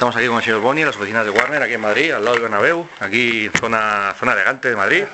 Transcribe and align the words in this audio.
Estamos 0.00 0.16
aquí 0.16 0.28
con 0.28 0.38
el 0.38 0.42
señor 0.42 0.60
Boni 0.62 0.80
en 0.80 0.86
las 0.86 0.96
oficinas 0.96 1.26
de 1.26 1.30
Warner, 1.30 1.62
aquí 1.62 1.74
en 1.74 1.80
Madrid, 1.82 2.10
al 2.12 2.24
lado 2.24 2.36
de 2.36 2.40
Bernabéu, 2.40 2.88
aquí 3.00 3.50
zona, 3.60 4.14
zona 4.18 4.32
elegante 4.32 4.70
de 4.70 4.74
Madrid. 4.74 5.04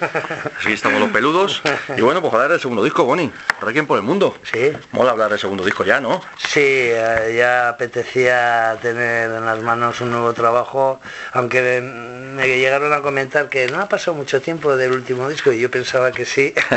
Así 0.61 0.75
estamos 0.75 1.01
los 1.01 1.11
peludos. 1.11 1.61
Y 1.97 2.03
bueno, 2.03 2.21
pues 2.21 2.33
hablar 2.33 2.51
del 2.51 2.61
segundo 2.61 2.85
disco, 2.85 3.03
Boni. 3.03 3.33
Requiem 3.61 3.89
por 3.89 3.99
el 3.99 4.05
mundo. 4.05 4.39
Sí. 4.45 4.71
Mola 4.93 5.11
hablar 5.11 5.31
del 5.31 5.41
segundo 5.41 5.65
disco 5.65 5.83
ya, 5.83 5.99
¿no? 5.99 6.23
Sí, 6.37 6.61
eh, 6.63 7.35
ya 7.37 7.71
apetecía 7.71 8.79
tener 8.81 9.33
en 9.33 9.45
las 9.45 9.61
manos 9.61 10.01
un 10.03 10.13
nuevo 10.13 10.33
trabajo, 10.35 11.01
aunque 11.33 11.81
me 11.81 12.47
llegaron 12.47 12.93
a 12.93 13.01
comentar 13.01 13.49
que 13.49 13.67
no 13.67 13.81
ha 13.81 13.89
pasado 13.89 14.17
mucho 14.17 14.41
tiempo 14.41 14.77
del 14.77 14.93
último 14.93 15.29
disco 15.29 15.51
y 15.51 15.59
yo 15.59 15.69
pensaba 15.69 16.13
que 16.13 16.25
sí. 16.25 16.55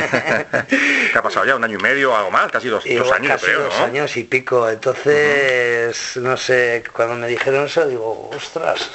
¿Qué 1.12 1.16
ha 1.16 1.22
pasado 1.22 1.46
ya? 1.46 1.54
¿Un 1.54 1.62
año 1.62 1.78
y 1.78 1.82
medio 1.82 2.16
algo 2.16 2.32
más? 2.32 2.50
Casi 2.50 2.66
dos, 2.66 2.82
dos 2.82 3.12
años, 3.12 3.28
casi 3.28 3.46
creo, 3.46 3.62
dos 3.62 3.78
¿no? 3.78 3.84
años 3.84 4.16
y 4.16 4.24
pico. 4.24 4.68
Entonces, 4.68 6.16
no 6.16 6.36
sé, 6.36 6.82
cuando 6.92 7.14
me 7.14 7.28
dijeron 7.28 7.66
eso, 7.66 7.86
digo, 7.86 7.99
ostras, 8.02 8.90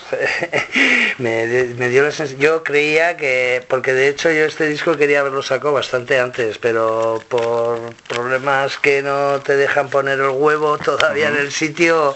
me, 1.18 1.46
me 1.46 1.90
dio 1.90 2.04
la 2.04 2.12
sensación, 2.12 2.40
yo 2.40 2.64
creía 2.64 3.18
que, 3.18 3.64
porque 3.68 3.94
de 3.94 4.08
hecho 4.08 4.32
yo 4.32 4.46
este 4.46 4.68
disco 4.68 4.98
quería 4.98 5.22
haberlo 5.22 5.44
sacado 5.44 5.74
bastante 5.74 6.20
antes, 6.20 6.58
pero 6.58 7.22
por 7.30 7.80
problemas 8.08 8.78
que 8.78 9.02
no 9.02 9.40
te 9.42 9.56
dejan 9.56 9.90
poner 9.90 10.20
el 10.20 10.30
huevo 10.30 10.78
todavía 10.78 11.30
en 11.30 11.38
el 11.38 11.52
sitio, 11.52 12.16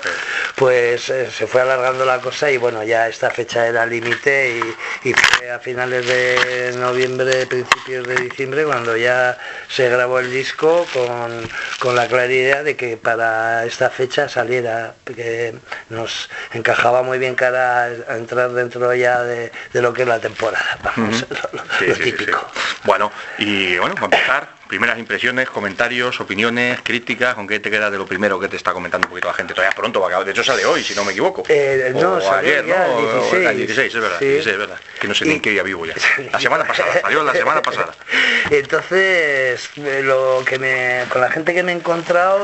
pues 0.56 1.10
eh, 1.10 1.30
se 1.32 1.48
fue 1.48 1.62
alargando 1.62 2.06
la 2.06 2.20
cosa 2.20 2.52
y 2.52 2.58
bueno, 2.58 2.84
ya 2.84 3.08
esta 3.08 3.30
fecha 3.30 3.68
era 3.68 3.86
límite 3.86 4.60
y, 5.04 5.10
y 5.10 5.14
fue 5.14 5.52
a 5.52 5.60
finales 5.60 6.06
de 6.06 6.74
noviembre, 6.78 7.46
principios 7.46 8.08
de 8.08 8.16
diciembre, 8.16 8.66
cuando 8.66 8.96
ya 8.98 9.38
se 9.68 9.90
grabó 9.90 10.20
el 10.20 10.32
disco 10.32 10.86
con, 10.94 11.50
con 11.80 11.96
la 11.96 12.08
claridad 12.08 12.64
de 12.64 12.76
que 12.76 12.98
para 12.98 13.66
esta 13.66 13.90
fecha 13.90 14.28
saliera, 14.28 14.96
que 15.06 15.56
nos 15.90 16.30
encajaba 16.70 17.02
muy 17.04 17.18
bien 17.18 17.36
cara 17.36 17.84
a 17.86 18.16
entrar 18.16 18.52
dentro 18.52 18.94
ya 18.94 19.24
de, 19.24 19.52
de 19.74 19.82
lo 19.82 19.94
que 19.94 20.04
es 20.04 20.08
la 20.08 20.20
temporada, 20.20 20.78
vamos, 20.84 21.24
Ujú. 21.24 21.34
lo, 21.54 21.64
lo- 21.64 21.70
Sí, 21.80 21.86
lo 21.88 21.96
sí, 21.96 22.04
sí, 22.04 22.12
típico. 22.12 22.40
sí. 22.54 22.80
Bueno, 22.84 23.12
y 23.40 23.78
bueno, 23.80 23.96
para 23.96 24.06
empezar, 24.06 24.48
primeras 24.70 24.98
impresiones, 25.00 25.50
comentarios, 25.50 26.22
opiniones, 26.22 26.80
críticas, 26.84 27.34
¿con 27.36 27.48
qué 27.48 27.60
te 27.60 27.70
quedas 27.72 27.92
de 27.92 27.98
lo 27.98 28.06
primero 28.06 28.40
que 28.40 28.48
te 28.48 28.56
está 28.56 28.72
comentando 28.72 29.08
un 29.08 29.10
poquito 29.10 29.28
la 29.28 29.34
gente? 29.34 29.54
Todavía 29.54 29.76
pronto, 29.76 30.00
va 30.00 30.06
a 30.06 30.10
acabar- 30.10 30.26
de 30.26 30.32
hecho 30.32 30.44
sale 30.44 30.66
hoy, 30.66 30.84
si 30.84 30.94
no 30.96 31.04
me 31.04 31.12
equivoco. 31.12 31.44
Eh, 31.50 31.92
no, 31.96 32.14
o 32.14 32.32
ayer, 32.34 32.64
¿no? 32.66 32.76
el 32.76 32.82
O- 32.92 32.96
o- 32.96 33.12
16. 33.32 33.50
el 33.50 33.58
16, 33.58 33.96
es 33.96 34.02
verdad, 34.02 34.20
Sí. 34.20 34.26
16, 34.26 34.54
es 34.54 34.60
verdad. 34.60 34.78
Que 35.02 35.08
no 35.08 35.16
sé 35.16 35.26
ni 35.26 35.32
Y- 35.32 35.36
en 35.36 35.42
qué 35.42 35.50
día 35.50 35.64
vivo 35.64 35.86
ya. 35.86 35.96
La 36.32 36.40
semana 36.40 36.64
pasada, 36.66 37.02
salió 37.02 37.24
la 37.24 37.34
semana 37.34 37.62
pasada. 37.62 37.96
Entonces, 38.52 39.70
eh, 39.78 40.02
lo 40.04 40.44
que 40.46 40.60
me, 40.60 41.06
con 41.10 41.22
la 41.22 41.32
gente 41.32 41.54
que 41.54 41.64
me 41.64 41.72
he 41.72 41.76
encontrado, 41.76 42.40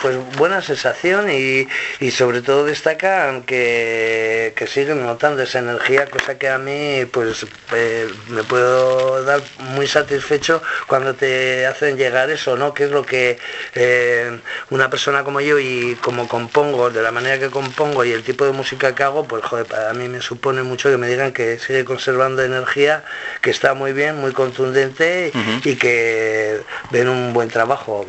pues 0.00 0.16
buena 0.36 0.62
sensación 0.62 1.30
y, 1.30 1.68
y 2.00 2.10
sobre 2.10 2.40
todo 2.40 2.64
destacan 2.64 3.42
que, 3.42 4.52
que 4.56 4.66
siguen 4.66 5.04
notando 5.04 5.42
esa 5.42 5.58
energía, 5.58 6.06
cosa 6.06 6.38
que 6.38 6.48
a 6.48 6.58
mí 6.58 7.04
pues 7.10 7.44
eh, 7.74 8.08
me 8.28 8.42
puedo 8.44 9.22
dar 9.24 9.40
muy 9.58 9.86
satisfecho 9.86 10.62
cuando 10.86 11.14
te 11.14 11.65
hacen 11.66 11.96
llegar 11.96 12.30
eso, 12.30 12.56
¿no? 12.56 12.72
Que 12.74 12.84
es 12.84 12.90
lo 12.90 13.04
que 13.04 13.38
eh, 13.74 14.38
una 14.70 14.88
persona 14.90 15.24
como 15.24 15.40
yo 15.40 15.58
y 15.58 15.96
como 16.02 16.28
compongo, 16.28 16.90
de 16.90 17.02
la 17.02 17.10
manera 17.12 17.38
que 17.38 17.50
compongo 17.50 18.04
y 18.04 18.12
el 18.12 18.22
tipo 18.22 18.44
de 18.44 18.52
música 18.52 18.94
que 18.94 19.02
hago, 19.02 19.26
pues 19.26 19.44
joder, 19.44 19.66
para 19.66 19.92
mí 19.92 20.08
me 20.08 20.20
supone 20.20 20.62
mucho 20.62 20.90
que 20.90 20.96
me 20.96 21.08
digan 21.08 21.32
que 21.32 21.58
sigue 21.58 21.84
conservando 21.84 22.42
energía, 22.42 23.04
que 23.40 23.50
está 23.50 23.74
muy 23.74 23.92
bien, 23.92 24.16
muy 24.16 24.32
contundente 24.32 25.32
y 25.64 25.76
que 25.76 26.60
ven 26.90 27.08
un 27.08 27.32
buen 27.32 27.48
trabajo. 27.48 28.06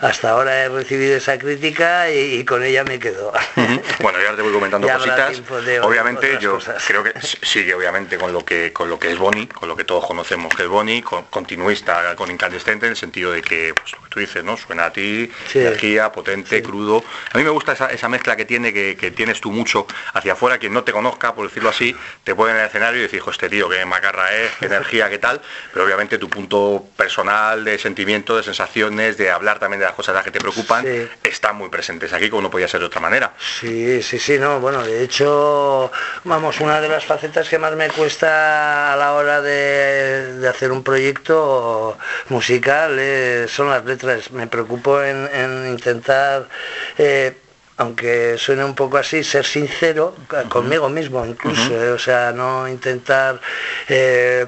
Hasta 0.00 0.30
ahora 0.30 0.64
he 0.64 0.68
recibido 0.68 1.16
esa 1.16 1.38
crítica 1.38 2.10
y, 2.10 2.34
y 2.40 2.44
con 2.44 2.62
ella 2.62 2.84
me 2.84 2.98
quedo. 2.98 3.32
Ujú. 3.56 3.82
Bueno, 4.00 4.18
ya 4.22 4.34
te 4.36 4.42
voy 4.42 4.52
comentando 4.52 4.88
cositas. 4.92 5.42
de 5.64 5.80
Obviamente 5.80 6.38
yo 6.40 6.54
cosas. 6.54 6.82
creo 6.86 7.02
que 7.02 7.12
sigue 7.42 7.74
obviamente 7.74 8.16
con 8.18 8.32
lo 8.32 8.44
que 8.44 8.72
con 8.72 8.88
lo 8.88 8.98
que 8.98 9.10
es 9.12 9.18
Bonnie, 9.18 9.46
con 9.48 9.68
lo 9.68 9.76
que 9.76 9.84
todos 9.84 10.06
conocemos 10.06 10.54
que 10.54 10.62
es 10.64 10.68
Bonnie, 10.68 11.02
con- 11.02 11.24
continuista 11.24 12.14
con 12.16 12.30
incandescente 12.30 12.89
en 12.90 12.92
el 12.92 12.96
sentido 12.96 13.30
de 13.32 13.40
que 13.42 13.72
pues 13.74 13.92
lo 13.92 14.02
que 14.02 14.08
tú 14.10 14.20
dices, 14.20 14.42
¿no? 14.44 14.56
Suena 14.56 14.86
a 14.86 14.92
ti, 14.92 15.30
Sí. 15.48 15.60
energía, 15.60 16.10
potente, 16.12 16.60
crudo. 16.62 17.04
A 17.32 17.38
mí 17.38 17.44
me 17.44 17.50
gusta 17.50 17.72
esa, 17.72 17.86
esa 17.86 18.08
mezcla 18.08 18.34
que 18.36 18.44
tiene, 18.44 18.72
que, 18.72 18.96
que 18.96 19.10
tienes 19.12 19.40
tú 19.40 19.52
mucho 19.52 19.86
hacia 20.12 20.32
afuera, 20.32 20.58
quien 20.58 20.72
no 20.72 20.82
te 20.84 20.92
conozca, 20.92 21.34
por 21.34 21.46
decirlo 21.48 21.70
así, 21.70 21.96
te 22.24 22.34
puede 22.34 22.52
en 22.52 22.58
el 22.58 22.66
escenario 22.66 22.98
y 22.98 23.02
decir, 23.02 23.20
"Jo, 23.20 23.30
este 23.30 23.48
tío, 23.48 23.68
qué 23.68 23.84
macarra 23.84 24.34
es, 24.34 24.50
qué 24.58 24.66
energía, 24.66 25.08
qué 25.08 25.18
tal, 25.18 25.40
pero 25.72 25.84
obviamente 25.84 26.18
tu 26.18 26.28
punto 26.28 26.84
personal 26.96 27.64
de 27.64 27.78
sentimiento, 27.78 28.36
de 28.36 28.42
sensaciones, 28.42 29.16
de 29.16 29.30
hablar 29.30 29.58
también 29.60 29.78
de 29.80 29.86
las 29.86 29.94
cosas 29.94 30.22
que 30.24 30.30
te 30.32 30.40
preocupan, 30.40 30.84
Sí. 30.84 31.08
están 31.22 31.56
muy 31.56 31.68
presentes 31.68 32.12
aquí, 32.12 32.28
como 32.28 32.42
no 32.42 32.50
podía 32.50 32.66
ser 32.68 32.80
de 32.80 32.86
otra 32.86 33.00
manera. 33.00 33.32
Sí, 33.60 34.02
sí, 34.02 34.18
sí, 34.18 34.38
no, 34.38 34.58
bueno, 34.60 34.82
de 34.84 35.04
hecho, 35.04 35.92
vamos, 36.24 36.58
una 36.60 36.80
de 36.80 36.88
las 36.88 37.04
facetas 37.04 37.48
que 37.48 37.58
más 37.58 37.74
me 37.76 37.88
cuesta 37.88 38.92
a 38.92 38.96
la 38.96 39.12
hora 39.14 39.40
de, 39.40 40.34
de 40.38 40.48
hacer 40.48 40.72
un 40.72 40.82
proyecto 40.82 41.96
musical 42.28 42.79
eh, 42.98 43.46
son 43.48 43.68
las 43.70 43.84
letras. 43.84 44.30
Me 44.30 44.46
preocupo 44.46 45.02
en, 45.02 45.28
en 45.32 45.66
intentar, 45.68 46.48
eh, 46.96 47.36
aunque 47.76 48.36
suene 48.38 48.62
un 48.64 48.74
poco 48.74 48.98
así, 48.98 49.24
ser 49.24 49.44
sincero 49.46 50.14
conmigo 50.50 50.88
mismo 50.90 51.24
incluso, 51.24 51.72
eh, 51.82 51.90
o 51.92 51.98
sea, 51.98 52.30
no 52.30 52.68
intentar 52.68 53.40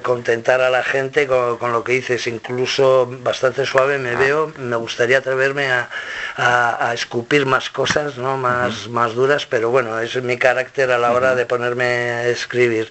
contentar 0.03 0.61
a 0.61 0.69
la 0.69 0.83
gente 0.83 1.25
con, 1.27 1.57
con 1.57 1.71
lo 1.71 1.83
que 1.83 1.93
dices, 1.93 2.27
incluso 2.27 3.07
bastante 3.21 3.65
suave 3.65 3.97
me 3.97 4.15
veo, 4.15 4.51
me 4.57 4.75
gustaría 4.75 5.17
atreverme 5.17 5.71
a, 5.71 5.89
a- 6.37 6.89
a 6.89 6.93
escupir 6.93 7.45
más 7.45 7.69
cosas, 7.71 8.17
¿no? 8.17 8.37
más, 8.37 8.87
más 8.89 9.13
duras, 9.15 9.45
pero 9.47 9.69
bueno, 9.71 9.99
ese 9.99 10.19
es 10.19 10.23
mi 10.23 10.37
carácter 10.37 10.91
a 10.91 10.97
la 10.99 11.11
hora 11.11 11.33
de 11.35 11.45
ponerme 11.45 11.85
a 12.11 12.27
escribir. 12.27 12.89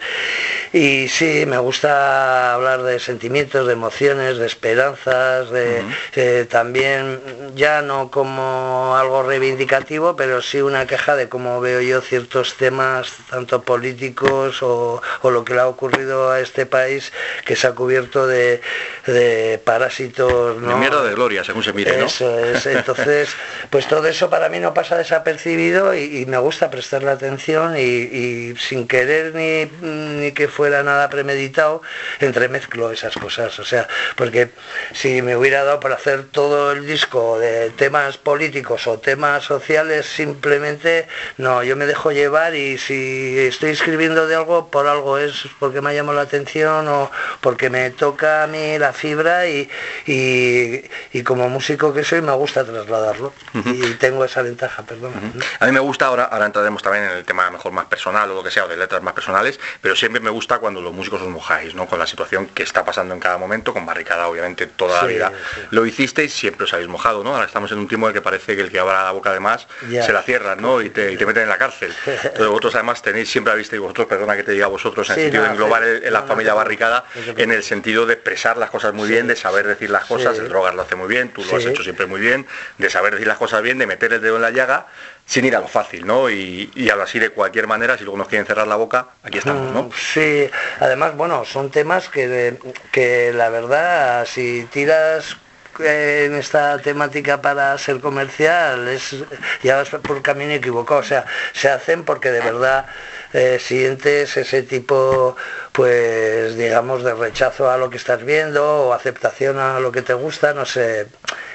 Y 0.72 1.08
sí, 1.08 1.44
me 1.44 1.58
gusta 1.58 2.54
hablar 2.54 2.82
de 2.82 2.98
sentimientos, 2.98 3.66
de 3.66 3.74
emociones, 3.74 4.38
de 4.38 4.46
esperanzas, 4.46 5.50
de 5.50 5.82
eh, 6.16 6.46
también 6.48 7.20
ya 7.54 7.82
no 7.82 8.10
como 8.10 8.96
algo 8.96 9.22
reivindicativo, 9.22 10.16
pero 10.16 10.40
sí 10.40 10.62
una 10.62 10.86
queja 10.86 11.14
de 11.14 11.28
cómo 11.28 11.60
veo 11.60 11.82
yo 11.82 12.00
ciertos 12.00 12.54
temas, 12.54 13.12
tanto 13.28 13.60
políticos 13.60 14.62
o, 14.62 15.02
o 15.20 15.30
lo 15.30 15.44
que 15.44 15.52
le 15.52 15.60
ha 15.60 15.68
ocurrido 15.68 16.30
a 16.30 16.40
este 16.40 16.64
país, 16.64 17.12
que 17.44 17.54
se 17.54 17.66
ha 17.66 17.72
cubierto 17.72 18.26
de, 18.26 18.62
de 19.04 19.60
parásitos. 19.62 20.58
De 20.58 20.74
mierda 20.74 21.02
de 21.04 21.14
gloria, 21.14 21.44
según 21.44 21.64
se 21.64 21.74
mire, 21.74 21.98
¿no? 21.98 22.06
Eso 22.06 22.38
es, 22.38 22.64
entonces, 22.64 23.28
pues 23.68 23.86
todo 23.88 24.06
eso 24.06 24.30
para 24.30 24.48
mí 24.48 24.58
no 24.58 24.72
pasa 24.72 24.96
desapercibido 24.96 25.94
y, 25.94 26.22
y 26.22 26.24
me 26.24 26.38
gusta 26.38 26.70
prestarle 26.70 27.10
atención 27.10 27.76
y, 27.76 27.82
y 27.82 28.54
sin 28.56 28.88
querer 28.88 29.34
ni, 29.34 29.70
ni 29.82 30.32
que 30.32 30.48
fuera 30.48 30.61
nada 30.70 31.08
premeditado, 31.08 31.82
entremezclo 32.20 32.90
esas 32.90 33.14
cosas. 33.14 33.58
O 33.58 33.64
sea, 33.64 33.88
porque 34.16 34.50
si 34.92 35.22
me 35.22 35.36
hubiera 35.36 35.64
dado 35.64 35.80
por 35.80 35.92
hacer 35.92 36.24
todo 36.24 36.72
el 36.72 36.86
disco 36.86 37.38
de 37.38 37.70
temas 37.70 38.16
políticos 38.16 38.86
o 38.86 38.98
temas 38.98 39.44
sociales, 39.44 40.06
simplemente 40.06 41.06
no, 41.36 41.62
yo 41.62 41.76
me 41.76 41.86
dejo 41.86 42.12
llevar 42.12 42.54
y 42.54 42.78
si 42.78 43.38
estoy 43.38 43.70
escribiendo 43.70 44.26
de 44.26 44.34
algo, 44.34 44.68
por 44.68 44.86
algo 44.86 45.18
es 45.18 45.46
porque 45.58 45.80
me 45.80 45.90
ha 45.90 45.92
llamado 45.92 46.16
la 46.16 46.22
atención 46.22 46.88
o 46.88 47.10
porque 47.40 47.70
me 47.70 47.90
toca 47.90 48.44
a 48.44 48.46
mí 48.46 48.78
la 48.78 48.92
fibra 48.92 49.46
y, 49.48 49.68
y, 50.06 50.84
y 51.12 51.22
como 51.22 51.48
músico 51.48 51.92
que 51.92 52.04
soy 52.04 52.22
me 52.22 52.32
gusta 52.32 52.64
trasladarlo 52.64 53.32
y 53.64 53.94
tengo 53.94 54.24
esa 54.24 54.42
ventaja, 54.42 54.82
perdón. 54.82 55.12
A 55.60 55.66
mí 55.66 55.72
me 55.72 55.80
gusta, 55.80 56.06
ahora, 56.06 56.24
ahora 56.24 56.46
entraremos 56.46 56.82
también 56.82 57.04
en 57.04 57.10
el 57.18 57.24
tema 57.24 57.50
mejor 57.50 57.72
más 57.72 57.86
personal 57.86 58.30
o 58.30 58.34
lo 58.34 58.42
que 58.42 58.50
sea, 58.50 58.64
o 58.64 58.68
de 58.68 58.76
letras 58.76 59.02
más 59.02 59.14
personales, 59.14 59.58
pero 59.80 59.96
siempre 59.96 60.20
me 60.20 60.30
gusta 60.30 60.51
cuando 60.58 60.80
los 60.80 60.92
músicos 60.92 61.20
os 61.22 61.28
mojáis, 61.28 61.74
¿no? 61.74 61.86
Con 61.86 61.98
la 61.98 62.06
situación 62.06 62.46
que 62.48 62.62
está 62.62 62.84
pasando 62.84 63.14
en 63.14 63.20
cada 63.20 63.38
momento, 63.38 63.72
con 63.72 63.84
barricada 63.86 64.28
obviamente 64.28 64.66
toda 64.66 65.02
la 65.02 65.06
vida. 65.08 65.32
sí. 65.54 65.60
Lo 65.70 65.86
hicisteis, 65.86 66.32
siempre 66.32 66.64
os 66.64 66.72
habéis 66.72 66.88
mojado, 66.88 67.22
¿no? 67.24 67.34
Ahora 67.34 67.46
estamos 67.46 67.70
en 67.72 67.78
un 67.78 67.88
tiempo 67.88 68.06
en 68.06 68.10
el 68.10 68.14
que 68.14 68.22
parece 68.22 68.54
que 68.56 68.62
el 68.62 68.70
que 68.70 68.78
abra 68.78 69.04
la 69.04 69.10
boca 69.12 69.32
de 69.32 69.40
más 69.40 69.66
se 69.88 70.12
la 70.12 70.22
cierran, 70.22 70.60
¿no? 70.60 70.80
Y 70.82 70.90
te, 70.90 71.12
y 71.12 71.16
te 71.16 71.26
meten 71.26 71.44
en 71.44 71.48
la 71.48 71.58
cárcel. 71.58 71.92
Entonces 72.06 72.46
vosotros 72.48 72.74
además 72.74 73.02
tenéis, 73.02 73.30
siempre 73.30 73.52
habéis 73.52 73.68
tenido 73.68 73.84
vosotros, 73.84 74.06
perdona 74.06 74.36
que 74.36 74.42
te 74.42 74.52
diga 74.52 74.66
vosotros, 74.66 75.08
en 75.10 75.14
el 75.16 75.20
sentido 75.22 75.42
no, 75.42 75.48
de 75.48 75.54
englobar 75.54 75.82
el- 75.84 76.04
en 76.04 76.12
la 76.12 76.20
No, 76.20 76.26
familia 76.26 76.54
barricada, 76.54 77.04
en 77.36 77.50
el 77.52 77.62
sentido 77.62 78.06
de 78.06 78.14
expresar 78.14 78.56
las 78.56 78.70
cosas 78.70 78.92
muy 78.94 79.08
bien, 79.08 79.26
de 79.26 79.36
saber 79.36 79.66
decir 79.66 79.90
las 79.90 80.04
cosas, 80.04 80.38
el 80.38 80.48
drogas 80.48 80.74
lo 80.74 80.82
hace 80.82 80.94
muy 80.96 81.08
bien, 81.08 81.30
tú 81.30 81.44
lo 81.44 81.56
has 81.56 81.64
hecho 81.64 81.82
siempre 81.82 82.06
muy 82.06 82.20
bien, 82.20 82.46
de 82.78 82.90
saber 82.90 83.12
decir 83.12 83.26
las 83.26 83.38
cosas 83.38 83.62
bien, 83.62 83.78
de 83.78 83.86
meter 83.86 84.12
el 84.12 84.20
dedo 84.20 84.36
en 84.36 84.42
la 84.42 84.50
llaga, 84.50 84.86
sin 85.32 85.46
ir 85.46 85.56
a 85.56 85.60
lo 85.60 85.66
fácil, 85.68 86.06
¿no? 86.06 86.28
Y, 86.28 86.70
y 86.74 86.90
así 86.90 87.18
de 87.18 87.30
cualquier 87.30 87.66
manera, 87.66 87.96
si 87.96 88.04
luego 88.04 88.18
nos 88.18 88.28
quieren 88.28 88.46
cerrar 88.46 88.66
la 88.68 88.76
boca, 88.76 89.06
aquí 89.22 89.38
estamos, 89.38 89.72
¿no? 89.72 89.84
Mm, 89.84 89.90
Sí, 89.96 90.50
además, 90.78 91.16
bueno, 91.16 91.46
son 91.46 91.70
temas 91.70 92.10
que, 92.10 92.58
que 92.90 93.32
la 93.32 93.48
verdad, 93.48 94.26
si 94.26 94.68
tiras 94.70 95.38
eh, 95.80 96.24
en 96.26 96.34
esta 96.34 96.76
temática 96.80 97.40
para 97.40 97.78
ser 97.78 98.00
comercial, 98.00 98.86
es 98.88 99.16
ya 99.62 99.76
vas 99.76 99.88
por 99.88 100.20
camino 100.20 100.52
equivocado. 100.52 101.00
O 101.00 101.02
sea, 101.02 101.24
se 101.54 101.70
hacen 101.70 102.04
porque 102.04 102.30
de 102.30 102.40
verdad 102.40 102.84
eh, 103.32 103.58
sientes 103.58 104.36
ese 104.36 104.62
tipo, 104.64 105.34
pues 105.72 106.56
digamos, 106.58 107.04
de 107.04 107.14
rechazo 107.14 107.70
a 107.70 107.78
lo 107.78 107.88
que 107.88 107.96
estás 107.96 108.22
viendo 108.22 108.88
o 108.88 108.92
aceptación 108.92 109.58
a 109.58 109.80
lo 109.80 109.92
que 109.92 110.02
te 110.02 110.12
gusta, 110.12 110.52
no 110.52 110.66
sé. 110.66 111.06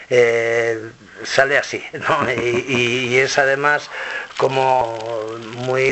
Eh, 0.09 0.89
sale 1.25 1.57
así, 1.57 1.83
¿no? 1.94 2.31
y, 2.31 3.18
es 3.18 3.38
además 3.38 3.89
como 4.38 4.98
muy 5.57 5.83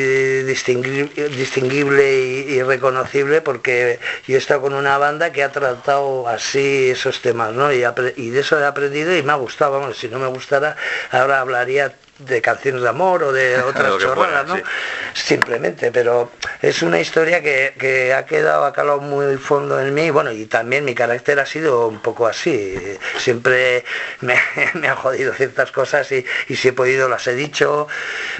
distinguible 0.48 2.18
y, 2.48 2.62
reconocible 2.62 3.42
porque 3.42 3.98
yo 4.26 4.36
he 4.36 4.38
estado 4.38 4.62
con 4.62 4.72
una 4.72 4.96
banda 4.96 5.32
que 5.32 5.42
ha 5.42 5.52
tratado 5.52 6.28
así 6.28 6.90
esos 6.90 7.20
temas, 7.20 7.52
¿no? 7.52 7.70
Y, 7.72 7.84
y 8.16 8.30
de 8.30 8.40
eso 8.40 8.58
he 8.58 8.64
aprendido 8.64 9.14
y 9.14 9.22
me 9.22 9.32
ha 9.32 9.36
gustado, 9.36 9.72
vamos, 9.72 9.98
si 9.98 10.08
no 10.08 10.18
me 10.18 10.28
gustara, 10.28 10.76
ahora 11.10 11.40
hablaría 11.40 11.92
de 12.18 12.40
canciones 12.40 12.82
de 12.82 12.88
amor 12.88 13.22
o 13.22 13.32
de 13.32 13.58
otras 13.62 13.98
chorradas, 13.98 14.46
¿no? 14.46 14.56
Simplemente, 15.14 15.92
pero 15.92 16.32
es 16.62 16.82
una 16.82 17.00
historia 17.00 17.42
que, 17.42 18.14
ha 18.14 18.24
quedado, 18.26 18.64
ha 18.64 18.72
calado 18.72 19.00
muy 19.00 19.36
fondo 19.36 19.80
en 19.80 19.92
mí, 19.94 20.10
bueno, 20.10 20.32
y 20.32 20.46
también 20.46 20.84
mi 20.84 20.94
carácter 20.94 21.40
ha 21.40 21.46
sido 21.46 21.88
un 21.88 22.00
poco 22.00 22.26
así, 22.26 22.98
siempre 23.18 23.84
me, 24.20 24.36
me 24.74 24.88
han 24.88 24.96
jodido 24.96 25.34
ciertas 25.34 25.72
cosas 25.72 26.10
y, 26.12 26.24
y 26.48 26.56
si 26.56 26.68
he 26.68 26.72
podido 26.72 27.08
las 27.08 27.26
he 27.26 27.34
dicho, 27.34 27.88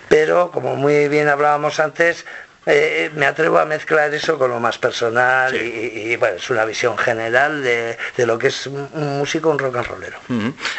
pero 0.08 0.50
como 0.50 0.76
muy 0.76 1.08
bien 1.08 1.28
hablábamos 1.28 1.80
antes, 1.80 2.24
eh, 2.66 3.10
me 3.14 3.26
atrevo 3.26 3.58
a 3.58 3.64
mezclar 3.64 4.12
eso 4.12 4.38
con 4.38 4.50
lo 4.50 4.58
más 4.58 4.76
personal 4.76 5.54
y, 5.54 6.16
bueno, 6.16 6.36
es 6.36 6.50
una 6.50 6.64
visión 6.64 6.98
general 6.98 7.62
de, 7.62 7.96
lo 8.18 8.38
que 8.38 8.48
es 8.48 8.66
un, 8.66 8.88
músico, 9.18 9.50
un 9.50 9.58
rock 9.58 9.76
and 9.76 9.86
rollero. 9.86 10.18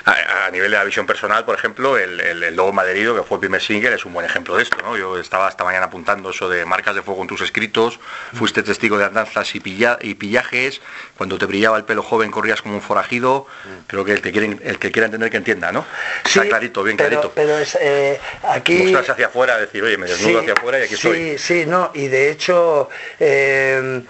a, 0.05 0.51
nivel 0.51 0.71
de 0.71 0.77
la 0.77 0.83
visión 0.83 1.05
personal, 1.05 1.45
por 1.45 1.55
ejemplo, 1.55 1.97
el, 1.97 2.19
el, 2.19 2.55
Lobo 2.55 2.73
Maderido, 2.73 3.15
que 3.15 3.23
fue 3.23 3.37
el 3.37 3.39
primer 3.41 3.61
single, 3.61 3.95
es 3.95 4.05
un 4.05 4.13
buen 4.13 4.25
ejemplo 4.25 4.57
de 4.57 4.63
esto. 4.63 4.77
¿no? 4.83 4.97
Yo 4.97 5.17
estaba 5.17 5.47
esta 5.47 5.63
mañana 5.63 5.85
apuntando 5.85 6.31
eso 6.31 6.49
de 6.49 6.65
marcas 6.65 6.95
de 6.95 7.01
fuego 7.01 7.21
en 7.21 7.27
tus 7.27 7.41
escritos, 7.41 7.99
fuiste 8.33 8.63
testigo 8.63 8.97
de 8.97 9.05
andanzas 9.05 9.55
y, 9.55 9.61
y 10.01 10.15
pillajes, 10.15 10.81
cuando 11.15 11.37
te 11.37 11.45
brillaba 11.45 11.77
el 11.77 11.85
pelo 11.85 12.03
joven 12.03 12.31
corrías 12.31 12.61
como 12.61 12.75
un 12.75 12.81
forajido, 12.81 13.47
creo 13.87 14.03
que 14.03 14.11
el 14.11 14.21
que, 14.21 14.31
quiere, 14.33 14.57
el 14.63 14.77
que 14.77 14.91
quiera 14.91 15.05
entender 15.05 15.29
que 15.29 15.37
entienda, 15.37 15.71
¿no? 15.71 15.85
Está 16.25 16.45
clarito, 16.45 16.83
bien 16.83 16.97
clarito. 16.97 17.31
Pero 17.33 17.57
es, 17.57 17.77
eh, 17.79 18.19
aquí... 18.43 18.83
Mostrarse 18.83 19.11
hacia 19.13 19.27
afuera, 19.27 19.57
decir, 19.57 19.83
oye, 19.83 19.97
me 19.97 20.07
desnudo 20.07 20.39
hacia 20.39 20.53
afuera 20.53 20.79
y 20.79 20.83
aquí 20.83 20.95
sí, 20.95 21.37
Sí, 21.37 21.65
no, 21.65 21.76
y 21.93 22.07
de 22.07 22.31
hecho 22.31 22.89
eh, 23.19 24.01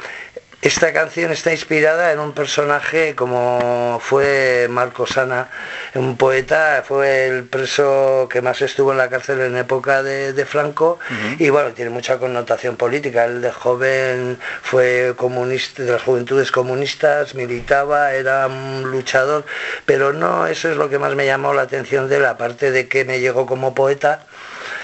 esta 0.59 0.91
canción 0.91 1.31
está 1.31 1.51
inspirada 1.51 2.11
en 2.11 2.19
un 2.19 2.33
personaje 2.33 3.13
como 3.13 3.99
fue 4.01 4.67
Marco 4.69 5.05
Sana, 5.05 5.49
un 5.93 6.17
poeta, 6.17 6.83
fue 6.85 7.27
el 7.27 7.43
preso 7.43 8.27
que 8.29 8.41
más 8.41 8.61
estuvo 8.63 8.91
en 8.91 8.97
la 8.97 9.07
cárcel 9.07 9.41
en 9.41 9.55
época 9.55 10.01
de, 10.01 10.45
Franco 10.45 10.97
y 11.37 11.49
bueno, 11.49 11.73
tiene 11.73 11.91
mucha 11.91 12.17
connotación 12.17 12.75
política. 12.75 13.25
Él 13.25 13.41
de 13.41 13.51
joven 13.51 14.39
fue 14.63 15.13
comunista, 15.15 15.83
de 15.83 15.91
las 15.91 16.01
juventudes 16.01 16.51
comunistas, 16.51 17.35
militaba, 17.35 18.13
era 18.13 18.47
un 18.47 18.89
luchador, 18.89 19.45
pero 19.85 20.11
no 20.11 20.47
eso 20.47 20.71
es 20.71 20.77
lo 20.77 20.89
que 20.89 20.97
más 20.97 21.13
me 21.13 21.27
llamó 21.27 21.53
la 21.53 21.61
atención 21.61 22.09
de 22.09 22.17
él, 22.17 22.25
aparte 22.25 22.71
de 22.71 22.87
que 22.87 23.05
me 23.05 23.19
llegó 23.19 23.45
como 23.45 23.75
poeta, 23.75 24.25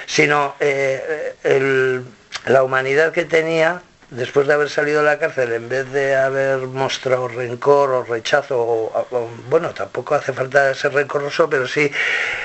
sino 0.06 0.56
eh, 0.60 1.36
el 1.44 2.04
la 2.46 2.64
humanidad 2.64 3.12
que 3.12 3.26
tenía 3.26 3.82
después 4.10 4.48
de 4.48 4.54
haber 4.54 4.70
salido 4.70 5.00
de 5.00 5.06
la 5.06 5.18
cárcel, 5.18 5.54
en 5.54 5.70
vez 5.70 5.92
de 5.92 6.16
haber 6.16 6.60
mostrado 6.60 7.28
rencor 7.28 7.90
o 7.90 8.04
rechazo, 8.04 9.08
bueno, 9.50 9.74
tampoco 9.74 10.16
hace 10.16 10.34
falta 10.34 10.74
ser 10.76 10.94
rencoroso, 10.94 11.50
pero 11.50 11.68
sí 11.68 11.92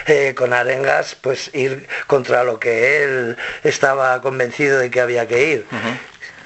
eh, 0.07 0.35
con 0.35 0.53
arengas, 0.53 1.15
pues 1.15 1.51
ir 1.55 1.87
contra 2.07 2.45
lo 2.45 2.59
que 2.59 3.05
él 3.05 3.37
estaba 3.65 4.21
convencido 4.23 4.79
de 4.79 4.91
que 4.91 5.01
había 5.01 5.27
que 5.27 5.51
ir 5.53 5.67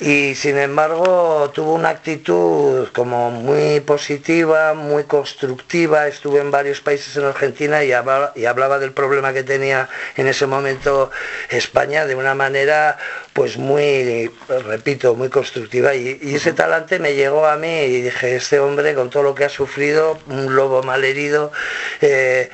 y 0.02 0.34
sin 0.34 0.58
embargo 0.58 1.52
tuvo 1.54 1.74
una 1.74 1.90
actitud 1.90 2.88
como 2.88 3.30
muy 3.30 3.78
positiva, 3.80 4.74
muy 4.74 5.04
constructiva, 5.04 6.08
estuve 6.08 6.40
en 6.40 6.50
varios 6.50 6.80
países 6.80 7.16
en 7.16 7.24
Argentina 7.24 7.84
y 7.84 7.92
hablaba, 7.92 8.78
del 8.80 8.92
problema 8.92 9.32
que 9.32 9.44
tenía 9.44 9.88
en 10.16 10.26
ese 10.26 10.46
momento 10.46 11.12
España 11.50 12.04
de 12.04 12.16
una 12.16 12.34
manera 12.34 12.98
pues 13.32 13.56
muy, 13.56 14.30
repito, 14.48 15.14
muy 15.14 15.28
constructiva. 15.28 15.94
Y, 15.94 16.34
ese 16.34 16.52
talante 16.52 16.98
me 16.98 17.14
llegó 17.14 17.46
a 17.46 17.56
mí 17.56 17.82
y 17.82 18.02
dije, 18.02 18.36
este 18.36 18.58
hombre 18.58 18.94
con 18.94 19.08
todo 19.08 19.22
lo 19.22 19.34
que 19.34 19.44
ha 19.44 19.48
sufrido, 19.48 20.18
un 20.26 20.54
lobo 20.54 20.82
malherido, 20.82 21.52
eh, 22.00 22.50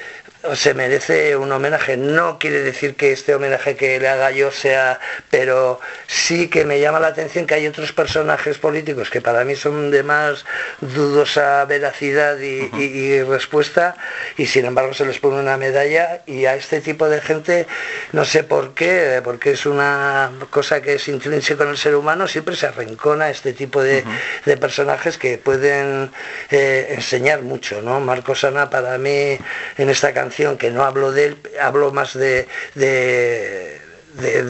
se 0.55 0.75
merece 0.75 1.37
un 1.37 1.51
homenaje. 1.51 1.97
No 1.97 2.39
quiere 2.39 2.63
decir 2.63 2.95
que 2.95 3.13
este 3.13 3.35
homenaje 3.35 3.77
que 3.77 3.99
le 3.99 4.09
haga 4.09 4.31
yo 4.31 4.51
sea, 4.51 5.01
pero 5.31 5.81
sí 6.07 6.49
que 6.49 6.65
me 6.65 6.81
llama 6.81 7.01
la 7.01 7.09
atención 7.09 7.47
que 7.47 7.55
hay 7.55 7.67
otros 7.67 7.93
personajes 7.93 8.59
políticos 8.59 9.11
que 9.11 9.21
para 9.21 9.45
mí 9.45 9.57
son 9.57 9.91
de 9.91 10.03
más 10.03 10.45
dudosa 10.81 11.65
veracidad 11.65 12.39
y, 12.39 13.23
respuesta 13.23 13.97
y 14.37 14.47
sin 14.47 14.65
embargo 14.65 14.95
se 14.95 15.05
les 15.05 15.19
pone 15.19 15.41
una 15.41 15.57
medalla 15.57 16.23
y 16.27 16.47
a 16.47 16.55
este 16.55 16.81
tipo 16.81 17.09
de 17.09 17.21
gente 17.21 17.67
no 18.13 18.25
sé 18.25 18.45
por 18.45 18.75
qué, 18.75 19.21
porque 19.25 19.53
es 19.53 19.67
una 19.67 20.31
cosa 20.51 20.81
que 20.81 20.95
es 20.95 21.09
intrínseca 21.09 21.65
en 21.65 21.71
el 21.71 21.79
ser 21.79 21.95
humano, 21.97 22.29
siempre 22.29 22.57
se 22.57 22.67
arrencona 22.67 23.31
este 23.31 23.53
tipo 23.53 23.83
de, 23.83 24.05
personajes 24.61 25.19
que 25.19 25.39
pueden 25.39 26.11
eh, 26.51 26.95
enseñar 26.95 27.43
mucho, 27.43 27.81
¿no? 27.83 28.01
Marcos 28.01 28.45
Ana 28.45 28.71
para 28.71 28.99
mí 28.99 29.39
en 29.77 29.91
esta 29.91 30.13
canción 30.13 30.28
que 30.59 30.71
no 30.71 30.85
hablo 30.85 31.13
de 31.13 31.27
él, 31.27 31.37
hablo 31.61 31.93
más 31.93 32.15
de, 32.15 32.47
de, 32.75 33.81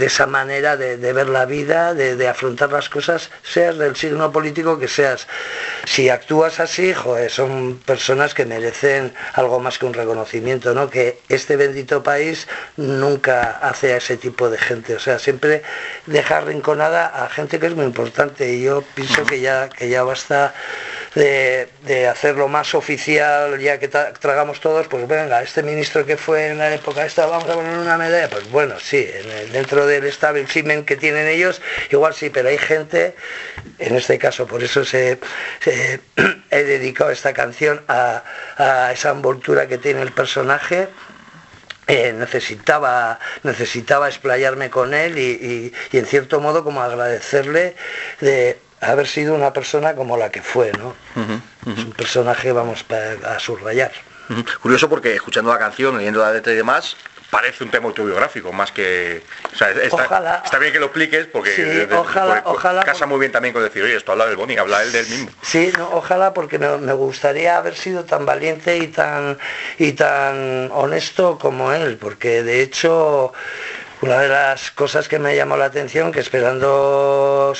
esa 0.05 0.27
manera 0.27 0.77
de, 0.77 0.97
ver 1.13 1.29
la 1.29 1.45
vida, 1.45 1.95
de, 1.95 2.29
afrontar 2.29 2.73
las 2.73 2.89
cosas, 2.89 3.31
seas 3.43 3.79
del 3.79 3.97
signo 3.97 4.33
político 4.33 4.79
que 4.79 4.89
seas. 4.89 5.27
Si 5.85 6.09
actúas 6.09 6.61
así, 6.61 6.93
joder, 6.95 7.31
son 7.31 7.81
personas 7.85 8.35
que 8.35 8.47
merecen 8.47 9.13
algo 9.35 9.61
más 9.61 9.79
que 9.79 9.87
un 9.87 9.95
reconocimiento, 9.95 10.75
¿no? 10.75 10.91
Que 10.91 11.21
este 11.29 11.57
bendito 11.57 12.03
país 12.03 12.49
nunca 12.77 13.59
hace 13.63 13.95
a 13.95 13.97
ese 13.99 14.17
tipo 14.17 14.49
de 14.51 14.59
gente, 14.59 14.95
o 14.95 15.01
sea, 15.01 15.19
siempre 15.19 15.63
deja 16.07 16.41
rinconada 16.41 17.07
a 17.07 17.29
gente 17.29 17.59
que 17.59 17.67
es 17.67 17.75
muy 17.75 17.85
importante 17.85 18.53
y 18.53 18.63
yo 18.63 18.83
pienso 18.95 19.25
que 19.27 19.41
ya, 19.41 19.69
que 19.69 19.89
ya 19.89 20.03
basta 20.03 20.55
de, 21.19 22.09
hacerlo 22.09 22.49
más 22.49 22.75
oficial, 22.75 23.59
ya 23.59 23.79
que 23.79 23.89
tragamos 23.89 24.61
todos, 24.61 24.87
pues 24.87 25.07
venga, 25.09 25.43
este 25.43 25.63
ministro 25.63 26.07
que 26.07 26.17
fue 26.17 26.49
en 26.49 26.59
la 26.59 26.75
época 26.75 27.05
esta, 27.05 27.27
vamos 27.27 27.49
a 27.49 27.55
poner 27.55 27.77
una 27.77 27.99
medalla, 27.99 28.29
pues 28.29 28.49
bueno, 28.51 28.79
sí, 28.79 29.09
dentro 29.53 29.87
del 29.87 30.05
establishment 30.05 30.87
que 30.87 30.97
tienen 30.97 31.27
ellos, 31.27 31.61
igual 31.91 32.15
sí, 32.15 32.31
pero 32.31 32.49
hay 32.49 32.59
gente, 32.59 33.15
en 33.79 33.97
este 33.97 34.19
caso, 34.19 34.47
por 34.47 34.63
eso 34.63 34.85
se, 34.85 35.19
he 36.51 36.65
dedicado 36.65 37.11
esta 37.11 37.33
canción 37.33 37.83
a, 37.89 38.23
esa 38.93 39.11
envoltura 39.11 39.67
que 39.67 39.79
tiene 39.79 40.03
el 40.03 40.13
personaje, 40.13 40.89
eh, 41.89 42.13
necesitaba, 42.13 43.19
necesitaba 43.45 44.09
explayarme 44.09 44.69
con 44.69 44.93
él 44.93 45.19
y, 45.19 45.73
y, 45.91 45.97
en 45.97 46.05
cierto 46.05 46.39
modo 46.39 46.63
como 46.63 46.83
agradecerle 46.83 47.77
de, 48.21 48.59
haber 48.81 49.07
sido 49.07 49.35
una 49.35 49.53
persona 49.53 49.95
como 49.95 50.17
la 50.17 50.31
que 50.31 50.43
fue, 50.43 50.73
¿no? 50.73 50.95
Es 51.67 51.85
un 51.85 51.93
personaje, 51.93 52.53
vamos, 52.53 52.85
a 53.25 53.39
subrayar. 53.39 53.93
Curioso 54.61 54.89
porque 54.89 55.15
escuchando 55.15 55.53
la 55.53 55.59
canción, 55.59 55.97
leyendo 55.97 56.21
la 56.21 56.33
letra 56.33 56.53
y 56.53 56.57
demás, 56.57 56.97
parece 57.31 57.65
un 57.65 57.71
tema 57.71 57.87
autobiográfico 57.87 58.53
más 58.53 58.73
que 58.73 59.23
o 59.53 59.57
sea, 59.57 59.71
está, 59.71 60.59
bien 60.59 60.73
que 60.73 60.79
lo 60.79 60.87
expliques 60.87 61.27
porque, 61.27 61.87
ojalá, 61.93 62.83
casa 62.85 63.07
muy 63.07 63.19
bien 63.19 63.33
también 63.33 63.53
con 63.53 63.63
decir 63.63 63.83
oye 63.83 63.97
esto 63.97 64.13
habla 64.13 64.27
del 64.27 64.37
Boni 64.37 64.57
habla 64.57 64.83
él 64.83 64.93
del 64.93 65.07
mismo 65.07 65.31
sí 65.43 65.71
ojalá 65.93 66.33
porque 66.33 66.59
me, 66.59 66.79
me, 66.79 66.93
gustaría 66.95 67.59
haber 67.59 67.75
sido 67.75 68.05
tan 68.05 68.25
valiente 68.25 68.79
y 68.79 68.89
tan 68.89 69.37
y 69.79 69.93
tan 69.93 70.71
honesto 70.73 71.39
como 71.39 71.73
él 71.73 71.99
porque 71.99 72.43
de 72.43 72.63
hecho 72.63 73.35
una 74.01 74.21
de 74.21 74.29
las 74.29 74.71
cosas 74.71 75.09
que 75.09 75.19
me 75.19 75.35
llamó 75.35 75.57
la 75.57 75.67
atención, 75.67 76.13
que 76.13 76.21
esperando 76.21 77.53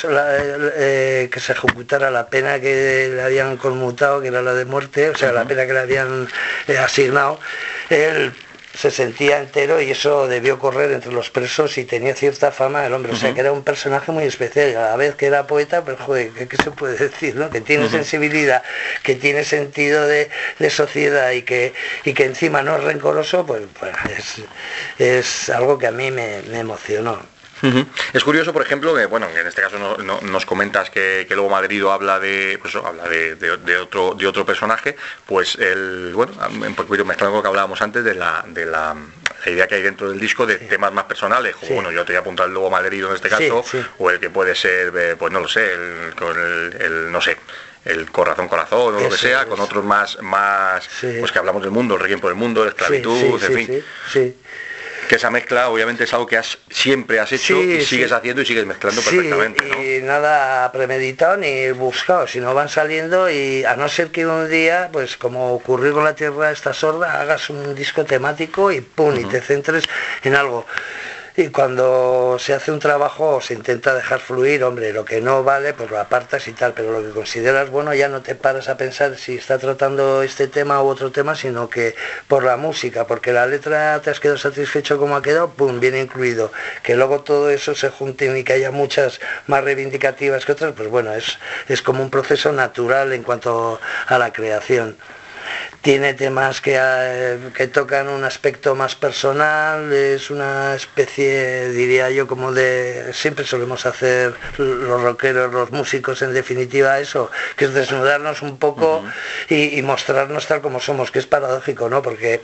eh, 0.77 1.29
que 1.33 1.41
se 1.41 1.53
ejecutara 1.53 2.11
la 2.11 2.29
pena 2.29 2.61
que 2.61 3.11
le 3.15 3.23
habían 3.23 3.57
conmutado, 3.57 4.21
que 4.21 4.29
era 4.29 4.43
la 4.43 4.55
de 4.55 4.65
muerte, 4.65 5.11
o 5.11 5.17
sea, 5.17 5.33
la 5.33 5.45
pena 5.45 5.67
que 5.67 5.73
le 5.73 5.81
habían 5.81 6.29
eh, 6.69 6.79
asignado, 6.79 7.41
él 7.91 8.33
se 8.75 8.91
sentía 8.91 9.39
entero 9.39 9.81
y 9.81 9.91
eso 9.91 10.29
debió 10.29 10.59
correr 10.59 10.93
entre 10.93 11.13
los 11.13 11.31
presos 11.31 11.79
y 11.79 11.85
tenía 11.85 12.15
cierta 12.15 12.53
fama 12.53 12.85
el 12.87 12.93
hombre. 12.93 13.13
O 13.13 13.17
sea, 13.17 13.35
que 13.35 13.41
era 13.41 13.53
un 13.53 13.65
personaje 13.65 14.13
muy 14.13 14.25
especial. 14.25 14.77
A 14.77 14.91
la 14.91 14.97
vez 14.97 15.15
que 15.15 15.27
era 15.27 15.47
poeta, 15.47 15.85
pero 15.85 15.97
joder, 15.97 16.31
¿qué, 16.31 16.57
se 16.57 16.71
puede 16.71 16.97
decir? 17.09 17.35
¿no? 17.37 17.51
Que 17.51 17.61
tiene 17.61 17.89
sensibilidad, 17.89 18.63
que 19.03 19.15
tiene 19.15 19.45
sentido 19.45 20.07
de, 20.07 20.31
sociedad 20.71 21.31
y 21.33 21.43
que, 21.43 21.73
y 22.05 22.13
que 22.13 22.25
encima 22.25 22.63
no 22.63 22.77
es 22.77 22.85
rencoroso, 22.85 23.47
pues, 23.47 23.63
es, 24.99 25.49
algo 25.49 25.79
que 25.79 25.87
a 25.87 25.93
mí 25.93 26.11
me 26.11 26.59
emocionó. 26.59 27.38
Es 28.13 28.25
curioso, 28.25 28.53
por 28.53 28.63
ejemplo, 28.63 28.95
que 28.95 29.07
bueno, 29.07 29.29
en 29.29 29.47
este 29.47 29.63
caso 29.63 29.79
no, 29.79 30.21
nos 30.21 30.47
comentas 30.47 30.91
que, 30.91 31.27
que 31.29 31.35
luego 31.35 31.51
Madrid 31.51 31.85
habla 31.85 32.19
de, 32.21 32.59
pues, 32.61 32.75
habla 32.77 33.09
de, 33.09 33.77
otro, 33.79 34.15
de 34.15 34.27
otro 34.27 34.45
personaje, 34.45 34.97
pues 35.27 35.57
el, 35.57 36.13
bueno, 36.15 36.33
un 36.51 36.75
poquito 36.75 37.05
mezclando 37.05 37.33
con 37.33 37.39
lo 37.39 37.43
que 37.43 37.49
hablábamos 37.49 37.83
antes 37.83 38.05
de 38.05 38.15
la, 38.15 38.45
de 38.47 38.67
la 38.67 38.97
la 39.45 39.53
idea 39.53 39.67
que 39.67 39.77
hay 39.77 39.83
dentro 39.83 40.11
del 40.11 40.19
disco 40.19 40.47
de 40.47 40.57
temas 40.57 40.93
más 40.93 41.05
personales, 41.05 41.57
como 41.57 41.75
bueno, 41.75 41.91
yo 41.91 42.05
te 42.05 42.13
voy 42.13 42.17
a 42.17 42.21
apuntar 42.21 42.49
el 42.49 42.55
lobo 42.55 42.71
malherido 42.71 43.09
en 43.09 43.17
este 43.17 43.29
caso, 43.29 43.65
o 43.99 44.11
el 44.11 44.19
que 44.19 44.31
puede 44.31 44.55
ser, 44.55 44.93
eh, 44.97 45.17
pues 45.19 45.33
no 45.33 45.41
lo 45.41 45.49
sé, 45.49 45.73
el, 45.73 46.15
con 46.15 46.37
el, 46.37 47.11
no 47.11 47.21
sé, 47.21 47.37
el 47.85 48.11
corazón 48.11 48.49
corazón 48.49 48.97
o 48.97 49.01
lo 49.01 49.09
que 49.09 49.17
sea, 49.17 49.47
con 49.47 49.61
otros 49.61 49.85
más, 49.85 50.21
más 50.23 50.89
pues 51.01 51.33
que 51.33 51.39
hablamos 51.39 51.63
del 51.63 51.71
mundo, 51.71 51.95
el 51.95 52.01
requiem 52.01 52.21
por 52.21 52.31
el 52.31 52.37
mundo, 52.37 52.65
la 52.65 52.71
esclavitud, 52.71 53.43
en 53.43 53.55
fin 53.55 53.85
que 55.09 55.17
esa 55.17 55.31
mezcla 55.31 55.71
obviamente 55.71 56.05
es 56.05 56.13
algo 56.13 56.27
que 56.27 56.37
has, 56.37 56.59
siempre 56.71 57.19
has 57.19 57.33
hecho 57.33 57.61
y 57.61 57.83
sigues 57.85 58.13
haciendo 58.13 58.43
y 58.43 58.47
sigues 58.47 58.67
mezclando 58.67 59.01
perfectamente. 59.03 59.99
Y 59.99 60.03
nada 60.03 60.71
premeditado 60.71 61.37
ni 61.39 61.71
buscado, 61.73 62.27
sino 62.27 62.55
van 62.55 62.69
saliendo 62.69 63.31
y 63.31 63.65
a 63.65 63.75
no 63.75 63.89
ser 63.89 64.11
que 64.11 64.27
un 64.27 64.49
día, 64.49 64.91
pues 64.93 65.17
como 65.17 65.55
ocurrió 65.55 65.95
con 65.95 66.05
la 66.05 66.15
Tierra 66.15 66.51
esta 66.53 66.73
sorda, 66.73 67.21
hagas 67.21 67.51
un 67.51 67.75
disco 67.75 68.05
temático 68.05 68.71
y 68.71 68.81
pum, 68.81 69.19
y 69.19 69.25
te 69.25 69.41
centres 69.41 69.85
en 70.23 70.35
algo 70.37 70.67
y 71.39 71.51
cuando 71.51 72.37
se 72.41 72.53
hace 72.53 72.73
un 72.73 72.81
trabajo 72.81 73.41
se 73.41 73.55
intenta 73.55 73.95
dejar 73.95 74.19
fluir, 74.19 74.65
hombre, 74.65 74.93
lo 74.93 75.05
que 75.05 75.21
no 75.21 75.45
vale 75.45 75.73
pues 75.73 75.89
lo 75.89 76.01
apartas 76.01 76.49
y 76.49 76.53
tal, 76.53 76.73
pero 76.73 76.91
lo 76.91 77.01
que 77.01 77.15
consideras 77.15 77.71
bueno 77.71 77.95
ya 77.95 78.09
no 78.09 78.23
te 78.23 78.35
paras 78.35 78.69
a 78.69 78.77
pensar 78.77 79.17
si 79.17 79.37
está 79.37 79.57
tratando 79.57 80.25
este 80.25 80.49
tema 80.49 80.83
u 80.83 80.89
otro 80.89 81.13
tema, 81.13 81.37
sino 81.37 81.71
que 81.71 81.95
por 82.27 82.43
la 82.43 82.57
música, 82.57 83.07
porque 83.07 83.33
la 83.33 83.47
letra 83.47 84.01
te 84.03 84.11
has 84.11 84.19
quedado 84.19 84.37
satisfecho 84.37 84.99
como 84.99 85.15
ha 85.15 85.23
quedado, 85.23 85.51
pum, 85.51 85.79
viene 85.79 86.01
incluido. 86.01 86.51
Que 86.83 86.97
luego 86.97 87.21
todo 87.21 87.51
eso 87.51 87.73
se 87.77 87.89
junte 87.91 88.37
y 88.37 88.43
que 88.43 88.55
haya 88.55 88.73
muchas 88.73 89.21
más 89.47 89.63
reivindicativas 89.63 90.45
que 90.45 90.51
otras, 90.51 90.73
pues 90.77 90.89
bueno, 90.89 91.13
es, 91.13 91.39
es 91.69 91.83
como 91.83 92.03
un 92.03 92.11
proceso 92.11 92.51
natural 92.51 93.13
en 93.13 93.23
cuanto 93.23 93.81
a 94.09 94.19
la 94.19 94.33
creación 94.33 94.97
tiene 95.81 96.15
temas 96.15 96.61
que, 96.61 96.77
eh, 96.79 97.39
que, 97.55 97.69
tocan 97.69 98.09
un 98.09 98.25
aspecto 98.25 98.75
más 98.75 98.97
personal, 98.97 99.93
es 99.93 100.31
una 100.31 100.75
especie, 100.75 101.71
diría 101.71 102.11
yo, 102.11 102.27
como 102.27 102.53
de, 102.53 103.13
siempre 103.13 103.45
solemos 103.45 103.87
hacer 103.87 104.35
los 104.59 105.03
rockeros, 105.03 105.53
los 105.53 105.71
músicos, 105.71 106.23
en 106.23 106.35
definitiva 106.35 106.99
eso, 106.99 107.31
que 107.57 107.67
es 107.67 107.75
desnudarnos 107.75 108.43
un 108.43 108.59
poco 108.59 109.05
y, 109.49 109.81
mostrarnos 109.83 110.47
tal 110.47 110.61
como 110.61 110.81
somos, 110.81 111.11
que 111.11 111.21
es 111.21 111.27
paradójico, 111.27 111.89
¿no? 111.89 112.03
Porque 112.03 112.41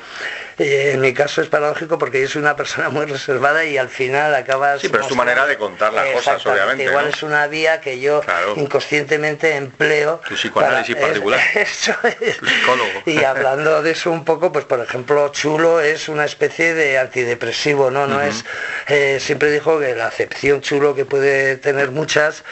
eh, 0.59 0.93
en 0.95 1.00
mi 1.00 1.12
caso 1.12 1.43
es 1.43 1.49
paradójico 1.49 1.99
porque 1.99 2.21
yo 2.21 2.29
soy 2.29 2.41
una 2.41 2.57
persona 2.57 2.88
muy 2.88 3.07
reservada 3.07 3.64
y 3.64 3.76
al 3.76 3.88
final 3.88 4.35
acabas... 4.35 4.81
Sí, 4.81 4.88
pero 4.88 5.03
es 5.03 5.09
tu 5.09 5.17
manera 5.17 5.45
de 5.47 5.59
contar 5.59 5.93
las 5.93 6.07
cosas, 6.11 6.47
obviamente. 6.47 6.85
Igual 6.85 7.09
es 7.09 7.23
una 7.23 7.47
vía 7.49 7.81
que 7.81 7.99
yo 8.00 8.23
inconscientemente 8.57 9.57
empleo. 9.57 10.21
Tu 10.29 10.35
psicoanálisis 10.35 10.97
particular. 10.97 11.41
Eso 11.55 11.95
es. 12.21 12.37
psicólogo 12.37 13.03
hablando 13.35 13.83
de 13.83 13.91
eso 13.93 14.11
un 14.11 14.25
poco, 14.25 14.53
pues 14.53 14.64
por 14.64 14.81
ejemplo, 14.81 15.29
chulo 15.31 15.81
es 15.81 16.09
una 16.09 16.25
especie 16.25 16.75
de 16.75 16.99
antidepresivo, 16.99 17.91
¿no? 17.91 18.07
No 18.07 18.21
es, 18.21 18.45
eh, 18.88 19.19
siempre 19.21 19.50
dijo 19.50 19.79
que 19.79 19.95
la 19.95 20.07
acepción 20.07 20.61
chulo 20.61 20.95
que 20.95 21.05
puede 21.05 21.57
tener 21.57 21.91
muchas, 21.91 22.45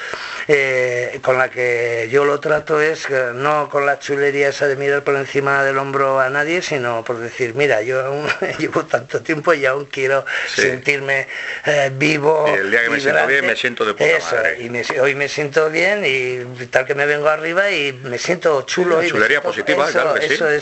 eh, 0.48 1.20
con 1.22 1.38
la 1.38 1.50
que 1.50 2.08
yo 2.10 2.24
lo 2.24 2.40
trato 2.40 2.80
es 2.80 3.08
no 3.34 3.68
con 3.68 3.86
la 3.86 3.98
chulería 3.98 4.48
esa 4.48 4.66
de 4.66 4.76
mirar 4.76 5.02
por 5.02 5.16
encima 5.16 5.62
del 5.64 5.78
hombro 5.78 6.20
a 6.20 6.30
nadie, 6.30 6.62
sino 6.62 7.04
por 7.04 7.18
decir, 7.18 7.54
mira, 7.54 7.82
yo 7.82 8.04
aún 8.04 8.26
llevo 8.58 8.84
tanto 8.84 9.20
tiempo 9.20 9.54
y 9.54 9.66
aún 9.66 9.86
quiero 9.86 10.24
sentirme 10.48 11.26
eh, 11.64 11.90
vivo. 11.94 12.46
Y 12.48 12.58
el 12.58 12.70
día 12.70 12.82
que 12.82 12.90
me 12.90 13.00
siento 13.00 13.26
bien 13.26 13.46
me 13.46 13.56
siento 13.56 13.84
de 13.84 13.92
puta 13.94 14.04
eso, 14.04 14.36
Y 14.58 14.98
hoy 14.98 15.14
me 15.14 15.28
siento 15.28 15.70
bien 15.70 16.04
y 16.04 16.66
tal 16.66 16.86
que 16.86 16.94
me 16.94 17.06
vengo 17.06 17.28
arriba 17.28 17.70
y 17.70 17.92
me 17.92 18.18
siento 18.18 18.62
chulo. 18.62 19.02
chulería 19.04 19.42
positiva, 19.42 19.88
claro 19.90 20.14
que 20.14 20.26
eso 20.26 20.48
es 20.48 20.61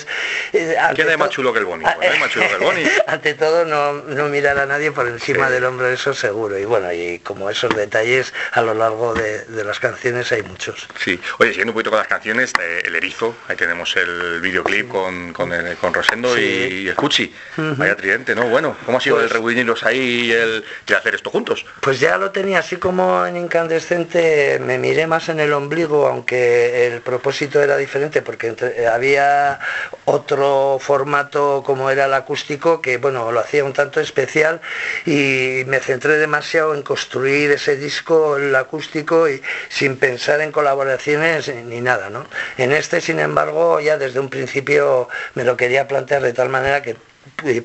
eh, 0.52 0.76
¿Quién 0.94 1.08
es 1.08 1.18
más 1.18 1.30
chulo 1.30 1.52
que 1.52 1.58
el 1.58 1.64
Boni? 1.64 1.84
más 1.84 2.30
chulo 2.30 2.46
que 2.48 2.54
el 2.54 2.60
Boni. 2.60 2.84
ante 3.06 3.34
todo 3.34 3.64
no, 3.64 3.92
no, 3.92 4.28
mirar 4.28 4.58
a 4.58 4.66
nadie 4.66 4.92
por 4.92 5.06
encima 5.08 5.50
del 5.50 5.64
hombro, 5.64 5.88
eso 5.88 6.14
seguro. 6.14 6.58
Y 6.58 6.64
bueno, 6.64 6.92
y 6.92 7.18
como 7.20 7.50
esos 7.50 7.74
detalles 7.74 8.32
a 8.52 8.62
lo 8.62 8.74
largo 8.74 9.14
de, 9.14 9.44
las 9.64 9.78
canciones 9.78 10.32
hay 10.32 10.42
muchos. 10.42 10.86
Sí, 11.02 11.20
oye, 11.38 11.50
siguiendo 11.50 11.72
un 11.72 11.74
poquito 11.74 11.90
con 11.90 11.98
las 11.98 12.08
canciones, 12.08 12.52
eh, 12.60 12.82
El 12.84 12.96
Erizo, 12.96 13.34
ahí 13.48 13.56
tenemos 13.56 13.94
el 13.96 14.40
videoclip 14.40 14.88
con, 14.88 15.32
con, 15.32 15.52
con 15.80 15.94
Rosendo 15.94 16.38
y, 16.38 16.88
el 16.88 16.94
Cuchi. 16.94 17.32
Vaya 17.56 17.96
tridente, 17.96 18.34
¿no? 18.34 18.48
Bueno, 18.48 18.76
¿cómo 18.86 18.98
ha 18.98 19.00
sido 19.00 19.16
pues 19.16 19.26
el 19.26 19.30
reunirlos 19.30 19.84
ahí 19.84 20.26
y 20.26 20.32
el 20.32 20.64
de 20.86 20.96
hacer 20.96 21.14
esto 21.14 21.30
juntos? 21.30 21.64
Pues 21.80 22.00
ya 22.00 22.16
lo 22.16 22.30
tenía 22.30 22.58
así 22.60 22.76
como 22.76 23.26
en 23.26 23.36
incandescente, 23.36 24.58
me 24.60 24.78
miré 24.78 25.06
más 25.06 25.28
en 25.28 25.40
el 25.40 25.52
ombligo, 25.52 26.06
aunque 26.06 26.86
el 26.86 27.00
propósito 27.00 27.62
era 27.62 27.76
diferente, 27.76 28.22
porque 28.22 28.54
había 28.90 29.58
otro 30.04 30.78
formato 30.80 31.62
como 31.64 31.90
era 31.90 32.06
el 32.06 32.14
acústico 32.14 32.80
que 32.80 32.96
bueno 32.96 33.32
lo 33.32 33.40
hacía 33.40 33.64
un 33.64 33.72
tanto 33.72 34.00
especial 34.00 34.60
y 35.06 35.62
me 35.66 35.80
centré 35.80 36.16
demasiado 36.16 36.74
en 36.74 36.82
construir 36.82 37.50
ese 37.52 37.76
disco 37.76 38.36
el 38.36 38.54
acústico 38.54 39.28
y 39.28 39.42
sin 39.68 39.96
pensar 39.96 40.40
en 40.40 40.52
colaboraciones 40.52 41.52
ni 41.54 41.80
nada 41.80 42.10
¿no? 42.10 42.26
en 42.56 42.72
este 42.72 43.00
sin 43.00 43.20
embargo 43.20 43.80
ya 43.80 43.98
desde 43.98 44.20
un 44.20 44.28
principio 44.28 45.08
me 45.34 45.44
lo 45.44 45.56
quería 45.56 45.86
plantear 45.88 46.22
de 46.22 46.32
tal 46.32 46.48
manera 46.48 46.82
que 46.82 46.96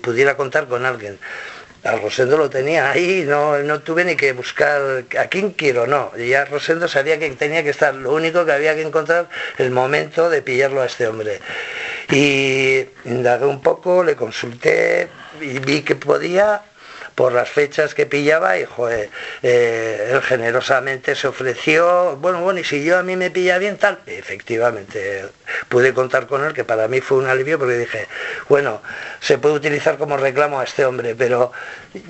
pudiera 0.01 0.35
contar 0.37 0.67
con 0.67 0.85
alguien 0.85 1.17
a 1.85 1.95
Rosendo 1.97 2.35
lo 2.35 2.49
tenía 2.49 2.91
ahí, 2.91 3.23
no, 3.27 3.59
no 3.59 3.79
tuve 3.79 4.03
ni 4.03 4.15
que 4.15 4.33
buscar 4.33 5.05
a 5.19 5.27
quién 5.27 5.51
quiero, 5.51 5.85
no. 5.85 6.11
Ya 6.17 6.43
Rosendo 6.45 6.87
sabía 6.87 7.19
que 7.19 7.29
tenía 7.31 7.63
que 7.63 7.69
estar, 7.69 7.93
lo 7.93 8.13
único 8.13 8.43
que 8.43 8.53
había 8.53 8.75
que 8.75 8.81
encontrar 8.81 9.29
el 9.59 9.69
momento 9.69 10.29
de 10.29 10.41
pillarlo 10.41 10.81
a 10.81 10.87
este 10.87 11.07
hombre. 11.07 11.39
Y 12.11 12.85
indagué 13.05 13.45
un 13.45 13.61
poco, 13.61 14.03
le 14.03 14.15
consulté 14.15 15.09
y 15.39 15.59
vi 15.59 15.83
que 15.83 15.95
podía 15.95 16.63
por 17.15 17.31
las 17.31 17.49
fechas 17.49 17.95
que 17.95 18.05
pillaba 18.05 18.59
y 18.59 18.65
joder, 18.65 19.09
eh, 19.41 20.11
él 20.11 20.21
generosamente 20.21 21.15
se 21.15 21.27
ofreció, 21.27 22.17
bueno, 22.17 22.41
bueno, 22.41 22.59
y 22.59 22.63
si 22.65 22.83
yo 22.83 22.97
a 22.97 23.03
mí 23.03 23.15
me 23.15 23.31
pilla 23.31 23.57
bien 23.57 23.77
tal, 23.77 23.99
efectivamente 24.05 25.25
pude 25.69 25.93
contar 25.93 26.27
con 26.27 26.43
él, 26.43 26.53
que 26.53 26.65
para 26.65 26.87
mí 26.89 26.99
fue 26.99 27.17
un 27.17 27.27
alivio 27.27 27.57
porque 27.57 27.77
dije, 27.77 28.07
bueno, 28.49 28.81
se 29.21 29.37
puede 29.37 29.55
utilizar 29.55 29.97
como 29.97 30.17
reclamo 30.17 30.59
a 30.59 30.65
este 30.65 30.85
hombre, 30.85 31.15
pero 31.15 31.53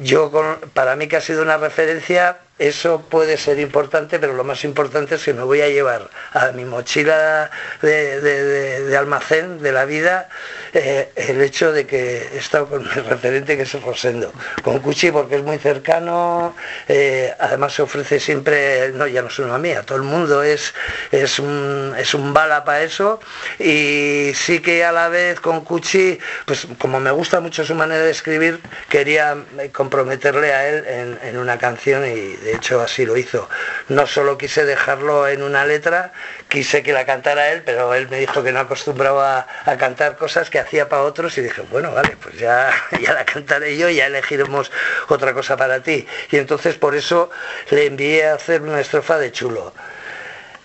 yo 0.02 0.32
con, 0.32 0.60
para 0.74 0.96
mí 0.96 1.08
que 1.08 1.18
ha 1.18 1.22
sido 1.22 1.44
una 1.44 1.58
referencia 1.58 2.38
eso 2.58 3.02
puede 3.02 3.38
ser 3.38 3.60
importante, 3.60 4.18
pero 4.18 4.34
lo 4.34 4.46
más 4.46 4.64
importante 4.64 5.16
es 5.16 5.24
que 5.24 5.34
me 5.34 5.44
voy 5.44 5.60
a 5.60 5.68
llevar 5.68 6.10
a 6.32 6.52
mi 6.54 6.64
mochila 6.64 7.52
de, 7.82 8.96
almacén 8.98 9.62
de 9.62 9.74
la 9.74 9.84
vida 9.84 10.30
eh, 10.74 11.12
el 11.18 11.42
hecho 11.42 11.74
de 11.74 11.86
que 11.86 12.30
he 12.34 12.38
estado 12.38 12.68
con 12.68 12.84
mi 12.84 12.90
referente 12.90 13.58
que 13.58 13.64
es 13.64 13.82
Rosendo, 13.82 14.32
con 14.64 14.80
Cuchi 14.80 15.12
porque 15.12 15.36
es 15.36 15.44
muy 15.44 15.58
cercano, 15.58 16.56
eh, 16.88 17.34
además 17.40 17.74
se 17.74 17.82
ofrece 17.82 18.22
siempre, 18.22 18.92
no, 18.94 19.06
ya 19.06 19.22
no 19.22 19.28
es 19.28 19.40
una 19.40 19.58
mía, 19.58 19.84
todo 19.84 19.98
el 19.98 20.04
mundo 20.06 20.42
es, 20.42 20.74
es, 21.12 21.40
un, 21.40 21.94
es 21.98 22.14
un 22.14 22.34
bala 22.34 22.64
para 22.64 22.84
eso 22.84 23.20
y 23.60 24.32
sí 24.34 24.60
que 24.60 24.86
a 24.86 24.94
la 24.94 25.10
vez 25.10 25.42
con 25.42 25.62
Cuchi, 25.66 26.18
pues 26.46 26.68
como 26.78 27.02
me 27.02 27.12
gusta 27.12 27.42
mucho 27.42 27.66
su 27.66 27.76
manera 27.76 28.04
de 28.06 28.12
escribir, 28.12 28.62
quería 28.88 29.36
comprometerle 29.74 30.54
a 30.54 30.70
él 30.70 30.86
en, 30.88 31.20
en 31.22 31.38
una 31.38 31.58
canción 31.58 32.06
y 32.06 32.45
de 32.46 32.56
hecho 32.56 32.80
así 32.80 33.06
lo 33.06 33.18
hizo. 33.18 33.50
No 33.90 34.06
solo 34.06 34.38
quise 34.38 34.66
dejarlo 34.66 35.28
en 35.28 35.42
una 35.42 35.66
letra, 35.66 36.14
quise 36.48 36.84
que 36.84 36.94
la 36.94 37.04
cantara 37.06 37.52
él, 37.52 37.64
pero 37.66 37.94
él 37.96 38.08
me 38.08 38.20
dijo 38.20 38.44
que 38.44 38.52
no 38.52 38.60
acostumbraba 38.60 39.48
a, 39.66 39.78
cantar 39.78 40.16
cosas 40.16 40.52
que 40.52 40.60
hacía 40.60 40.88
para 40.88 41.02
otros 41.02 41.36
y 41.40 41.42
dije, 41.42 41.64
bueno, 41.72 41.92
vale, 41.92 42.16
pues 42.22 42.38
ya, 42.38 42.72
ya 43.02 43.14
la 43.14 43.26
cantaré 43.26 43.76
yo, 43.76 43.90
ya 43.90 44.06
elegiremos 44.06 44.72
otra 45.10 45.34
cosa 45.34 45.58
para 45.58 45.82
ti. 45.82 46.08
Y 46.30 46.38
entonces 46.38 46.76
por 46.76 46.96
eso 46.96 47.32
le 47.72 47.88
envié 47.88 48.28
a 48.28 48.36
hacer 48.36 48.62
una 48.62 48.80
estrofa 48.80 49.18
de 49.18 49.32
chulo. 49.32 49.74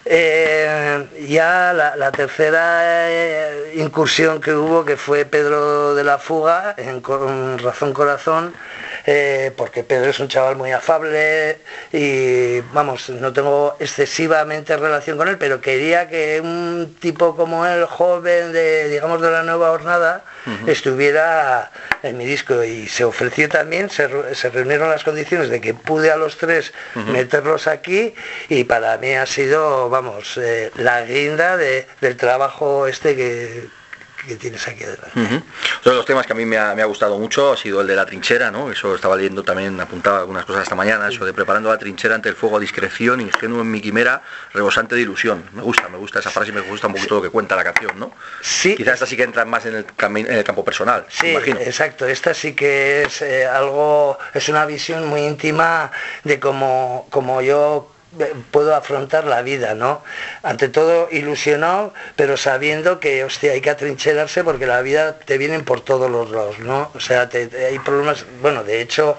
Eh, 0.04 1.06
ya 1.28 1.72
la, 1.72 2.12
tercera 2.12 3.10
eh, 3.10 3.72
incursión 3.76 4.40
que 4.40 4.52
hubo, 4.52 4.84
que 4.84 4.96
fue 4.96 5.24
Pedro 5.24 5.94
de 5.94 6.04
la 6.04 6.18
Fuga, 6.18 6.74
en 6.76 7.02
Razón 7.58 7.92
Corazón, 7.92 8.54
eh, 9.12 9.50
porque 9.56 9.82
Pedro 9.82 10.10
es 10.10 10.20
un 10.20 10.28
chaval 10.28 10.54
muy 10.54 10.70
afable 10.70 11.58
y 11.92 12.60
vamos, 12.72 13.10
no 13.10 13.32
tengo 13.32 13.74
excesivamente 13.80 14.76
relación 14.76 15.18
con 15.18 15.26
él, 15.26 15.36
pero 15.36 15.60
quería 15.60 16.08
que 16.08 16.40
un 16.40 16.94
tipo 17.00 17.34
como 17.34 17.66
él, 17.66 17.86
joven 17.86 18.52
de, 18.52 18.88
digamos, 18.88 19.20
de 19.20 19.32
la 19.32 19.42
nueva 19.42 19.70
jornada, 19.70 20.22
estuviera 20.68 21.72
en 22.04 22.18
mi 22.18 22.24
disco. 22.24 22.62
Y 22.62 22.86
se 22.86 23.02
ofreció 23.02 23.48
también, 23.48 23.90
se, 23.90 24.06
reunieron 24.06 24.88
las 24.88 25.02
condiciones 25.02 25.50
de 25.50 25.60
que 25.60 25.74
pude 25.74 26.12
a 26.12 26.16
los 26.16 26.36
tres 26.36 26.72
meterlos 26.94 27.66
aquí 27.66 28.14
y 28.48 28.62
para 28.62 28.96
mí 28.98 29.14
ha 29.14 29.26
sido, 29.26 29.90
vamos, 29.90 30.36
eh, 30.36 30.70
la 30.76 31.02
guinda 31.02 31.56
del 31.56 32.16
trabajo 32.16 32.86
este 32.86 33.16
que 33.16 33.79
que 34.26 34.36
tienes 34.36 34.66
aquí 34.66 34.84
adelante. 34.84 35.10
Uno 35.14 35.42
de 35.84 35.94
los 35.94 36.04
temas 36.04 36.26
que 36.26 36.32
a 36.32 36.36
mí 36.36 36.44
me 36.44 36.56
ha, 36.56 36.84
gustado 36.84 37.18
mucho 37.18 37.52
ha 37.52 37.56
sido 37.56 37.80
el 37.80 37.86
de 37.86 37.96
la 37.96 38.06
trinchera, 38.06 38.50
¿no? 38.50 38.70
Eso 38.70 38.94
estaba 38.94 39.16
leyendo 39.16 39.42
también, 39.42 39.80
apuntaba 39.80 40.18
algunas 40.18 40.44
cosas 40.44 40.64
esta 40.64 40.74
mañana, 40.74 41.08
eso 41.08 41.24
de 41.24 41.32
preparando 41.32 41.68
la 41.68 41.78
trinchera 41.78 42.14
ante 42.14 42.28
el 42.28 42.34
fuego 42.34 42.56
a 42.56 42.60
discreción, 42.60 43.20
ingenuo 43.20 43.62
en 43.62 43.70
mi 43.70 43.80
quimera, 43.80 44.22
rebosante 44.52 44.94
de 44.94 45.02
ilusión. 45.02 45.44
Me 45.52 45.62
gusta, 45.62 45.88
me 45.88 45.98
gusta 45.98 46.18
esa 46.18 46.30
frase 46.30 46.50
y 46.50 46.52
me 46.52 46.60
gusta 46.60 46.86
un 46.86 46.94
poquito 46.94 47.16
lo 47.16 47.22
que 47.22 47.30
cuenta 47.30 47.56
la 47.56 47.64
canción, 47.64 47.98
¿no? 47.98 48.12
Sí. 48.40 48.74
Quizás 48.76 48.94
esta 48.94 49.06
sí 49.06 49.16
que 49.16 49.22
entra 49.22 49.44
más 49.44 49.66
en 49.66 49.76
el, 49.76 49.86
en 49.98 50.32
el 50.32 50.44
campo 50.44 50.64
personal, 50.64 51.06
sí, 51.08 51.28
exacto. 51.28 52.06
Esta 52.06 52.34
sí 52.34 52.54
que 52.54 53.02
es 53.02 53.22
eh, 53.22 53.46
algo, 53.46 54.18
es 54.34 54.48
una 54.48 54.66
visión 54.66 55.06
muy 55.06 55.22
íntima 55.22 55.90
de 56.24 56.40
cómo, 56.40 57.06
como 57.10 57.42
yo 57.42 57.90
puedo 58.50 58.74
afrontar 58.74 59.24
la 59.24 59.42
vida, 59.42 59.74
¿no? 59.74 60.02
Ante 60.42 60.68
todo 60.68 61.08
ilusionado, 61.10 61.94
pero 62.16 62.36
sabiendo 62.36 62.98
que, 62.98 63.24
hostia, 63.24 63.52
hay 63.52 63.60
que 63.60 63.70
atrincherarse 63.70 64.42
porque 64.42 64.66
la 64.66 64.82
vida 64.82 65.18
te 65.18 65.38
vienen 65.38 65.64
por 65.64 65.80
todos 65.80 66.10
los 66.10 66.30
lados, 66.30 66.58
¿no? 66.58 66.90
O 66.94 67.00
sea, 67.00 67.28
hay 67.32 67.78
problemas, 67.78 68.26
bueno, 68.42 68.64
de 68.64 68.80
hecho, 68.80 69.16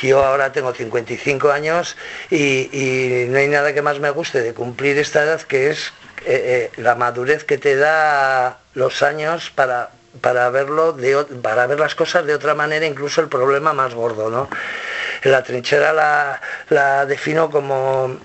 yo 0.00 0.24
ahora 0.24 0.52
tengo 0.52 0.72
55 0.72 1.50
años 1.50 1.96
y, 2.30 3.26
no 3.28 3.38
hay 3.38 3.48
nada 3.48 3.74
que 3.74 3.82
más 3.82 4.00
me 4.00 4.10
guste 4.10 4.42
de 4.42 4.54
cumplir 4.54 4.98
esta 4.98 5.22
edad 5.22 5.42
que 5.42 5.70
es 5.70 5.92
eh, 6.24 6.70
eh, 6.74 6.80
la 6.80 6.94
madurez 6.94 7.44
que 7.44 7.58
te 7.58 7.76
da 7.76 8.58
los 8.74 9.02
años 9.02 9.50
para, 9.50 9.90
para 10.20 10.48
verlo, 10.50 10.92
de, 10.92 11.24
para 11.42 11.66
ver 11.66 11.78
las 11.78 11.94
cosas 11.94 12.26
de 12.26 12.34
otra 12.34 12.54
manera, 12.54 12.86
incluso 12.86 13.20
el 13.20 13.28
problema 13.28 13.72
más 13.72 13.94
gordo, 13.94 14.30
¿no? 14.30 14.48
La 15.22 15.42
trinchera 15.42 15.92
la, 15.92 16.40
la 16.70 17.04
defino 17.04 17.50
como 17.50 18.18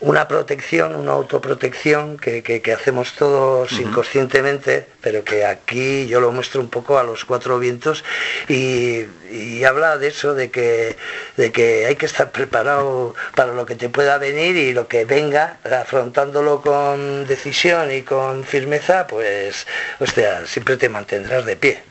una 0.00 0.28
protección, 0.28 0.94
una 0.94 1.12
autoprotección 1.12 2.18
que, 2.18 2.42
que, 2.42 2.72
hacemos 2.72 3.14
todos 3.14 3.72
inconscientemente, 3.72 4.86
pero 5.00 5.24
que 5.24 5.44
aquí 5.44 6.06
yo 6.06 6.20
lo 6.20 6.30
muestro 6.30 6.60
un 6.60 6.68
poco 6.68 6.98
a 6.98 7.02
los 7.02 7.24
cuatro 7.24 7.58
vientos 7.58 8.04
y, 8.48 9.06
habla 9.64 9.98
de 9.98 10.08
eso, 10.08 10.34
de 10.34 10.50
que, 10.50 10.96
de 11.36 11.52
que 11.52 11.86
hay 11.86 11.96
que 11.96 12.06
estar 12.06 12.30
preparado 12.30 13.14
para 13.34 13.52
lo 13.52 13.66
que 13.66 13.74
te 13.74 13.88
pueda 13.88 14.18
venir 14.18 14.56
y 14.56 14.72
lo 14.72 14.86
que 14.86 15.04
venga, 15.04 15.58
afrontándolo 15.64 16.62
con 16.62 17.26
decisión 17.26 17.90
y 17.92 18.02
con 18.02 18.44
firmeza, 18.44 19.06
pues, 19.06 19.66
hostia, 19.98 20.46
siempre 20.46 20.76
te 20.76 20.88
mantendrás 20.88 21.44
de 21.44 21.56
pie. 21.56 21.87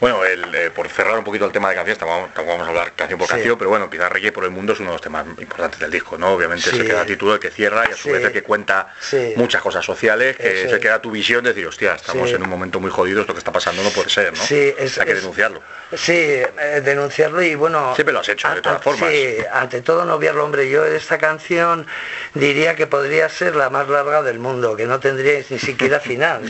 Bueno, 0.00 0.24
eh, 0.24 0.70
por 0.74 0.88
cerrar 0.88 1.18
un 1.18 1.24
poquito 1.24 1.44
el 1.44 1.52
tema 1.52 1.68
de 1.70 1.74
canciones, 1.76 1.98
tampoco, 1.98 2.50
vamos 2.50 2.66
a 2.66 2.70
hablar 2.70 2.92
canción 2.94 3.18
por 3.18 3.28
canción, 3.28 3.56
pero 3.58 3.70
bueno, 3.70 3.88
Pilar 3.88 4.12
Reyes 4.12 4.32
por 4.32 4.44
el 4.44 4.50
mundo 4.50 4.72
es 4.72 4.80
uno 4.80 4.90
de 4.90 4.94
los 4.94 5.02
temas 5.02 5.26
importantes 5.38 5.78
del 5.80 5.90
disco, 5.90 6.18
¿no? 6.18 6.32
Obviamente 6.32 6.70
se 6.70 6.84
queda 6.84 7.04
título 7.04 7.34
el 7.34 7.40
que 7.40 7.50
cierra 7.50 7.84
y 7.88 7.92
a 7.92 7.96
su 7.96 8.10
vez 8.10 8.24
el 8.24 8.32
que 8.32 8.42
cuenta 8.42 8.88
muchas 9.36 9.62
cosas 9.62 9.84
sociales, 9.84 10.36
que 10.36 10.68
se 10.68 10.80
queda 10.80 11.00
tu 11.00 11.10
visión 11.10 11.44
de 11.44 11.50
decir, 11.50 11.66
hostia, 11.66 11.94
estamos 11.94 12.30
en 12.30 12.42
un 12.42 12.48
momento 12.48 12.80
muy 12.80 12.90
jodido, 12.90 13.20
esto 13.20 13.32
que 13.32 13.38
está 13.38 13.52
pasando 13.52 13.82
no 13.82 13.90
puede 13.90 14.10
ser, 14.10 14.36
¿no? 14.36 14.42
Sí, 14.42 14.74
Hay 14.78 15.06
que 15.06 15.14
denunciarlo. 15.14 15.62
Sí, 15.94 16.12
eh, 16.12 16.80
denunciarlo 16.82 17.42
y 17.42 17.54
bueno... 17.54 17.94
Siempre 17.94 18.12
lo 18.12 18.20
has 18.20 18.28
hecho, 18.28 18.48
de 18.48 18.62
todas 18.62 18.82
formas. 18.82 19.10
Sí, 19.10 19.36
ante 19.52 19.82
todo 19.82 20.04
no 20.04 20.14
obviarlo, 20.14 20.44
hombre. 20.44 20.68
Yo 20.70 20.84
de 20.84 20.96
esta 20.96 21.18
canción 21.18 21.86
diría 22.34 22.74
que 22.74 22.86
podría 22.86 23.28
ser 23.28 23.56
la 23.56 23.68
más 23.70 23.88
larga 23.88 24.22
del 24.22 24.38
mundo, 24.38 24.76
que 24.76 24.86
no 24.86 25.00
tendría 25.00 25.42
ni 25.48 25.58
siquiera 25.58 26.00
final. 26.00 26.42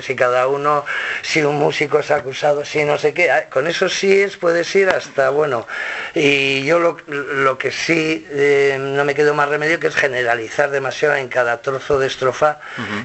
si, 0.00 0.14
cada 0.14 0.46
uno, 0.46 0.84
si 1.22 1.42
un 1.42 1.56
músico 1.56 1.98
es 1.98 2.10
acusado, 2.34 2.64
si 2.64 2.84
no 2.84 2.98
sé 2.98 3.14
qué, 3.14 3.30
ah, 3.30 3.48
con 3.48 3.68
eso 3.68 3.88
sí 3.88 4.20
es, 4.22 4.36
puedes 4.36 4.74
ir 4.74 4.88
hasta, 4.88 5.30
bueno, 5.30 5.66
y 6.14 6.64
yo 6.64 6.80
lo, 6.80 7.58
que 7.58 7.70
sí 7.70 8.26
eh, 8.30 8.76
no 8.80 9.04
me 9.04 9.14
quedo 9.14 9.34
más 9.34 9.48
remedio 9.48 9.78
que 9.78 9.86
es 9.86 9.94
generalizar 9.94 10.70
demasiado 10.70 11.14
en 11.14 11.28
cada 11.28 11.62
trozo 11.62 11.98
de 11.98 12.08
estrofa 12.08 12.58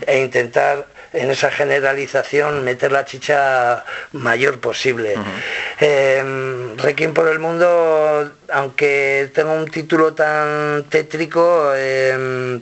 e 0.07 0.19
intentar 0.19 0.87
en 1.13 1.29
esa 1.29 1.51
generalización 1.51 2.63
meter 2.63 2.91
la 2.91 3.05
chicha 3.05 3.83
mayor 4.13 4.59
posible. 4.59 5.15
Uh 5.15 6.75
Requiem 6.77 7.13
por 7.13 7.27
el 7.27 7.39
mundo, 7.39 8.31
aunque 8.51 9.29
tenga 9.33 9.53
un 9.53 9.67
título 9.67 10.13
tan 10.13 10.83
tétrico, 10.89 11.73
em, 11.75 12.61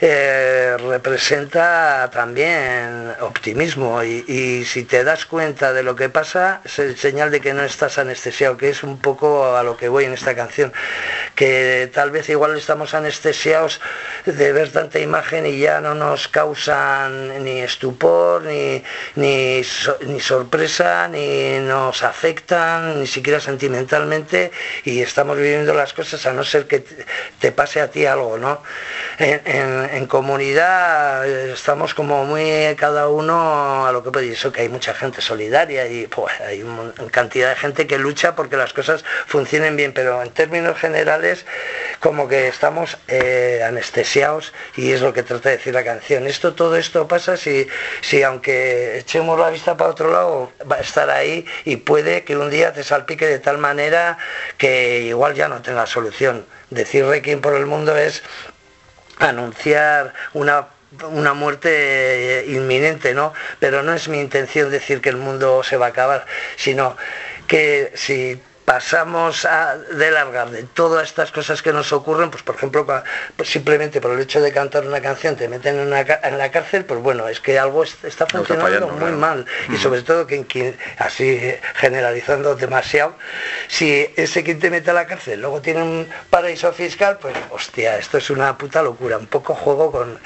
eh, 0.00 0.76
representa 0.78 2.10
también 2.12 3.12
optimismo. 3.20 4.02
Y, 4.02 4.64
si 4.64 4.84
te 4.84 5.04
das 5.04 5.26
cuenta 5.26 5.72
de 5.72 5.82
lo 5.82 5.96
que 5.96 6.08
pasa, 6.08 6.60
es 6.64 7.00
señal 7.00 7.30
de 7.30 7.40
que 7.40 7.54
no 7.54 7.64
estás 7.64 7.98
anestesiado, 7.98 8.56
que 8.56 8.70
es 8.70 8.82
un 8.82 8.98
poco 8.98 9.56
a 9.56 9.62
lo 9.62 9.76
que 9.76 9.88
voy 9.88 10.04
en 10.04 10.12
esta 10.12 10.34
canción, 10.34 10.72
que 11.34 11.90
tal 11.92 12.10
vez 12.10 12.28
igual 12.28 12.56
estamos 12.56 12.94
anestesiados 12.94 13.80
de 14.24 14.52
ver 14.52 14.70
tanta 14.70 14.98
imagen 14.98 15.46
y 15.46 15.58
ya 15.58 15.80
no 15.80 15.94
nos 15.94 16.28
causan 16.28 17.44
ni 17.44 17.60
estupor, 17.60 18.42
ni, 18.42 18.82
ni, 19.16 19.62
ni 20.06 20.20
sorpresa, 20.20 21.08
ni 21.08 21.58
nos 21.60 22.02
afectan, 22.02 23.00
ni 23.00 23.06
siquiera 23.06 23.40
sentimentalmente, 23.40 24.50
y 24.84 25.00
estamos 25.00 25.23
viviendo 25.32 25.72
las 25.74 25.92
cosas 25.92 26.24
a 26.26 26.32
no 26.32 26.44
ser 26.44 26.66
que 26.66 26.84
te, 27.38 27.52
pase 27.52 27.80
a 27.80 27.90
ti 27.90 28.06
algo, 28.06 28.38
¿no? 28.38 28.62
En, 29.18 30.06
comunidad 30.06 31.26
estamos 31.26 31.94
como 31.94 32.24
muy 32.24 32.74
cada 32.76 33.08
uno 33.08 33.86
a 33.86 33.92
lo 33.92 34.02
que 34.02 34.10
puede, 34.10 34.32
eso 34.32 34.52
que 34.52 34.60
hay 34.60 34.68
mucha 34.68 34.94
gente 34.94 35.22
solidaria 35.22 35.86
y 35.86 36.06
pues, 36.06 36.38
hay 36.40 36.62
una 36.62 36.92
cantidad 37.10 37.50
de 37.50 37.56
gente 37.56 37.86
que 37.86 37.98
lucha 37.98 38.36
porque 38.36 38.56
las 38.56 38.72
cosas 38.72 39.04
funcionen 39.26 39.76
bien, 39.76 39.92
pero 39.92 40.22
en 40.22 40.30
términos 40.30 40.78
generales 40.78 41.46
como 42.00 42.28
que 42.28 42.48
estamos 42.48 42.98
eh, 43.08 43.62
anestesiados 43.66 44.52
y 44.76 44.92
es 44.92 45.00
lo 45.00 45.12
que 45.12 45.22
trata 45.22 45.48
de 45.48 45.56
decir 45.56 45.74
la 45.74 45.84
canción. 45.84 46.26
Esto, 46.26 46.54
todo 46.54 46.76
esto 46.76 47.08
pasa 47.08 47.36
si, 47.36 47.66
si 48.02 48.22
aunque 48.22 48.98
echemos 48.98 49.38
la 49.38 49.50
vista 49.50 49.76
para 49.76 49.90
otro 49.90 50.12
lado, 50.12 50.52
va 50.70 50.76
a 50.76 50.80
estar 50.80 51.08
ahí 51.10 51.46
y 51.64 51.76
puede 51.76 52.24
que 52.24 52.36
un 52.36 52.50
día 52.50 52.72
te 52.72 52.84
salpique 52.84 53.26
de 53.26 53.38
tal 53.38 53.58
manera 53.58 54.18
que 54.58 55.13
igual 55.14 55.34
ya 55.34 55.48
no 55.48 55.62
tenga 55.62 55.86
solución. 55.86 56.46
Decir 56.70 57.06
requiem 57.06 57.40
por 57.40 57.54
el 57.54 57.66
mundo 57.66 57.96
es 57.96 58.22
anunciar 59.18 60.12
una 60.32 60.68
una 61.02 61.34
muerte 61.34 62.44
inminente, 62.46 63.14
¿no? 63.14 63.32
Pero 63.58 63.82
no 63.82 63.94
es 63.94 64.08
mi 64.08 64.20
intención 64.20 64.70
decir 64.70 65.00
que 65.00 65.08
el 65.08 65.16
mundo 65.16 65.62
se 65.64 65.76
va 65.76 65.86
a 65.86 65.88
acabar, 65.88 66.24
sino 66.56 66.96
que 67.48 67.92
si 67.94 68.40
pasamos 68.64 69.44
a, 69.44 69.76
de 69.76 70.10
largar 70.10 70.50
de 70.50 70.62
todas 70.62 71.08
estas 71.08 71.30
cosas 71.30 71.62
que 71.62 71.72
nos 71.72 71.92
ocurren, 71.92 72.30
pues 72.30 72.42
por 72.42 72.54
ejemplo, 72.54 72.86
pues 73.36 73.48
simplemente 73.48 74.00
por 74.00 74.12
el 74.12 74.20
hecho 74.20 74.40
de 74.40 74.52
cantar 74.52 74.86
una 74.86 75.00
canción 75.00 75.36
te 75.36 75.48
meten 75.48 75.78
en, 75.78 75.92
en 75.92 76.38
la 76.38 76.50
cárcel, 76.50 76.84
pues 76.84 77.00
bueno, 77.00 77.28
es 77.28 77.40
que 77.40 77.58
algo 77.58 77.84
está 77.84 78.26
funcionando 78.26 78.88
muy 78.88 79.12
mal. 79.12 79.44
Y 79.68 79.76
sobre 79.76 80.02
todo, 80.02 80.26
que, 80.26 80.76
así 80.98 81.54
generalizando 81.74 82.54
demasiado, 82.54 83.14
si 83.68 84.08
ese 84.16 84.42
quien 84.42 84.58
te 84.58 84.70
mete 84.70 84.90
a 84.90 84.94
la 84.94 85.06
cárcel 85.06 85.40
luego 85.40 85.60
tiene 85.60 85.82
un 85.82 86.08
paraíso 86.30 86.72
fiscal, 86.72 87.18
pues 87.20 87.34
hostia, 87.50 87.98
esto 87.98 88.18
es 88.18 88.30
una 88.30 88.56
puta 88.56 88.82
locura. 88.82 89.18
Un 89.18 89.26
poco 89.26 89.54
juego 89.54 89.92
con, 89.92 90.18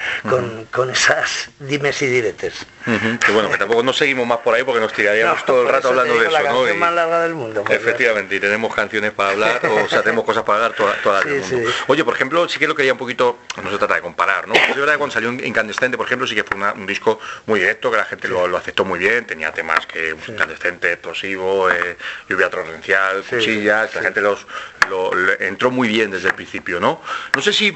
con, 0.71 0.89
esas 0.89 1.49
dimes 1.59 2.01
y 2.01 2.07
diretes. 2.07 2.65
Que 2.85 3.31
bueno, 3.31 3.49
que 3.49 3.57
tampoco 3.57 3.83
no 3.83 3.93
seguimos 3.93 4.25
más 4.25 4.39
por 4.39 4.55
ahí 4.55 4.63
porque 4.63 4.79
nos 4.79 4.93
tiraríamos 4.93 5.45
todo 5.45 5.63
el 5.63 5.67
rato 5.69 5.89
hablando 5.89 6.13
de 6.15 6.21
eso. 6.21 6.31
La 6.31 6.43
canción 6.43 6.79
más 6.79 6.93
larga 6.93 7.21
del 7.21 7.35
mundo. 7.35 7.63
Efectivamente 7.69 8.28
y 8.35 8.39
tenemos 8.39 8.73
canciones 8.73 9.11
para 9.11 9.31
hablar, 9.31 9.61
o, 9.65 9.87
sea, 9.87 10.01
tenemos 10.01 10.23
cosas 10.23 10.43
para 10.43 10.57
hablar 10.57 10.73
toda, 10.75 10.95
toda 11.01 11.21
el 11.21 11.41
mundo. 11.41 11.71
Oye, 11.87 12.03
por 12.03 12.13
ejemplo, 12.13 12.47
sí 12.47 12.59
que 12.59 12.67
lo 12.67 12.75
quería 12.75 12.93
un 12.93 12.99
poquito, 12.99 13.39
no 13.61 13.69
se 13.69 13.77
trata 13.77 13.95
de 13.95 14.01
comparar, 14.01 14.47
¿no? 14.47 14.53
Es 14.53 14.75
verdad 14.75 14.93
que 14.93 14.97
cuando 14.97 15.13
salió 15.13 15.31
Incandescente, 15.31 15.97
por 15.97 16.05
ejemplo, 16.05 16.27
sí 16.27 16.35
que 16.35 16.43
fue 16.43 16.57
un 16.57 16.85
disco 16.85 17.19
muy 17.45 17.59
directo, 17.59 17.91
que 17.91 17.97
la 17.97 18.05
gente 18.05 18.27
lo, 18.27 18.57
aceptó 18.57 18.85
muy 18.85 18.99
bien, 18.99 19.25
tenía 19.25 19.51
temas 19.51 19.85
que 19.85 20.15
Incandescente, 20.27 20.93
explosivo, 20.93 21.69
eh, 21.69 21.97
lluvia 22.27 22.49
torrencial, 22.49 23.23
cuchillas, 23.23 23.93
la 23.95 24.01
gente 24.01 24.21
los 24.21 24.45
lo, 24.89 25.11
entró 25.39 25.71
muy 25.71 25.87
bien 25.87 26.11
desde 26.11 26.29
el 26.29 26.35
principio, 26.35 26.79
¿no? 26.79 27.01
No 27.35 27.41
sé 27.41 27.53
si 27.53 27.75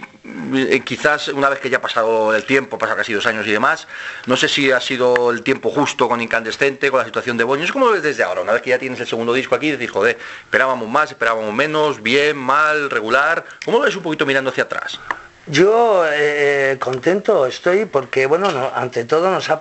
eh, 0.55 0.81
quizás 0.83 1.27
una 1.29 1.49
vez 1.49 1.59
que 1.59 1.69
ya 1.69 1.77
ha 1.77 1.81
pasado 1.81 2.35
el 2.35 2.43
tiempo, 2.43 2.77
pasa 2.77 2.95
casi 2.95 3.13
dos 3.13 3.25
años 3.25 3.45
y 3.47 3.51
demás, 3.51 3.87
no 4.25 4.35
sé 4.35 4.47
si 4.49 4.71
ha 4.71 4.79
sido 4.79 5.31
el 5.31 5.43
tiempo 5.43 5.69
justo 5.69 6.07
con 6.07 6.21
Incandescente, 6.21 6.89
con 6.89 6.99
la 6.99 7.05
situación 7.05 7.37
de 7.37 7.43
Boño, 7.43 7.63
es 7.63 7.71
como 7.71 7.91
desde 7.91 8.23
ahora, 8.23 8.41
una 8.41 8.53
vez 8.53 8.61
que 8.61 8.71
ya 8.71 8.79
tienes 8.79 8.99
el 8.99 9.07
segundo 9.07 9.33
disco 9.33 9.55
aquí, 9.55 9.71
decís, 9.71 9.91
joder, 9.91 10.17
esperábamos 10.53 10.87
más, 10.87 11.09
esperábamos 11.09 11.51
menos, 11.51 12.03
bien, 12.03 12.37
mal, 12.37 12.91
regular, 12.91 13.43
¿cómo 13.65 13.79
lo 13.79 13.85
ves 13.85 13.95
un 13.95 14.03
poquito 14.03 14.23
mirando 14.23 14.51
hacia 14.51 14.65
atrás? 14.65 14.99
Yo 15.45 16.06
eh, 16.10 16.77
contento 16.79 17.45
estoy 17.45 17.84
porque, 17.84 18.27
bueno, 18.27 18.47
ante 18.73 19.03
todo 19.03 19.29
nos 19.29 19.49
ha 19.49 19.60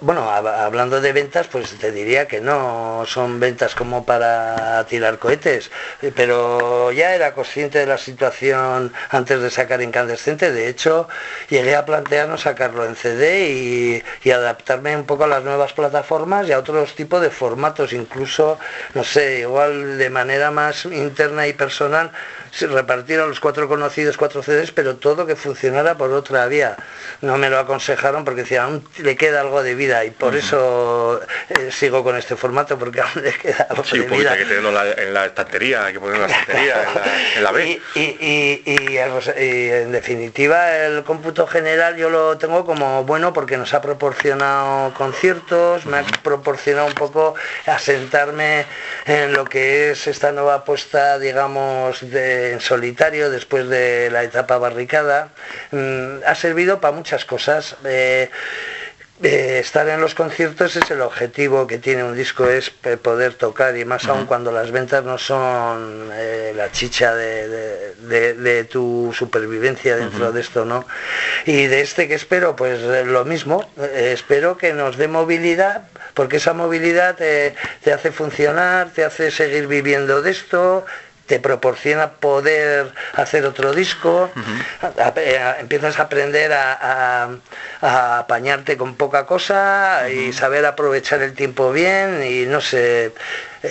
bueno, 0.00 0.30
hablando 0.30 0.98
de 1.02 1.12
ventas, 1.12 1.46
pues 1.46 1.78
te 1.78 1.92
diría 1.92 2.26
que 2.26 2.40
no 2.40 3.04
son 3.06 3.38
ventas 3.38 3.74
como 3.74 4.06
para 4.06 4.82
tirar 4.86 5.18
cohetes, 5.18 5.70
pero 6.16 6.90
ya 6.92 7.14
era 7.14 7.34
consciente 7.34 7.80
de 7.80 7.86
la 7.86 7.98
situación 7.98 8.94
antes 9.10 9.42
de 9.42 9.50
sacar 9.50 9.82
Incandescente, 9.82 10.52
de 10.52 10.68
hecho 10.68 11.06
llegué 11.50 11.76
a 11.76 11.84
plantearnos 11.84 12.40
sacarlo 12.40 12.86
en 12.86 12.96
CD 12.96 14.02
y, 14.24 14.30
adaptarme 14.30 14.96
un 14.96 15.04
poco 15.04 15.24
a 15.24 15.26
las 15.26 15.42
nuevas 15.44 15.72
plataformas 15.74 16.48
y 16.48 16.52
a 16.52 16.58
otros 16.58 16.94
tipos 16.94 17.20
de 17.20 17.30
formatos, 17.30 17.92
incluso, 17.92 18.58
no 18.94 19.04
sé, 19.04 19.40
igual 19.40 19.98
de 19.98 20.08
manera 20.08 20.50
más 20.50 20.86
interna 20.86 21.46
y 21.46 21.52
personal, 21.52 22.10
repartir 22.60 23.20
a 23.20 23.26
los 23.26 23.40
cuatro 23.40 23.68
conocidos 23.68 24.16
cuatro 24.16 24.42
CDs, 24.42 24.72
pero 24.72 24.96
todo 24.96 25.26
que 25.26 25.36
funcionara 25.36 25.96
por 25.96 26.10
otra 26.12 26.46
vía. 26.46 26.76
No 27.20 27.38
me 27.38 27.48
lo 27.50 27.58
aconsejaron 27.58 28.24
porque 28.24 28.42
decían, 28.42 28.64
aún 28.64 28.88
le 28.98 29.16
queda 29.16 29.40
algo 29.40 29.62
de 29.62 29.74
vida 29.74 30.04
y 30.04 30.10
por 30.10 30.34
eso 30.36 31.20
eh, 31.48 31.70
sigo 31.70 32.02
con 32.02 32.16
este 32.16 32.36
formato 32.36 32.78
porque 32.78 33.00
aún 33.02 33.22
le 33.22 33.32
queda 33.32 33.66
algo 33.70 33.84
Sí, 33.84 33.98
de 33.98 34.06
vida. 34.06 34.32
hay 34.32 34.38
que 34.38 34.44
tenerlo 34.46 34.68
en 34.82 35.14
la, 35.14 35.26
estantería, 35.26 35.84
hay 35.86 35.92
que 35.92 36.00
ponerlo 36.00 36.24
en 36.24 36.30
la 36.30 36.36
estantería, 36.38 36.74
en 36.82 36.94
la, 36.94 37.02
en 37.36 37.44
la 37.44 37.52
B. 37.52 37.66
Y, 37.94 37.98
y- 38.00 38.62
y- 38.66 38.90
y 38.90 38.96
el 38.98 39.12
res- 39.12 39.34
y 39.38 39.68
en 39.70 39.92
definitiva 39.92 40.76
el 40.76 41.04
cómputo 41.04 41.46
general 41.46 41.96
yo 41.96 42.10
lo 42.10 42.36
tengo 42.38 42.64
como 42.64 43.04
bueno 43.04 43.32
porque 43.32 43.56
nos 43.56 43.72
ha 43.74 43.80
proporcionado 43.80 44.92
conciertos, 44.94 45.86
me 45.86 45.98
ha 45.98 46.04
proporcionado 46.22 46.86
un 46.86 46.94
poco 46.94 47.34
asentarme 47.66 48.64
en 49.06 49.32
lo 49.32 49.44
que 49.44 49.90
es 49.92 50.06
esta 50.06 50.32
nueva 50.32 50.54
apuesta, 50.56 51.18
digamos, 51.18 52.00
de, 52.10 52.39
en 52.52 52.60
solitario 52.60 53.30
después 53.30 53.68
de 53.68 54.08
la 54.10 54.22
etapa 54.24 54.58
barricada. 54.58 55.28
Mm, 55.70 56.24
ha 56.26 56.34
servido 56.34 56.80
para 56.80 56.94
muchas 56.94 57.24
cosas. 57.24 57.76
Eh, 57.84 58.30
eh, 59.22 59.58
estar 59.62 59.86
en 59.86 60.00
los 60.00 60.14
conciertos 60.14 60.76
es 60.76 60.90
el 60.90 61.02
objetivo 61.02 61.66
que 61.66 61.76
tiene 61.76 62.02
un 62.02 62.16
disco, 62.16 62.48
es 62.48 62.70
poder 62.70 63.34
tocar 63.34 63.76
y 63.76 63.84
más 63.84 64.08
aún 64.08 64.24
cuando 64.24 64.50
las 64.50 64.70
ventas 64.70 65.04
no 65.04 65.18
son 65.18 66.08
eh, 66.14 66.54
la 66.56 66.72
chicha 66.72 67.14
de, 67.14 67.46
de- 67.48 67.94
de- 67.96 68.32
de 68.34 68.64
tu 68.64 69.12
supervivencia 69.14 69.94
dentro 69.96 70.32
de 70.32 70.40
esto, 70.40 70.64
¿no? 70.64 70.86
Y 71.44 71.66
de 71.66 71.82
este 71.82 72.08
que 72.08 72.14
espero, 72.14 72.56
pues 72.56 72.80
lo 72.80 73.26
mismo, 73.26 73.70
eh, 73.78 74.12
espero 74.14 74.56
que 74.56 74.72
nos 74.72 74.96
dé 74.96 75.06
movilidad, 75.06 75.82
porque 76.14 76.38
esa 76.38 76.54
movilidad 76.54 77.14
te 77.16 77.92
hace 77.92 78.12
funcionar, 78.12 78.88
te 78.94 79.04
hace 79.04 79.30
seguir 79.30 79.66
viviendo 79.66 80.22
de 80.22 80.30
esto, 80.30 80.86
te 81.30 81.38
proporciona 81.38 82.10
poder 82.14 82.90
hacer 83.14 83.44
otro 83.46 83.72
disco, 83.72 84.28
a- 84.82 84.86
a- 85.06 85.12
eh, 85.16 85.54
empiezas 85.60 86.00
a 86.00 86.02
aprender 86.02 86.52
a, 86.52 87.28
a- 87.80 88.18
apañarte 88.18 88.76
con 88.76 88.96
poca 88.96 89.26
cosa 89.26 90.10
y 90.10 90.32
saber 90.32 90.66
aprovechar 90.66 91.22
el 91.22 91.34
tiempo 91.34 91.70
bien 91.70 92.20
y 92.24 92.46
no 92.46 92.60
sé, 92.60 93.12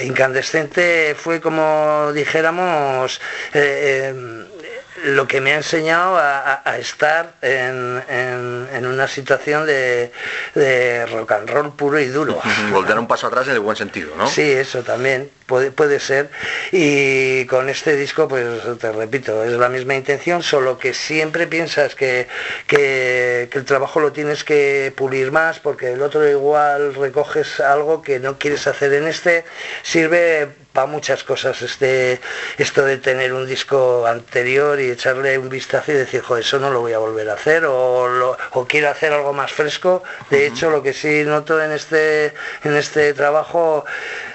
incandescente 0.04 1.16
fue 1.18 1.42
como 1.42 2.12
dijéramos 2.14 3.20
eh, 3.54 4.14
eh, 4.14 4.46
lo 5.06 5.28
que 5.28 5.42
me 5.42 5.54
ha 5.54 5.58
enseñado 5.58 6.18
a, 6.18 6.40
a- 6.40 6.62
a 6.72 6.78
estar 6.78 7.34
en, 7.42 8.02
en- 8.10 8.68
en 8.74 8.86
una 8.86 9.08
situación 9.08 9.66
de, 9.66 10.12
de 10.56 11.06
rock 11.08 11.32
and 11.34 11.50
roll 11.50 11.76
puro 11.76 12.00
y 12.00 12.08
duro. 12.08 12.42
Volver 12.72 12.98
un 13.00 13.08
paso 13.08 13.28
atrás 13.28 13.48
en 13.48 13.54
el 13.54 13.60
buen 13.60 13.76
sentido, 13.78 14.14
¿no? 14.18 14.28
Sí, 14.28 14.52
eso 14.52 14.84
también 14.84 15.30
puede, 15.46 15.72
puede 15.72 16.00
ser. 16.00 16.30
Y 16.72 17.46
con 17.46 17.70
este 17.70 17.96
disco, 17.96 18.28
pues 18.28 18.46
te 18.80 18.92
repito, 18.92 19.44
es 19.44 19.52
la 19.54 19.70
misma 19.70 19.96
intención, 19.96 20.44
solo 20.44 20.78
que 20.78 20.94
siempre 20.94 21.48
piensas 21.48 21.96
que, 21.96 22.28
que- 22.68 23.48
que 23.52 23.58
el 23.58 23.66
trabajo 23.66 24.00
lo 24.00 24.12
tienes 24.12 24.44
que 24.44 24.94
pulir 24.96 25.32
más, 25.32 25.60
porque 25.60 25.94
el 25.94 26.02
otro 26.02 26.28
igual 26.28 26.94
recoges 26.96 27.60
algo 27.60 28.02
que 28.02 28.20
no 28.20 28.38
quieres 28.38 28.68
hacer 28.68 28.94
en 28.94 29.08
este, 29.08 29.46
sirve 29.84 30.50
para 30.74 30.86
muchas 30.88 31.24
cosas 31.24 31.62
este 31.62 32.20
esto 32.58 32.86
de 32.86 32.98
tener 32.98 33.34
un 33.34 33.46
disco 33.48 34.06
anterior 34.06 34.80
y 34.80 34.92
echarle 34.92 35.38
un 35.38 35.50
vistazo 35.50 35.92
y 35.92 35.96
decir, 35.96 36.22
jo, 36.22 36.38
eso 36.38 36.60
no 36.60 36.70
lo 36.70 36.82
voy 36.82 36.94
a 36.94 37.00
volver 37.00 37.30
a 37.30 37.34
hacer 37.34 37.66
o, 37.66 38.08
lo- 38.08 38.38
o 38.52 38.66
quiero 38.68 38.90
hacer 38.90 39.12
algo 39.14 39.34
más 39.34 39.52
fresco. 39.52 40.04
De 40.30 40.46
hecho, 40.46 40.70
lo 40.70 40.84
que 40.84 40.94
sí 40.94 41.24
noto 41.24 41.62
en 41.62 41.72
este 41.72 42.34
en 42.64 42.76
este 42.76 43.14
trabajo 43.14 43.86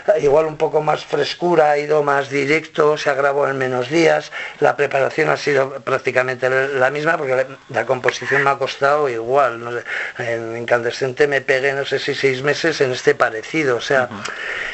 igual 0.20 0.46
un 0.46 0.56
poco 0.56 0.82
más 0.82 1.04
frescura, 1.04 1.72
ha 1.72 1.78
ido 1.78 2.02
más 2.02 2.28
directo, 2.28 2.96
se 2.96 3.10
ha 3.10 3.14
grabado 3.14 3.48
en 3.48 3.58
menos 3.58 3.88
días, 3.88 4.30
la 4.60 4.76
preparación 4.76 5.30
ha 5.30 5.36
sido 5.36 5.80
prácticamente 5.80 6.48
la 6.50 6.90
misma 6.90 7.16
porque 7.16 7.46
la, 7.68 7.86
composición 7.86 8.42
me 8.42 8.50
ha 8.50 8.56
costado 8.56 9.08
igual, 9.08 9.62
no 9.62 9.72
sé, 9.72 9.84
en 10.18 10.56
Incandescente 10.56 11.26
me 11.26 11.40
pegué 11.40 11.72
no 11.72 11.84
sé 11.84 11.98
si 11.98 12.14
seis 12.14 12.42
meses 12.42 12.80
en 12.80 12.92
este 12.92 13.14
parecido, 13.14 13.76
o 13.76 13.80
sea, 13.80 14.08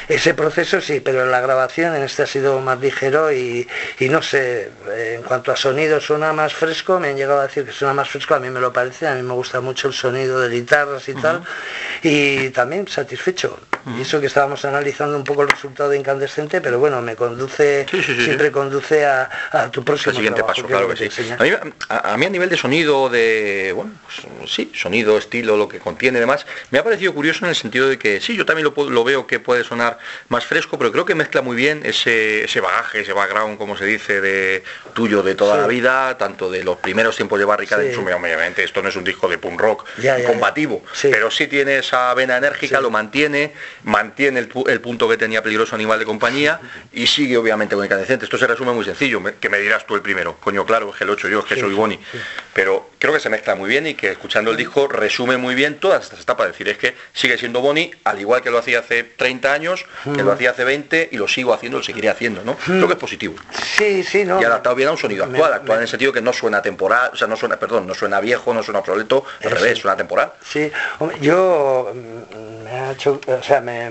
ese 0.07 0.33
proceso 0.33 0.81
sí, 0.81 0.99
pero 0.99 1.23
en 1.23 1.31
la 1.31 1.41
grabación 1.41 1.95
en 1.95 2.03
este 2.03 2.23
ha 2.23 2.27
sido 2.27 2.59
más 2.59 2.79
ligero 2.79 3.31
y, 3.31 3.67
y 3.99 4.09
no 4.09 4.21
sé, 4.21 4.71
en 4.87 5.23
cuanto 5.23 5.51
a 5.51 5.55
sonido 5.55 5.99
suena 5.99 6.33
más 6.33 6.53
fresco, 6.53 6.99
me 6.99 7.09
han 7.09 7.17
llegado 7.17 7.39
a 7.39 7.47
decir 7.47 7.65
que 7.65 7.71
suena 7.71 7.93
más 7.93 8.09
fresco, 8.09 8.35
a 8.35 8.39
mí 8.39 8.49
me 8.49 8.59
lo 8.59 8.71
parece, 8.73 9.07
a 9.07 9.15
mí 9.15 9.21
me 9.21 9.33
gusta 9.33 9.61
mucho 9.61 9.87
el 9.87 9.93
sonido 9.93 10.39
de 10.39 10.49
guitarras 10.49 11.07
y 11.09 11.13
tal, 11.13 11.43
y 12.03 12.49
también 12.49 12.87
satisfecho. 12.87 13.59
Y 13.97 14.01
eso 14.01 14.19
que 14.19 14.27
estábamos 14.27 14.63
analizando 14.65 15.17
un 15.17 15.23
poco 15.23 15.41
el 15.43 15.49
resultado 15.49 15.89
de 15.89 15.97
Incandescente, 15.97 16.61
pero 16.61 16.77
bueno, 16.79 17.01
me 17.01 17.15
conduce, 17.15 17.85
Sí, 17.89 18.03
sí, 18.03 18.15
sí, 18.15 18.23
siempre 18.25 18.51
conduce 18.51 19.05
a, 19.05 19.29
a 19.51 19.71
tu 19.71 19.79
el 19.81 19.85
próximo 19.85 20.13
siguiente 20.15 20.39
trabajo, 20.41 20.61
paso, 20.61 20.67
claro 20.67 20.87
que 20.87 21.09
sí. 21.09 21.31
A 21.37 21.43
mí, 21.43 21.51
a- 21.89 22.13
a 22.13 22.17
mí 22.17 22.25
a 22.25 22.29
nivel 22.29 22.49
de 22.49 22.57
sonido, 22.57 23.09
de, 23.09 23.71
bueno, 23.75 23.91
pues, 24.05 24.51
sí, 24.51 24.71
sonido, 24.75 25.17
estilo, 25.17 25.57
lo 25.57 25.67
que 25.67 25.79
contiene 25.79 26.17
y 26.19 26.21
demás, 26.21 26.45
me 26.69 26.79
ha 26.79 26.83
parecido 26.83 27.13
curioso 27.13 27.45
en 27.45 27.49
el 27.49 27.55
sentido 27.55 27.87
de 27.89 27.97
que 27.97 28.21
sí, 28.21 28.35
yo 28.35 28.45
también 28.45 28.71
lo, 28.75 29.03
veo 29.03 29.25
que 29.25 29.39
puede 29.39 29.63
sonar 29.63 29.97
más 30.29 30.45
fresco, 30.45 30.77
pero 30.77 30.91
creo 30.91 31.05
que 31.05 31.15
mezcla 31.15 31.41
muy 31.41 31.55
bien 31.55 31.81
ese, 31.83 32.43
ese 32.43 32.61
bagaje, 32.61 33.01
ese 33.01 33.13
background, 33.13 33.57
como 33.57 33.75
se 33.77 33.85
dice, 33.85 34.21
de 34.21 34.63
tuyo 34.93 35.23
de 35.23 35.35
toda 35.35 35.57
la 35.57 35.67
vida, 35.67 36.17
tanto 36.17 36.51
de 36.51 36.63
los 36.63 36.77
primeros 36.77 37.15
tiempos 37.15 37.39
de 37.39 37.45
Barricada, 37.45 37.83
en 37.83 37.93
su- 37.95 38.01
obviamente 38.01 38.63
esto 38.63 38.81
no 38.81 38.89
es 38.89 38.95
un 38.95 39.03
disco 39.03 39.27
de 39.27 39.37
punk 39.37 39.59
rock 39.59 39.85
Ya, 39.97 40.17
ya, 40.19 40.27
combativo, 40.27 40.83
ya. 41.01 41.09
Pero 41.11 41.31
sí 41.31 41.47
tiene 41.47 41.77
esa 41.79 42.13
vena 42.13 42.37
enérgica, 42.37 42.79
lo 42.81 42.89
mantiene, 42.91 43.53
mantiene 43.83 44.39
el, 44.39 44.49
pu- 44.51 44.69
el 44.69 44.81
punto 44.81 45.07
que 45.09 45.17
tenía 45.17 45.41
peligroso 45.41 45.75
animal 45.75 45.99
de 45.99 46.05
compañía 46.05 46.59
y 46.93 47.07
sigue 47.07 47.37
obviamente 47.37 47.75
con 47.75 47.83
incandescente. 47.85 48.25
Esto 48.25 48.37
se 48.37 48.47
resume 48.47 48.71
muy 48.73 48.85
sencillo, 48.85 49.21
que 49.39 49.49
me 49.49 49.59
dirás 49.59 49.85
tú 49.85 49.95
el 49.95 50.01
primero. 50.01 50.37
Coño, 50.39 50.65
claro, 50.65 50.91
es 50.95 51.01
el 51.01 51.09
8 51.09 51.27
yo, 51.29 51.39
es 51.39 51.45
que 51.45 51.55
Sí, 51.55 51.61
soy 51.61 51.69
sí, 51.71 51.75
Boni. 51.75 51.99
sí. 52.11 52.17
Pero 52.53 52.89
creo 52.99 53.13
que 53.13 53.19
se 53.19 53.29
mezcla 53.29 53.55
muy 53.55 53.69
bien 53.69 53.87
y 53.87 53.93
que 53.93 54.11
escuchando 54.11 54.51
el 54.51 54.57
disco 54.57 54.87
resume 54.87 55.37
muy 55.37 55.55
bien 55.55 55.79
todas 55.79 56.03
estas 56.03 56.19
etapas. 56.19 56.47
Es 56.47 56.51
decir, 56.53 56.69
es 56.69 56.77
que 56.77 56.95
sigue 57.13 57.37
siendo 57.37 57.61
Boni, 57.61 57.91
al 58.03 58.19
igual 58.19 58.41
que 58.41 58.51
lo 58.51 58.57
hacía 58.57 58.79
hace 58.79 59.03
30 59.03 59.53
años, 59.53 59.85
que 60.03 60.23
lo 60.23 60.31
hacía 60.33 60.51
hace 60.51 60.63
20 60.63 61.09
y 61.11 61.17
lo 61.17 61.27
sigo 61.27 61.53
haciendo, 61.53 61.77
lo 61.77 61.83
seguiré 61.83 62.09
haciendo, 62.09 62.43
¿no? 62.43 62.55
Creo 62.57 62.87
que 62.87 62.93
es 62.93 62.99
positivo. 62.99 63.35
Sí, 63.77 64.03
sí, 64.03 64.25
no. 64.25 64.41
Y 64.41 64.43
adaptado 64.43 64.75
bien 64.75 64.89
a 64.89 64.91
un 64.91 64.97
sonido 64.97 65.25
Me- 65.25 65.37
actual, 65.37 65.53
actual 65.53 65.69
me- 65.69 65.75
en 65.75 65.81
el 65.83 65.87
sentido 65.87 66.11
que 66.11 66.21
no 66.21 66.33
suena 66.33 66.61
temporal, 66.61 67.11
o 67.13 67.15
sea, 67.15 67.27
no 67.27 67.35
suena, 67.37 67.57
perdón, 67.57 67.87
no 67.87 67.93
suena 67.95 68.19
viejo, 68.19 68.53
no 68.53 68.61
suena 68.63 68.79
obsoleto, 68.79 69.23
al 69.43 69.51
revés, 69.51 69.79
suena 69.79 69.95
temporal. 69.95 70.33
Sí, 70.43 70.69
yo 71.21 71.93
mm, 71.93 72.63
me 72.65 72.71
ha 72.71 72.91
hecho, 72.91 73.19
o 73.25 73.43
sea, 73.43 73.60
me, 73.61 73.89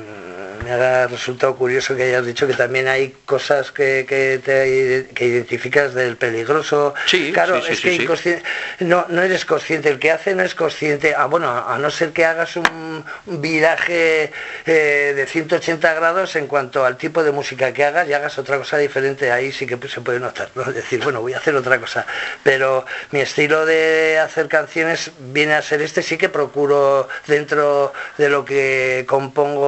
me 0.64 0.72
ha 0.72 1.06
resultado 1.06 1.56
curioso 1.56 1.96
que 1.96 2.02
hayas 2.04 2.26
dicho 2.26 2.46
que 2.46 2.54
también 2.54 2.86
hay 2.88 3.14
cosas 3.24 3.70
que, 3.72 4.04
que 4.08 4.40
te 4.44 5.08
que 5.14 5.24
identificas 5.26 5.94
del 5.94 6.16
peligroso. 6.16 6.94
Sí, 7.06 7.30
claro, 7.32 7.60
sí, 7.62 7.66
sí, 7.68 7.72
es 7.72 7.80
que 7.80 7.94
inconscien- 8.04 8.42
no, 8.80 9.06
no 9.08 9.22
eres 9.22 9.44
consciente, 9.44 9.88
el 9.88 9.98
que 9.98 10.10
hace 10.10 10.34
no 10.34 10.42
es 10.42 10.54
consciente, 10.54 11.14
ah, 11.16 11.26
bueno, 11.26 11.48
a 11.50 11.78
no 11.78 11.90
ser 11.90 12.10
que 12.10 12.24
hagas 12.24 12.56
un 12.56 13.04
viraje 13.26 14.30
eh, 14.66 15.12
de 15.16 15.26
180 15.26 15.94
grados 15.94 16.36
en 16.36 16.46
cuanto 16.46 16.84
al 16.84 16.96
tipo 16.96 17.22
de 17.22 17.30
música 17.32 17.72
que 17.72 17.84
hagas 17.84 18.08
y 18.08 18.12
hagas 18.12 18.38
otra 18.38 18.58
cosa 18.58 18.78
diferente, 18.78 19.30
ahí 19.32 19.52
sí 19.52 19.66
que 19.66 19.78
se 19.88 20.00
puede 20.00 20.20
notar, 20.20 20.50
¿no? 20.54 20.64
Decir, 20.64 21.02
bueno, 21.02 21.20
voy 21.20 21.32
a 21.34 21.38
hacer 21.38 21.54
otra 21.54 21.78
cosa, 21.78 22.06
pero 22.42 22.84
mi 23.12 23.20
estilo 23.20 23.66
de 23.66 24.18
hacer 24.18 24.48
canciones 24.48 25.10
viene 25.18 25.54
a 25.54 25.62
ser 25.62 25.82
este, 25.82 26.02
sí 26.02 26.16
que 26.16 26.28
procuro 26.28 27.08
dentro 27.26 27.92
de 28.18 28.28
lo 28.28 28.44
que 28.44 29.04
compongo 29.08 29.59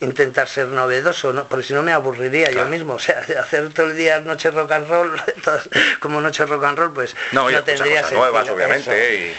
intentar 0.00 0.48
ser 0.48 0.66
novedoso, 0.68 1.32
¿no? 1.32 1.46
porque 1.48 1.64
si 1.66 1.72
no 1.74 1.82
me 1.82 1.92
aburriría 1.92 2.50
yo 2.50 2.64
mismo, 2.66 2.94
o 2.94 2.98
sea, 2.98 3.20
hacer 3.40 3.72
todo 3.72 3.86
el 3.86 3.96
día 3.96 4.20
noche 4.20 4.50
rock 4.50 4.72
and 4.72 4.88
roll, 4.88 5.20
todas- 5.44 5.68
como 6.00 6.20
noche 6.20 6.44
rock 6.46 6.64
and 6.64 6.78
roll, 6.78 6.92
pues 6.92 7.14
No, 7.32 7.48
escuchar 7.50 7.64
tendría 7.64 8.02
cosas 8.02 8.12
nuevas, 8.18 8.46
sentido, 8.46 8.56
obviamente, 8.56 9.14
y- 9.16 9.34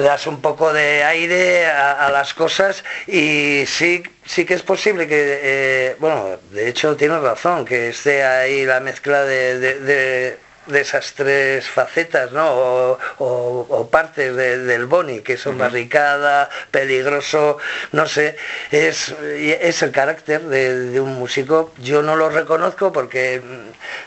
das 0.00 0.26
un 0.28 0.40
poco 0.40 0.72
de 0.72 1.02
aire 1.02 1.66
a, 1.66 2.06
a 2.06 2.10
las 2.12 2.32
cosas 2.32 2.84
y 3.08 3.64
sí 3.66 4.02
sí 4.24 4.44
que 4.44 4.54
es 4.54 4.62
posible 4.62 5.08
que 5.08 5.40
eh, 5.42 5.96
bueno 5.98 6.38
de 6.52 6.68
hecho 6.68 6.94
tienes 6.96 7.20
razón 7.20 7.64
que 7.64 7.88
esté 7.88 8.22
ahí 8.22 8.64
la 8.64 8.78
mezcla 8.78 9.24
de, 9.24 9.58
de- 9.58 9.80
de- 9.80 10.38
de 10.68 10.80
esas 10.82 11.12
tres 11.14 11.66
facetas 11.68 12.30
no 12.32 12.46
o, 12.52 12.98
o- 13.18 13.66
o 13.68 13.90
partes 13.90 14.34
de- 14.36 14.58
del 14.58 14.86
boni 14.86 15.20
que 15.20 15.36
son 15.36 15.56
barricada 15.58 16.48
peligroso 16.70 17.58
no 17.92 18.06
sé 18.06 18.36
es 18.70 19.14
es 19.20 19.82
el 19.82 19.90
carácter 19.90 20.42
de, 20.42 20.74
de 20.90 21.00
un 21.00 21.14
músico. 21.14 21.72
Yo 21.78 22.02
no 22.02 22.16
lo 22.16 22.28
reconozco 22.28 22.92
porque 22.92 23.40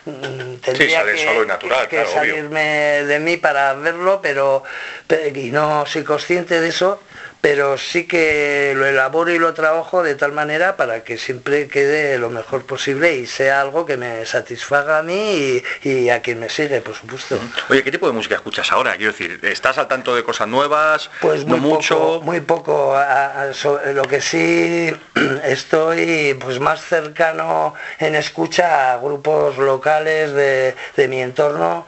mm, 0.06 0.56
tendría 0.64 1.00
sale 1.00 1.14
que, 1.14 1.24
solo 1.26 1.44
y 1.44 1.48
natural, 1.48 1.88
que 1.88 1.96
claro, 1.98 2.10
obvio. 2.10 2.20
salir 2.20 2.34
salirme 2.36 3.04
de 3.06 3.20
mí 3.20 3.38
para 3.38 3.74
verlo, 3.74 4.20
pero 4.22 4.64
pe- 5.08 5.32
y 5.36 5.52
no 5.52 5.86
soy 5.86 6.04
consciente 6.04 6.62
de 6.62 6.70
eso, 6.70 7.02
pero 7.42 7.78
sí 7.78 8.06
que 8.06 8.74
lo 8.76 8.86
elaboro 8.86 9.32
y 9.32 9.40
lo 9.40 9.54
trabajo 9.56 10.04
de 10.04 10.14
tal 10.16 10.32
manera 10.32 10.78
para 10.78 11.04
que 11.04 11.18
siempre 11.18 11.68
quede 11.68 12.20
lo 12.20 12.30
mejor 12.30 12.64
posible 12.66 13.16
y 13.16 13.26
sea 13.26 13.62
algo 13.62 13.86
que 13.86 13.98
me 13.98 14.26
satisfaga 14.28 15.00
a 15.00 15.04
mí 15.04 15.62
y, 15.84 15.90
y 15.90 16.10
a 16.12 16.22
quien 16.22 16.40
me 16.40 16.50
sigue, 16.50 16.82
por 16.82 16.94
supuesto. 16.96 17.40
Oye, 17.70 17.84
¿qué 17.84 17.92
tipo 17.92 18.06
de 18.06 18.14
música 18.14 18.36
escuchas 18.36 18.72
ahora? 18.72 18.96
Quiero 18.96 19.12
decir, 19.12 19.40
¿estás 19.44 19.80
al 19.80 19.88
tanto 19.88 20.16
de 20.16 20.24
cosas 20.24 20.48
nuevas? 20.48 21.10
Pues 21.20 21.46
no 21.46 21.58
muy 21.58 21.72
mucho. 21.72 21.98
poco, 21.98 22.22
muy 22.22 22.42
poco. 22.42 22.96
A- 22.96 23.42
a- 23.42 23.54
so- 23.54 23.82
lo 23.94 24.04
que 24.04 24.22
sí 24.22 24.96
estoy 25.44 26.36
pues 26.40 26.60
más 26.60 26.82
cercano 26.86 27.74
en 28.00 28.14
escucha 28.16 28.94
a 28.94 28.98
grupos 28.98 29.58
locales 29.58 30.32
de, 30.34 30.76
de 30.96 31.08
mi 31.08 31.22
entorno, 31.22 31.88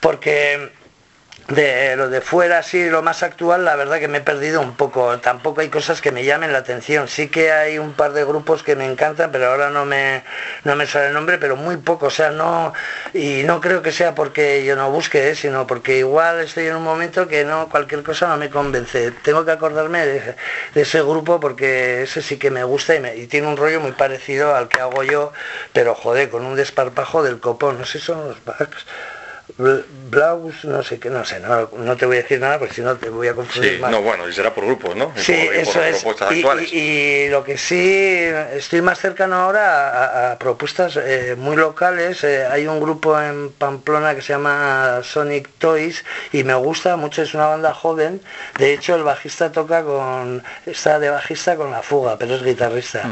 porque 0.00 0.70
de 1.48 1.96
lo 1.96 2.10
de 2.10 2.20
fuera, 2.20 2.62
sí, 2.62 2.90
lo 2.90 3.02
más 3.02 3.22
actual, 3.22 3.64
la 3.64 3.74
verdad 3.74 3.98
que 3.98 4.08
me 4.08 4.18
he 4.18 4.20
perdido 4.20 4.60
un 4.60 4.76
poco. 4.76 5.18
Tampoco 5.18 5.62
hay 5.62 5.70
cosas 5.70 6.02
que 6.02 6.12
me 6.12 6.24
llamen 6.24 6.52
la 6.52 6.58
atención. 6.58 7.08
Sí 7.08 7.28
que 7.28 7.50
hay 7.52 7.78
un 7.78 7.94
par 7.94 8.12
de 8.12 8.24
grupos 8.24 8.62
que 8.62 8.76
me 8.76 8.84
encantan, 8.84 9.32
pero 9.32 9.48
ahora 9.50 9.70
no 9.70 9.86
me, 9.86 10.24
no 10.64 10.76
me 10.76 10.86
sale 10.86 11.06
el 11.08 11.14
nombre, 11.14 11.38
pero 11.38 11.56
muy 11.56 11.78
poco. 11.78 12.06
O 12.06 12.10
sea, 12.10 12.30
no, 12.30 12.74
y 13.14 13.44
no 13.44 13.60
creo 13.62 13.80
que 13.80 13.92
sea 13.92 14.14
porque 14.14 14.62
yo 14.64 14.76
no 14.76 14.90
busque, 14.90 15.30
¿eh? 15.30 15.34
sino 15.34 15.66
porque 15.66 15.98
igual 15.98 16.40
estoy 16.40 16.66
en 16.66 16.76
un 16.76 16.84
momento 16.84 17.26
que 17.28 17.44
no, 17.44 17.68
cualquier 17.70 18.02
cosa 18.02 18.28
no 18.28 18.36
me 18.36 18.50
convence. 18.50 19.12
Tengo 19.22 19.44
que 19.46 19.52
acordarme 19.52 20.04
de, 20.06 20.36
ese 20.74 21.00
grupo 21.02 21.40
porque 21.40 22.02
ese 22.02 22.20
sí 22.20 22.38
que 22.38 22.50
me 22.50 22.64
gusta 22.64 22.94
y, 22.94 23.26
tiene 23.26 23.46
un 23.48 23.56
rollo 23.56 23.80
muy 23.80 23.92
parecido 23.92 24.54
al 24.54 24.68
que 24.68 24.80
hago 24.80 25.02
yo, 25.02 25.32
pero 25.72 25.94
joder, 25.94 26.28
con 26.28 26.44
un 26.44 26.56
desparpajo 26.56 27.22
del 27.22 27.40
copón. 27.40 27.78
No 27.78 27.86
sé 27.86 27.98
son 28.00 28.28
los 28.28 28.44
backs 28.44 28.84
Blaus, 29.56 30.64
no 30.64 30.82
sé 30.82 30.98
qué, 30.98 31.08
no 31.08 31.24
sé, 31.24 31.40
no, 31.40 31.96
te 31.96 32.06
voy 32.06 32.18
a 32.18 32.22
decir 32.22 32.38
nada 32.38 32.58
porque 32.58 32.74
si 32.74 32.82
no 32.82 32.96
te 32.96 33.08
voy 33.08 33.28
a 33.28 33.34
confundir 33.34 33.76
sí, 33.76 33.82
No, 33.90 34.02
bueno, 34.02 34.28
y 34.28 34.32
será 34.32 34.54
por 34.54 34.66
grupos, 34.66 34.94
¿no? 34.94 35.12
Sí, 35.16 35.32
eso 35.32 35.82
es. 35.82 36.04
Y, 36.72 37.28
lo 37.28 37.44
que 37.44 37.56
sí, 37.56 38.24
estoy 38.52 38.82
más 38.82 38.98
cercano 38.98 39.36
ahora 39.36 40.32
a, 40.32 40.38
propuestas 40.38 40.98
eh, 41.02 41.34
muy 41.36 41.56
locales. 41.56 42.22
Eh, 42.24 42.46
hay 42.46 42.66
un 42.66 42.78
grupo 42.78 43.20
en 43.20 43.50
Pamplona 43.52 44.14
que 44.14 44.22
se 44.22 44.34
llama 44.34 45.00
Sonic 45.02 45.48
Toys 45.58 46.04
y 46.32 46.44
me 46.44 46.54
gusta 46.54 46.96
mucho, 46.96 47.22
es 47.22 47.34
una 47.34 47.46
banda 47.46 47.72
joven. 47.72 48.20
De 48.58 48.74
hecho, 48.74 48.94
el 48.94 49.02
bajista 49.02 49.50
toca 49.50 49.82
con, 49.82 50.42
está 50.66 50.98
de 50.98 51.10
bajista 51.10 51.56
con 51.56 51.70
la 51.70 51.82
fuga, 51.82 52.18
pero 52.18 52.34
es 52.34 52.42
guitarrista 52.42 53.02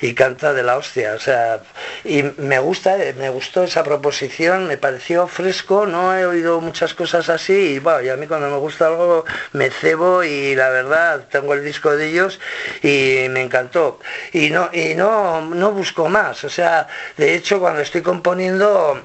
y 0.00 0.14
canta 0.14 0.52
de 0.52 0.62
la 0.62 0.76
hostia. 0.76 1.14
O 1.14 1.20
sea, 1.20 1.60
y 2.04 2.22
me 2.38 2.58
gusta, 2.58 2.96
eh, 3.02 3.14
me 3.14 3.28
gustó 3.28 3.64
esa 3.64 3.84
proposición, 3.84 4.66
me 4.66 4.78
pareció 4.78 5.26
fresco 5.26 5.81
no 5.86 6.16
he 6.16 6.26
oído 6.26 6.60
muchas 6.60 6.94
cosas 6.94 7.28
así 7.28 7.74
y, 7.74 7.78
bueno, 7.78 8.12
a 8.12 8.16
mí 8.16 8.26
cuando 8.26 8.48
me 8.48 8.56
gusta 8.56 8.86
algo 8.86 9.24
me 9.52 9.70
cebo 9.70 10.24
y 10.24 10.54
la 10.54 10.68
verdad 10.70 11.26
tengo 11.30 11.54
el 11.54 11.64
disco 11.64 11.96
de 11.96 12.08
ellos 12.08 12.40
y 12.82 13.28
me 13.30 13.42
encantó. 13.42 13.98
Y 14.32 14.50
no, 14.50 14.70
y 14.72 14.94
no, 14.94 15.40
no 15.40 15.72
busco 15.72 16.08
más, 16.08 16.44
o 16.44 16.48
sea, 16.48 16.88
de 17.16 17.34
hecho 17.34 17.60
cuando 17.60 17.80
estoy 17.80 18.02
componiendo 18.02 19.02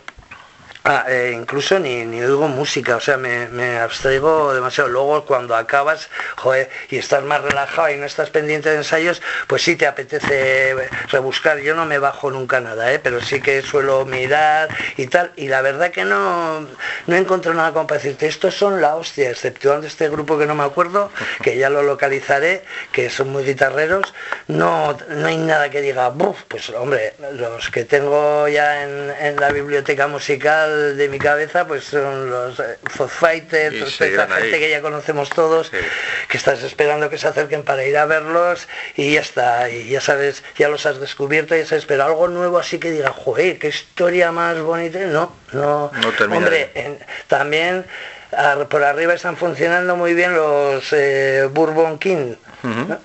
Ah, 0.90 1.04
eh, 1.10 1.34
incluso 1.36 1.78
ni, 1.80 2.06
ni, 2.06 2.22
oigo 2.22 2.48
música, 2.48 2.96
o 2.96 3.02
sea, 3.02 3.18
me, 3.18 3.78
abstraigo 3.78 4.54
demasiado. 4.54 4.90
Luego 4.90 5.26
cuando 5.26 5.54
acabas, 5.54 6.10
joder, 6.38 6.70
y 6.90 6.96
estás 6.96 7.24
más 7.26 7.42
relajado 7.42 7.90
y 7.90 7.98
no 7.98 8.06
estás 8.06 8.30
pendiente 8.30 8.70
de 8.70 8.78
ensayos, 8.78 9.22
pues 9.48 9.64
sí 9.64 9.76
te 9.76 9.86
apetece 9.86 10.78
rebuscar. 11.10 11.60
Yo 11.60 11.76
no 11.76 11.86
me 11.86 12.00
bajo 12.00 12.32
nunca 12.32 12.62
nada, 12.62 12.94
¿eh? 12.94 13.00
pero 13.00 13.20
sí 13.22 13.42
que 13.42 13.62
suelo 13.64 14.06
mirar 14.06 14.70
y 14.96 15.08
tal. 15.08 15.34
Y 15.36 15.50
la 15.50 15.62
verdad 15.62 15.92
que 15.92 16.06
no, 16.06 16.62
no 17.06 17.16
encuentro 17.18 17.54
nada 17.54 17.74
como 17.74 17.86
para 17.86 18.00
decirte, 18.02 18.28
estos 18.28 18.56
son 18.56 18.80
la 18.80 18.96
hostia, 18.96 19.30
exceptuando 19.30 19.88
este 19.88 20.08
grupo 20.08 20.38
que 20.40 20.46
no 20.46 20.56
me 20.56 20.64
acuerdo, 20.64 21.12
que 21.44 21.58
ya 21.58 21.70
lo 21.70 21.84
localizaré, 21.84 22.64
que 22.94 23.10
son 23.10 23.34
muy 23.34 23.44
guitarreros. 23.44 24.14
No, 24.48 24.98
no 25.10 25.28
hay 25.28 25.38
nada 25.38 25.70
que 25.70 25.82
diga, 25.82 26.08
Buf, 26.12 26.44
pues 26.48 26.70
hombre, 26.70 27.14
los 27.34 27.70
que 27.72 27.84
tengo 27.84 28.48
ya 28.48 28.84
en 28.84 29.36
la 29.36 29.52
biblioteca 29.52 30.08
musical, 30.08 30.77
de 30.78 31.10
mi 31.10 31.20
cabeza 31.20 31.68
pues 31.68 31.84
son 31.84 32.30
los 32.30 32.60
eh, 32.60 32.78
Fighters, 33.08 33.98
gente 33.98 34.60
que 34.60 34.70
ya 34.70 34.82
conocemos 34.82 35.30
todos, 35.30 35.72
que 36.28 36.38
estás 36.38 36.64
esperando 36.64 37.10
que 37.10 37.18
se 37.18 37.28
acerquen 37.28 37.64
para 37.64 37.86
ir 37.86 37.98
a 37.98 38.06
verlos 38.06 38.68
y 38.96 39.14
ya 39.14 39.22
está, 39.22 39.70
y 39.70 39.90
ya 39.90 40.02
sabes, 40.02 40.44
ya 40.58 40.70
los 40.70 40.86
has 40.86 41.00
descubierto, 41.00 41.56
ya 41.56 41.66
sabes, 41.66 41.86
pero 41.86 42.04
algo 42.04 42.28
nuevo 42.28 42.58
así 42.58 42.80
que 42.80 42.92
diga, 42.92 43.12
joder, 43.12 43.60
qué 43.60 43.70
historia 43.70 44.32
más 44.32 44.60
bonita, 44.60 45.00
no, 45.00 45.34
no, 45.52 45.92
hombre, 46.30 46.72
también 47.28 47.86
por 48.70 48.84
arriba 48.84 49.14
están 49.14 49.38
funcionando 49.38 49.96
muy 49.96 50.14
bien 50.14 50.36
los 50.36 50.92
eh, 50.92 51.48
Bourbon 51.52 51.98
King 51.98 52.36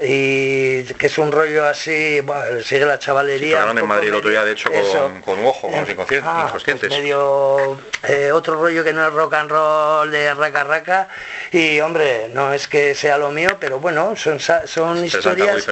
y 0.00 0.84
que 0.84 1.06
es 1.06 1.18
un 1.18 1.30
rollo 1.30 1.66
así, 1.66 2.20
bueno, 2.20 2.62
sigue 2.62 2.86
la 2.86 2.98
chavalería. 2.98 3.70
en 3.70 3.86
Madrid 3.86 4.08
el 4.08 4.14
otro 4.14 4.30
día, 4.30 4.44
de 4.44 4.52
hecho, 4.52 4.70
con, 4.70 5.20
con 5.22 5.44
ojo, 5.44 5.70
con 5.70 5.84
ah, 6.24 6.46
inconscientes. 6.46 6.90
medio 6.90 7.78
eh, 8.08 8.32
otro 8.32 8.54
rollo 8.54 8.82
que 8.82 8.92
no 8.92 9.06
es 9.06 9.12
rock 9.12 9.34
and 9.34 9.50
roll 9.50 10.10
de 10.10 10.32
raca 10.34 10.64
raca 10.64 11.08
y 11.50 11.80
hombre, 11.80 12.30
no 12.32 12.52
es 12.52 12.66
que 12.66 12.94
sea 12.94 13.18
lo 13.18 13.30
mío, 13.30 13.51
pero 13.62 13.78
bueno, 13.78 14.16
son, 14.16 14.40
son 14.40 15.04
historias 15.04 15.64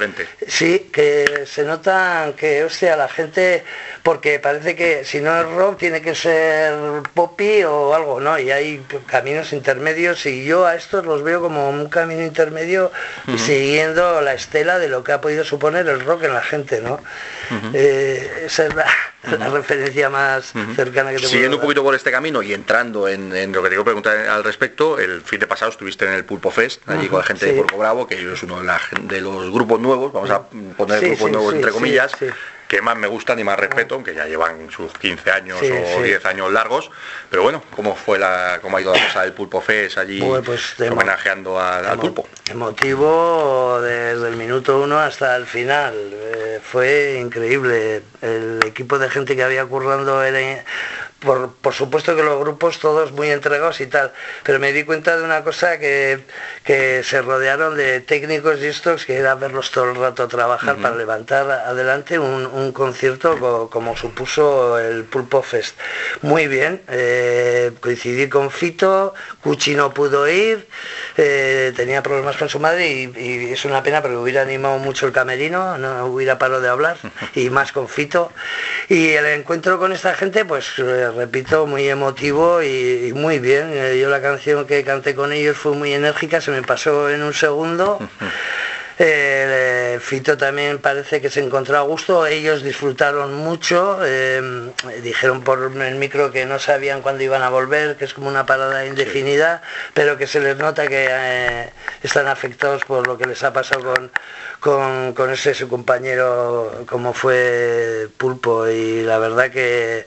sí, 0.47 0.89
que 0.93 1.43
se 1.45 1.65
notan 1.65 2.31
que, 2.31 2.63
hostia, 2.63 2.95
la 2.95 3.09
gente, 3.09 3.65
porque 4.01 4.39
parece 4.39 4.77
que 4.77 5.03
si 5.03 5.19
no 5.19 5.37
es 5.37 5.45
rock 5.45 5.77
tiene 5.77 6.01
que 6.01 6.15
ser 6.15 6.73
poppy 7.13 7.63
o 7.65 7.93
algo, 7.93 8.21
¿no? 8.21 8.39
Y 8.39 8.49
hay 8.49 8.81
caminos 9.07 9.51
intermedios 9.51 10.25
y 10.25 10.45
yo 10.45 10.65
a 10.65 10.75
estos 10.75 11.05
los 11.05 11.21
veo 11.21 11.41
como 11.41 11.69
un 11.69 11.89
camino 11.89 12.23
intermedio 12.23 12.93
siguiendo 13.35 14.21
la 14.21 14.35
estela 14.35 14.79
de 14.79 14.87
lo 14.87 15.03
que 15.03 15.11
ha 15.11 15.19
podido 15.19 15.43
suponer 15.43 15.85
el 15.89 15.99
rock 15.99 16.23
en 16.23 16.33
la 16.33 16.43
gente, 16.43 16.79
¿no? 16.79 16.97
Eh, 17.73 18.43
esa 18.45 18.67
es 18.67 18.73
la, 18.73 18.85
referencia 19.23 20.09
más 20.09 20.53
cercana 20.75 21.11
que 21.11 21.17
te 21.17 21.27
Siguiendo 21.27 21.57
un 21.57 21.61
poquito 21.61 21.83
por 21.83 21.95
este 21.95 22.11
camino 22.11 22.41
y 22.41 22.53
entrando 22.53 23.07
en, 23.07 23.29
lo 23.51 23.61
que 23.61 23.69
te 23.69 23.69
quiero 23.69 23.83
preguntar 23.83 24.17
al 24.27 24.43
respecto, 24.43 24.99
el 24.99 25.21
fin 25.21 25.39
de 25.39 25.47
pasado 25.47 25.71
estuviste 25.71 26.05
en 26.05 26.13
el 26.13 26.25
Pulpo 26.25 26.51
Fest, 26.51 26.87
allí 26.89 27.07
con 27.07 27.19
la 27.19 27.25
gente 27.25 27.45
de 27.45 27.53
Porco 27.53 27.77
Bravo, 27.77 28.07
que 28.07 28.33
es 28.33 28.43
uno 28.43 28.61
de, 28.61 29.21
los 29.21 29.51
grupos 29.51 29.79
nuevos, 29.79 30.11
vamos 30.11 30.29
a 30.29 30.43
poner 30.43 31.01
grupos 31.01 31.31
nuevos 31.31 31.53
entre 31.53 31.71
comillas, 31.71 32.11
que 32.71 32.81
más 32.81 32.95
me 32.95 33.07
gustan 33.07 33.37
y 33.37 33.43
más 33.43 33.59
respeto, 33.59 33.95
aunque 33.95 34.15
ya 34.15 34.25
llevan 34.27 34.71
sus 34.71 34.93
15 34.93 35.29
años 35.29 35.59
o 35.61 36.01
10 36.01 36.25
años 36.25 36.53
largos. 36.53 36.89
Pero 37.29 37.43
bueno, 37.43 37.61
¿cómo 37.75 37.97
fue 37.97 38.17
la, 38.17 38.59
cómo 38.61 38.77
ha 38.77 38.81
ido 38.81 38.93
la 38.93 39.07
cosa 39.07 39.23
del 39.23 39.33
Pulpo 39.33 39.59
Fest 39.59 39.97
allí 39.97 40.23
pues, 40.45 40.79
homenajeando 40.79 41.59
al, 41.59 41.99
pulpo? 41.99 42.29
Emotivo 42.49 43.81
desde 43.81 44.25
el 44.29 44.37
minuto 44.37 44.81
uno 44.81 44.99
hasta 44.99 45.35
el 45.35 45.47
final. 45.47 45.93
Eh, 46.13 46.61
fue 46.63 47.17
increíble. 47.19 48.03
El 48.21 48.61
equipo 48.65 48.97
de 48.97 49.09
gente 49.09 49.35
que 49.35 49.43
había 49.43 49.65
currando 49.65 50.23
era 50.23 50.63
por, 51.21 51.73
supuesto 51.73 52.15
que 52.15 52.23
los 52.23 52.39
grupos 52.39 52.79
todos 52.79 53.11
muy 53.11 53.29
entregados 53.29 53.79
y 53.79 53.85
tal, 53.85 54.11
pero 54.43 54.59
me 54.59 54.73
di 54.73 54.83
cuenta 54.83 55.15
de 55.17 55.23
una 55.23 55.43
cosa 55.43 55.77
que, 55.77 56.23
se 56.65 57.21
rodearon 57.21 57.77
de 57.77 58.01
técnicos 58.01 58.59
y 58.61 58.65
estos, 58.65 59.05
que 59.05 59.17
era 59.17 59.35
verlos 59.35 59.71
todo 59.71 59.91
el 59.91 59.97
rato 59.97 60.27
trabajar 60.27 60.77
para 60.77 60.95
levantar 60.95 61.49
adelante 61.51 62.17
un, 62.17 62.71
concierto 62.71 63.69
como, 63.69 63.95
supuso 63.95 64.79
el 64.79 65.03
Pulpo 65.03 65.43
Fest. 65.43 65.77
Muy 66.21 66.47
bien, 66.47 66.81
eh, 66.87 67.71
coincidí 67.79 68.27
con 68.27 68.49
Fito, 68.49 69.13
Cuchi 69.41 69.75
no 69.75 69.93
pudo 69.93 70.27
ir, 70.27 70.67
eh, 71.17 71.71
tenía 71.75 72.01
problemas 72.01 72.37
con 72.37 72.49
su 72.49 72.59
madre 72.59 72.89
y, 72.89 73.51
es 73.51 73.65
una 73.65 73.83
pena 73.83 74.01
porque 74.01 74.17
hubiera 74.17 74.41
animado 74.41 74.79
mucho 74.79 75.05
el 75.05 75.11
camerino, 75.11 75.77
no 75.77 76.05
hubiera 76.05 76.39
parado 76.39 76.61
de 76.61 76.69
hablar, 76.69 76.97
y 77.35 77.49
más 77.49 77.71
con 77.71 77.87
Fito. 77.87 78.31
Y 78.91 79.13
el 79.13 79.25
encuentro 79.27 79.79
con 79.79 79.93
esta 79.93 80.13
gente, 80.15 80.43
pues... 80.43 80.77
Eh, 80.77 81.09
repito, 81.11 81.65
muy 81.65 81.87
emotivo 81.87 82.61
y, 82.61 83.13
muy 83.15 83.39
bien. 83.39 83.69
Eh, 83.71 83.97
yo 83.97 84.09
la 84.09 84.21
canción 84.21 84.67
que 84.67 84.83
canté 84.83 85.15
con 85.15 85.31
ellos 85.31 85.55
fue 85.55 85.71
muy 85.71 85.93
enérgica, 85.93 86.41
se 86.41 86.51
me 86.51 86.61
pasó 86.61 87.09
en 87.09 87.23
un 87.23 87.33
segundo. 87.33 87.99
Eh, 89.03 89.80
Fito 89.99 90.37
también 90.37 90.79
parece 90.79 91.21
que 91.21 91.29
se 91.29 91.41
encontró 91.41 91.77
a 91.77 91.81
gusto, 91.81 92.25
ellos 92.25 92.63
disfrutaron 92.63 93.33
mucho, 93.33 93.99
eh, 94.03 94.71
dijeron 95.01 95.43
por 95.43 95.71
el 95.75 95.95
micro 95.95 96.31
que 96.31 96.45
no 96.45 96.59
sabían 96.59 97.01
cuándo 97.01 97.23
iban 97.23 97.43
a 97.43 97.49
volver, 97.49 97.97
que 97.97 98.05
es 98.05 98.13
como 98.13 98.29
una 98.29 98.45
parada 98.45 98.85
indefinida, 98.85 99.61
pero 99.93 100.17
que 100.17 100.27
se 100.27 100.39
les 100.39 100.57
nota 100.57 100.87
que 100.87 101.71
están 102.03 102.27
afectados 102.27 102.83
por 102.85 103.07
lo 103.07 103.17
que 103.17 103.25
les 103.25 103.43
ha 103.43 103.53
pasado 103.53 103.93
con, 104.59 105.13
con, 105.13 105.31
ese 105.31 105.53
su 105.53 105.67
compañero 105.67 106.85
como 106.87 107.13
fue 107.13 108.07
Pulpo. 108.17 108.67
Y 108.67 109.01
la 109.01 109.17
verdad 109.17 109.49
que, 109.49 110.05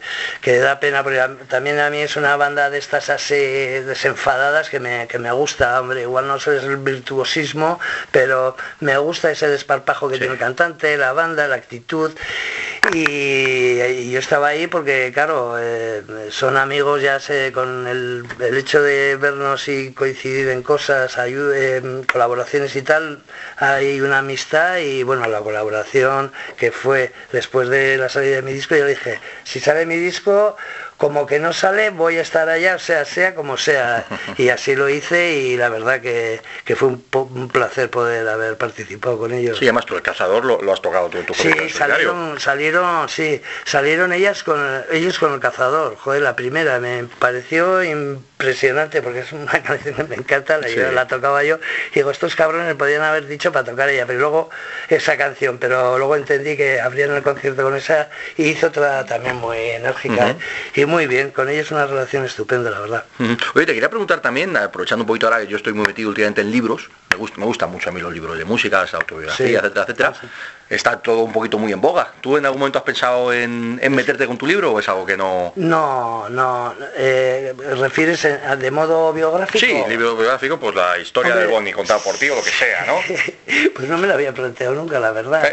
da 0.61 0.81
pena 0.81 1.03
porque 1.03 1.20
también 1.49 1.79
a 1.81 1.90
mí 1.90 1.99
es 1.99 2.16
una 2.16 2.37
banda 2.37 2.70
de 2.70 2.79
estas 2.79 3.11
así 3.11 3.35
desenfadadas 3.35 4.70
que 4.70 4.81
me, 4.81 5.07
que 5.09 5.18
me 5.18 5.33
gusta, 5.33 5.81
hombre, 5.81 6.03
igual 6.03 6.29
no 6.29 6.37
es 6.37 6.47
el 6.47 6.77
virtuosismo, 6.77 7.81
pero 8.12 8.57
me 8.81 8.97
gusta 8.99 9.31
ese 9.31 9.49
desparpajo 9.74 10.08
que 10.08 10.18
tiene 10.18 10.34
el 10.34 10.38
cantante, 10.38 10.96
la 10.96 11.12
banda, 11.12 11.48
la 11.48 11.56
actitud. 11.56 12.12
Y, 12.92 14.10
yo 14.10 14.18
estaba 14.18 14.48
ahí 14.48 14.66
porque 14.66 15.10
claro, 15.12 15.56
eh, 15.58 16.02
son 16.30 16.56
amigos 16.56 17.02
ya 17.02 17.18
sé, 17.18 17.50
con 17.52 17.87
el, 17.88 18.26
hecho 18.56 18.82
de 18.82 19.16
vernos 19.16 19.66
y 19.68 19.92
coincidir 19.92 20.48
en 20.50 20.62
cosas, 20.62 21.16
colaboraciones 22.12 22.76
y 22.76 22.82
tal, 22.82 23.22
hay 23.56 24.00
una 24.00 24.18
amistad 24.18 24.78
y 24.78 25.02
bueno, 25.02 25.26
la 25.26 25.40
colaboración 25.40 26.32
que 26.56 26.70
fue 26.70 27.12
después 27.32 27.68
de 27.68 27.96
la 27.96 28.08
salida 28.08 28.37
de 28.37 28.42
mi 28.42 28.52
disco, 28.52 28.76
yo 28.76 28.87
dije, 28.87 29.18
si 29.42 29.60
sale 29.60 29.87
mi 29.87 29.96
disco, 29.96 30.56
como 30.96 31.26
que 31.26 31.38
no 31.38 31.52
sale, 31.52 31.90
voy 31.90 32.18
a 32.18 32.22
estar 32.22 32.48
allá, 32.48 32.78
sea, 32.78 33.04
sea 33.04 33.35
como 33.35 33.57
sea. 33.57 34.04
Y 34.37 34.48
así 34.48 34.74
lo 34.74 34.88
hice 34.88 35.33
y 35.33 35.57
la 35.57 35.68
verdad 35.68 36.00
que, 36.00 36.40
fue 36.74 36.88
un, 36.88 37.48
placer 37.48 37.88
poder 37.88 38.26
haber 38.28 38.57
participado 38.57 39.18
con 39.18 39.33
ellos. 39.33 39.59
Sí, 39.59 39.66
además 39.66 39.87
tú 39.87 39.94
el 39.94 40.02
cazador 40.02 40.44
lo, 40.44 40.72
has 40.72 40.83
tocado 40.83 41.09
tú 41.09 41.18
en 41.18 41.26
tu 41.26 41.35
Sí, 41.35 41.52
salieron, 41.70 42.40
salieron, 42.40 43.09
sí, 43.09 43.40
salieron 43.64 44.12
ellas 44.12 44.42
con 44.42 44.61
ellos 44.90 45.18
con 45.18 45.33
el 45.35 45.40
cazador. 45.40 45.96
Joder, 45.96 46.22
la 46.22 46.35
primera 46.35 46.80
me 46.80 47.04
pareció 47.18 47.83
impresionante 47.85 49.02
porque 49.02 49.20
es 49.20 49.33
una 49.33 49.52
canción 49.62 49.94
que 49.94 50.04
me 50.04 50.16
encanta, 50.16 50.59
la, 50.59 50.92
la 50.92 51.07
tocaba 51.07 51.44
yo 51.44 51.59
y 51.92 51.96
digo, 51.96 52.11
estos 52.11 52.35
cabrones 52.35 52.74
podían 52.74 53.02
haber 53.02 53.26
dicho 53.26 53.52
para 53.52 53.64
tocar 53.64 53.88
ella, 53.88 54.07
pero 54.07 54.20
luego 54.20 54.50
esa 54.88 55.16
canción, 55.16 55.59
pero 55.59 55.98
luego 55.98 56.16
entendí 56.16 56.57
que 56.57 56.80
abrieron 56.80 57.16
el 57.16 57.22
concierto 57.22 57.62
con 57.62 57.76
esa 57.76 58.11
y 58.37 58.48
hizo 58.48 58.68
otra 58.68 59.04
también 59.07 59.37
muy 59.37 59.59
enérgica 59.59 60.37
y 60.74 60.84
muy 60.87 61.07
bien, 61.07 61.31
con 61.31 61.49
ella 61.49 61.61
es 61.61 61.70
una 61.70 61.87
relación 61.87 62.25
estupenda, 62.25 62.70
la 62.70 62.81
verdad. 62.81 63.05
Oye, 63.55 63.66
te 63.66 63.75
quería 63.75 63.90
preguntar 63.90 64.20
también, 64.20 64.57
aprovechando 64.57 65.03
un 65.03 65.07
poquito 65.07 65.27
ahora 65.27 65.40
que 65.40 65.47
yo 65.47 65.57
estoy 65.57 65.73
muy 65.73 65.87
metido 65.87 66.09
últimamente 66.09 66.40
en 66.40 66.51
libros, 66.51 66.90
me, 67.11 67.16
gusta, 67.16 67.38
me 67.38 67.47
gustan 67.47 67.70
mucho 67.70 67.90
a 67.90 67.92
mí 67.92 68.01
los 68.01 68.12
libros 68.12 68.37
de 68.37 68.44
música, 68.44 68.81
las 68.83 68.94
autobiografías, 68.94 69.62
etcétera, 69.62 69.83
etcétera. 69.83 70.12
Ah, 70.23 70.27
está 70.74 70.98
todo 71.00 71.20
un 71.20 71.32
poquito 71.32 71.58
muy 71.58 71.72
en 71.72 71.80
boga. 71.80 72.12
¿Tú 72.20 72.37
en 72.37 72.44
algún 72.44 72.60
momento 72.60 72.78
has 72.78 72.84
pensado 72.84 73.32
en, 73.32 73.76
meterte 73.94 74.26
con 74.26 74.37
tu 74.37 74.46
libro 74.46 74.72
o 74.72 74.80
es 74.80 74.88
algo 74.88 75.06
que 75.06 75.16
no...? 75.16 75.52
No, 75.56 76.28
no. 76.28 76.74
Eh, 76.96 77.54
¿Refieres 77.78 78.22
de 78.22 78.70
modo 78.70 79.12
biográfico? 79.12 79.58
Sí, 79.58 79.82
libro 79.88 80.16
biográfico, 80.16 80.58
pues 80.58 80.74
la 80.74 80.98
historia 80.98 81.34
de 81.37 81.46
Bonnie 81.46 81.72
contada 81.72 82.00
por 82.00 82.16
ti 82.16 82.28
o 82.30 82.37
lo 82.37 82.42
que 82.42 82.50
sea, 82.50 82.84
¿no? 82.87 82.98
pues 83.74 83.88
no 83.88 83.98
me 83.98 84.06
lo 84.06 84.14
había 84.14 84.32
planteado 84.32 84.74
nunca, 84.74 84.98
la 84.98 85.12
verdad. 85.12 85.44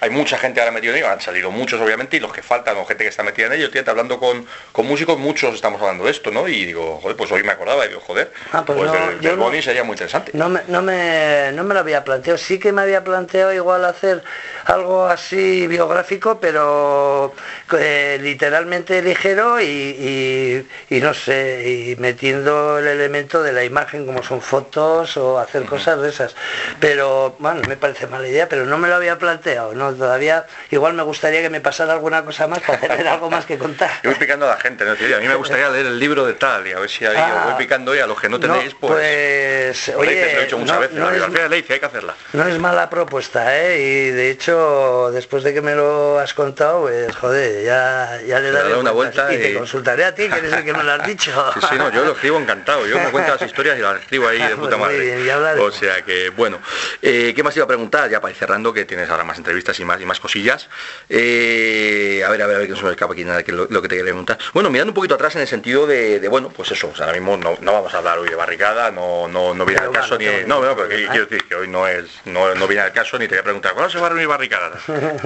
Hay, 0.00 0.10
mucha 0.10 0.36
gente 0.36 0.60
ahora 0.60 0.72
metida 0.72 0.92
en 0.92 0.98
ello, 0.98 1.08
han 1.08 1.20
salido 1.20 1.50
muchos 1.50 1.80
obviamente, 1.80 2.16
y 2.18 2.20
los 2.20 2.32
que 2.32 2.42
faltan 2.42 2.76
o 2.76 2.84
gente 2.84 3.04
que 3.04 3.10
está 3.10 3.22
metida 3.22 3.46
en 3.46 3.54
ello, 3.54 3.66
estoy 3.66 3.82
hablando 3.86 4.18
con, 4.18 4.46
con 4.72 4.86
músicos, 4.86 5.18
muchos 5.18 5.54
estamos 5.54 5.80
hablando 5.80 6.04
de 6.04 6.10
esto, 6.10 6.30
¿no? 6.30 6.48
Y 6.48 6.66
digo, 6.66 7.00
joder, 7.02 7.16
pues 7.16 7.32
hoy 7.32 7.42
me 7.42 7.52
acordaba 7.52 7.84
y 7.86 7.88
digo, 7.88 8.00
joder, 8.00 8.30
ah, 8.52 8.62
pues, 8.64 8.78
pues 9.20 9.36
Bonnie 9.36 9.62
sería 9.62 9.84
muy 9.84 9.94
interesante. 9.94 10.32
No 10.34 10.48
me, 10.48 10.60
no, 10.68 10.82
me, 10.82 11.50
no 11.52 11.64
me 11.64 11.74
lo 11.74 11.80
había 11.80 12.04
planteado, 12.04 12.38
sí 12.38 12.58
que 12.58 12.72
me 12.72 12.82
había 12.82 13.02
planteado 13.04 13.52
igual 13.52 13.84
hacer 13.84 14.22
algo 14.64 15.06
así 15.06 15.66
biográfico, 15.66 16.38
pero 16.40 17.34
eh, 17.78 18.18
literalmente 18.20 19.02
ligero 19.02 19.60
y, 19.60 20.64
no 20.90 21.14
sé, 21.14 21.68
y 21.68 21.96
metiendo 21.96 22.78
el 22.78 22.86
elemento 22.86 23.42
de 23.42 23.52
la 23.52 23.64
imagen 23.64 24.06
como 24.06 24.22
son 24.22 24.40
fotos 24.40 25.16
o 25.16 25.38
hacer 25.38 25.64
cosas 25.64 26.00
de 26.00 26.08
esas. 26.08 26.34
Pero 26.80 27.36
bueno, 27.38 27.62
me 27.68 27.76
parece 27.76 28.06
mala 28.06 28.28
idea, 28.28 28.48
pero 28.48 28.66
no 28.66 28.78
me 28.78 28.88
lo 28.88 28.96
había 28.96 29.18
planteado, 29.18 29.74
no 29.74 29.92
todavía 29.92 30.46
igual 30.70 30.94
me 30.94 31.02
gustaría 31.02 31.42
que 31.42 31.50
me 31.50 31.60
pasara 31.60 31.92
alguna 31.92 32.24
cosa 32.24 32.46
más 32.46 32.60
para 32.60 32.80
tener 32.80 33.08
algo 33.08 33.30
más 33.30 33.46
que 33.46 33.58
contar. 33.58 33.90
Yo 34.02 34.10
voy 34.10 34.18
picando 34.18 34.46
a 34.46 34.50
la 34.50 34.60
gente, 34.60 34.84
¿no? 34.84 34.92
a 34.92 35.20
mí 35.20 35.28
me 35.28 35.34
gustaría 35.34 35.68
leer 35.70 35.86
el 35.86 35.98
libro 35.98 36.24
de 36.24 36.34
tal 36.34 36.66
y 36.66 36.72
a 36.72 36.78
ver 36.78 36.88
si 36.88 37.04
ahí 37.04 37.16
ah, 37.16 37.44
voy 37.46 37.54
picando 37.62 37.94
y 37.94 37.98
a 37.98 38.06
los 38.06 38.20
que 38.20 38.28
no 38.28 38.38
tenéis, 38.38 38.74
pues, 38.78 38.92
pues 38.92 39.96
oye, 39.96 40.34
lo 40.34 40.40
he 40.40 40.44
hecho 40.44 40.58
muchas 40.58 40.80
veces, 40.80 40.96
no 40.96 41.10
es, 41.10 41.52
hay 41.52 41.62
que 41.62 41.86
hacerla. 41.86 42.14
No 42.32 42.46
es 42.46 42.58
mala 42.58 42.88
propuesta, 42.90 43.58
¿eh? 43.58 43.80
Y 43.80 44.10
de 44.10 44.21
hecho 44.30 45.10
después 45.12 45.42
de 45.42 45.54
que 45.54 45.60
me 45.60 45.74
lo 45.74 46.18
has 46.18 46.34
contado, 46.34 46.82
pues 46.82 47.14
joder, 47.16 47.64
ya, 47.64 48.20
ya 48.26 48.40
le 48.40 48.50
daré 48.50 48.74
una 48.74 48.90
vuelta 48.90 49.32
y, 49.32 49.38
te 49.38 49.54
consultaré 49.54 50.04
a 50.04 50.14
ti, 50.14 50.28
que 50.28 50.38
eres 50.38 50.52
el 50.52 50.64
que 50.64 50.72
me 50.72 50.82
lo 50.82 50.92
has 50.92 51.06
dicho. 51.06 51.32
Sí, 51.52 51.66
sí, 51.68 51.74
no, 51.76 51.92
yo 51.92 52.04
lo 52.04 52.12
escribo 52.12 52.38
encantado, 52.38 52.86
yo 52.86 52.98
me 52.98 53.10
cuento 53.10 53.32
las 53.32 53.42
historias 53.42 53.78
y 53.78 53.82
las 53.82 54.00
escribo 54.00 54.28
ahí 54.28 54.38
de 54.38 54.56
puta 54.56 54.76
pues 54.78 54.80
madre. 54.80 55.60
o 55.60 55.70
sea 55.70 56.02
que, 56.02 56.30
bueno, 56.30 56.58
eh, 57.00 57.32
¿qué 57.34 57.42
más 57.42 57.54
iba 57.56 57.64
a 57.64 57.68
preguntar? 57.68 58.10
Ya 58.10 58.20
para 58.20 58.32
ir 58.32 58.38
cerrando, 58.38 58.72
que 58.72 58.84
tienes 58.84 59.08
ahora 59.10 59.24
más 59.24 59.38
entrevistas 59.38 59.78
y 59.80 59.84
más 59.84 60.00
y 60.00 60.06
más 60.06 60.20
cosillas. 60.20 60.68
Eh, 61.08 62.22
a 62.26 62.30
ver, 62.30 62.42
a 62.42 62.46
ver, 62.46 62.56
a 62.56 62.58
ver, 62.60 62.66
que 62.66 62.72
no 62.72 62.78
se 62.78 62.84
me 62.84 62.90
escapa 62.90 63.12
aquí 63.12 63.24
nada 63.24 63.42
que 63.42 63.52
lo, 63.52 63.68
que 63.68 63.80
te 63.82 63.88
quería 63.88 64.04
preguntar. 64.04 64.38
Bueno, 64.52 64.70
mirando 64.70 64.90
un 64.90 64.94
poquito 64.94 65.14
atrás 65.14 65.34
en 65.36 65.42
el 65.42 65.48
sentido 65.48 65.86
de, 65.86 66.26
bueno, 66.28 66.50
pues 66.50 66.70
eso, 66.72 66.90
o 66.92 66.96
sea, 66.96 67.06
ahora 67.06 67.18
mismo 67.18 67.36
no, 67.36 67.56
no, 67.60 67.72
vamos 67.72 67.92
a 67.94 67.98
hablar 67.98 68.18
hoy 68.18 68.28
de 68.28 68.36
barricada, 68.36 68.90
no, 68.90 69.28
no, 69.28 69.54
no 69.54 69.64
viene 69.64 69.82
al 69.82 69.90
caso 69.90 70.16
ni... 70.18 70.26
No, 70.46 70.60
no, 70.60 70.76
pero 70.76 70.88
quiero 70.88 71.26
decir 71.26 71.44
que 71.48 71.54
hoy 71.54 71.68
no 71.68 71.86
es, 71.86 72.06
no, 72.24 72.54
no 72.54 72.66
viene 72.66 72.82
al 72.82 72.92
caso 72.92 73.18
ni 73.18 73.26
te 73.26 73.34
voy 73.34 73.40
a 73.40 73.44
preguntar, 73.44 73.72
¿cuándo 73.72 73.90
se 73.90 73.98
va 73.98 74.11
reunir 74.12 74.28
barricada? 74.28 74.78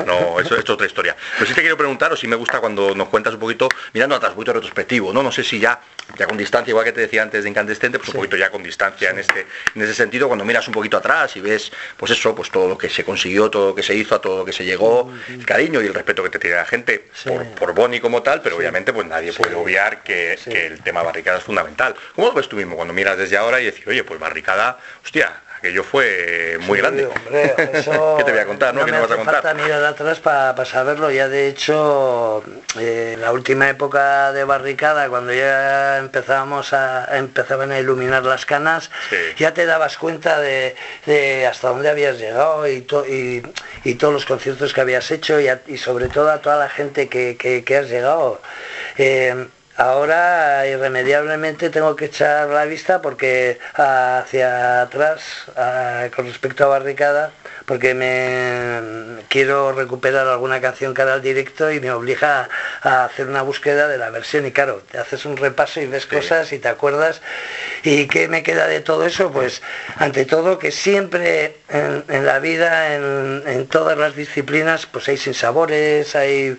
No, 0.06 0.40
eso, 0.40 0.56
es 0.56 0.68
otra 0.68 0.86
historia. 0.86 1.16
Pero 1.34 1.46
sí 1.46 1.54
te 1.54 1.60
quiero 1.60 1.76
preguntar, 1.76 2.12
o 2.12 2.16
si 2.16 2.26
me 2.26 2.36
gusta 2.36 2.60
cuando 2.60 2.94
nos 2.94 3.08
cuentas 3.08 3.34
un 3.34 3.40
poquito, 3.40 3.68
mirando 3.92 4.14
atrás, 4.14 4.30
un 4.30 4.36
poquito 4.36 4.54
retrospectivo, 4.54 5.12
¿no? 5.12 5.22
No 5.22 5.32
sé 5.32 5.44
si 5.44 5.58
ya, 5.58 5.80
ya 6.18 6.26
con 6.26 6.36
distancia, 6.36 6.70
igual 6.70 6.84
que 6.84 6.92
te 6.92 7.00
decía 7.00 7.22
antes 7.22 7.44
de 7.44 7.50
incandescente, 7.50 7.98
pues 7.98 8.08
un 8.10 8.16
poquito 8.16 8.36
ya 8.36 8.50
con 8.50 8.62
distancia 8.62 9.10
en 9.10 9.18
este, 9.18 9.46
en 9.74 9.82
ese 9.82 9.94
sentido, 9.94 10.28
cuando 10.28 10.44
miras 10.44 10.66
un 10.68 10.74
poquito 10.74 10.96
atrás 10.96 11.36
y 11.36 11.40
ves, 11.40 11.72
pues 11.96 12.12
eso, 12.12 12.34
pues 12.34 12.50
todo 12.50 12.68
lo 12.68 12.78
que 12.78 12.88
se 12.88 13.04
consiguió, 13.04 13.50
todo 13.50 13.68
lo 13.68 13.74
que 13.74 13.82
se 13.82 13.94
hizo, 13.94 14.14
a 14.14 14.20
todo 14.20 14.38
lo 14.38 14.44
que 14.44 14.52
se 14.52 14.64
llegó, 14.64 15.12
el 15.28 15.44
cariño 15.44 15.82
y 15.82 15.86
el 15.86 15.94
respeto 15.94 16.22
que 16.22 16.30
te 16.30 16.38
tiene 16.38 16.56
la 16.56 16.64
gente 16.64 17.08
por, 17.24 17.46
por 17.48 17.74
Bonnie 17.74 18.00
como 18.00 18.22
tal, 18.22 18.42
pero 18.42 18.56
obviamente 18.56 18.92
pues 18.92 19.06
nadie 19.06 19.32
puede 19.32 19.54
obviar 19.54 20.02
que, 20.02 20.38
que, 20.44 20.66
el 20.66 20.82
tema 20.82 21.02
barricada 21.02 21.38
es 21.38 21.44
fundamental. 21.44 21.94
¿Cómo 22.14 22.28
lo 22.28 22.34
ves 22.34 22.48
tú 22.48 22.56
mismo 22.56 22.76
cuando 22.76 22.94
miras 22.94 23.18
desde 23.18 23.36
ahora 23.36 23.60
y 23.60 23.64
decir, 23.64 23.88
oye, 23.88 24.04
pues 24.04 24.18
barricada, 24.18 24.78
hostia, 25.04 25.40
aquello 25.58 25.84
fue 25.84 26.58
muy 26.60 26.78
grande. 26.78 27.06
Hombre, 27.06 27.54
eso, 27.72 28.16
¿Qué 28.18 28.24
te 28.24 28.32
voy 28.32 28.40
a 28.40 28.46
contar? 28.46 28.74
¿no? 28.74 28.80
no 28.80 28.86
me 28.86 29.00
vas 29.00 29.10
a 29.10 29.16
contar? 29.16 29.42
falta 29.42 29.54
mirar 29.54 29.84
atrás 29.84 30.20
para 30.20 30.64
saberlo. 30.64 31.10
Ya 31.10 31.28
de 31.28 31.48
hecho, 31.48 32.42
eh, 32.78 33.12
en 33.14 33.20
la 33.20 33.32
última 33.32 33.68
época 33.68 34.32
de 34.32 34.44
barricada, 34.44 35.08
cuando 35.08 35.32
ya 35.32 35.98
empezábamos 35.98 36.72
a, 36.72 37.16
empezaban 37.16 37.72
a 37.72 37.78
iluminar 37.78 38.24
las 38.24 38.46
canas, 38.46 38.90
ya 39.38 39.54
te 39.54 39.66
dabas 39.66 39.96
cuenta 39.98 40.40
de, 40.40 40.76
hasta 41.48 41.68
dónde 41.68 41.88
habías 41.88 42.18
llegado 42.18 42.68
y, 42.68 42.86
y, 43.84 43.94
todos 43.94 44.12
los 44.12 44.26
conciertos 44.26 44.72
que 44.72 44.80
habías 44.80 45.10
hecho 45.10 45.38
y, 45.40 45.78
sobre 45.78 46.08
todo 46.08 46.30
a 46.30 46.40
toda 46.40 46.56
la 46.56 46.68
gente 46.68 47.08
que, 47.08 47.76
has 47.76 47.88
llegado. 47.88 48.40
Eh, 48.98 49.46
Ahora 49.76 50.66
irremediablemente 50.66 51.70
tengo 51.70 51.96
que 51.96 52.06
echar 52.06 52.48
la 52.48 52.64
vista 52.64 53.02
porque 53.02 53.58
hacia 53.74 54.82
atrás 54.82 55.46
con 56.14 56.26
respecto 56.26 56.64
a 56.64 56.68
Barricada 56.68 57.32
porque 57.66 57.94
me 57.94 59.24
quiero 59.28 59.72
recuperar 59.72 60.26
alguna 60.28 60.60
canción 60.60 60.94
cada 60.94 61.14
al 61.14 61.22
directo 61.22 61.70
y 61.70 61.80
me 61.80 61.90
obliga 61.90 62.48
a, 62.82 63.04
hacer 63.04 63.26
una 63.26 63.42
búsqueda 63.42 63.88
de 63.88 63.98
la 63.98 64.10
versión. 64.10 64.46
Y 64.46 64.52
claro, 64.52 64.82
te 64.90 64.98
haces 64.98 65.24
un 65.24 65.36
repaso 65.36 65.80
y 65.80 65.86
ves 65.86 66.06
cosas 66.06 66.52
y 66.52 66.58
te 66.58 66.68
acuerdas. 66.68 67.20
Y 67.82 68.06
qué 68.06 68.28
me 68.28 68.42
queda 68.42 68.68
de 68.68 68.80
todo 68.80 69.04
eso, 69.04 69.30
pues 69.32 69.62
ante 69.96 70.24
todo 70.24 70.58
que 70.58 70.70
siempre 70.70 71.56
en, 71.68 72.26
la 72.26 72.38
vida, 72.38 72.94
en, 72.94 73.66
todas 73.66 73.98
las 73.98 74.14
disciplinas, 74.14 74.86
pues 74.86 75.08
hay 75.08 75.16
sinsabores, 75.16 76.14
hay 76.14 76.56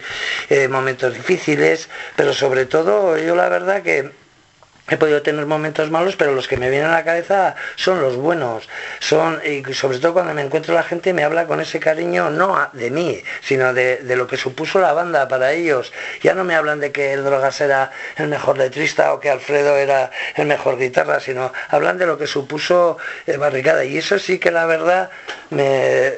eh, 0.49 0.67
momentos 0.67 1.13
difíciles, 1.13 1.89
pero 2.15 2.34
sobre 2.34 2.65
todo 2.65 3.07
yo 3.15 3.36
la 3.36 3.48
verdad 3.48 3.84
que 3.84 4.12
He 4.89 4.96
podido 4.96 5.22
tener 5.22 5.46
momentos 5.46 5.91
malos, 5.91 6.15
pero 6.15 6.34
los 6.34 6.48
que 6.48 6.56
me 6.56 6.70
vienen 6.70 6.89
a 6.89 6.93
la 6.93 7.04
cabeza 7.04 7.56
son 7.76 8.00
los 8.00 8.15
buenos. 8.15 8.70
Son, 9.00 9.41
y 9.46 9.74
sobre 9.74 10.00
todo 10.00 10.13
cuando 10.13 10.34
me 10.34 10.41
encuentro 10.41 10.74
la 10.74 10.84
gente 10.84 11.12
me 11.12 11.26
habla 11.26 11.46
con 11.46 11.60
ese 11.60 11.78
cariño, 11.78 12.30
no 12.30 12.70
de 12.72 12.89
mí, 12.89 13.22
sino 13.41 13.74
de, 13.74 14.00
lo 14.15 14.28
que 14.28 14.38
supuso 14.38 14.80
la 14.80 14.93
banda 14.93 15.28
para 15.28 15.52
ellos. 15.52 15.91
Ya 16.24 16.34
no 16.34 16.46
me 16.46 16.56
hablan 16.56 16.80
de 16.80 16.93
que 16.93 17.12
el 17.12 17.26
Drogas 17.26 17.60
era 17.60 17.91
el 18.15 18.30
mejor 18.30 18.58
letrista 18.58 19.13
o 19.13 19.20
que 19.20 19.30
Alfredo 19.30 19.76
era 19.76 20.10
el 20.36 20.48
mejor 20.48 20.78
guitarra, 20.78 21.20
sino 21.20 21.52
hablan 21.67 21.98
de 21.98 22.06
lo 22.06 22.17
que 22.17 22.26
supuso 22.26 22.98
eh, 23.26 23.36
Barricada. 23.36 23.84
Y 23.84 23.98
eso 23.98 24.17
sí 24.17 24.39
que 24.39 24.52
la 24.52 24.65
verdad 24.67 25.10
me, 25.50 26.13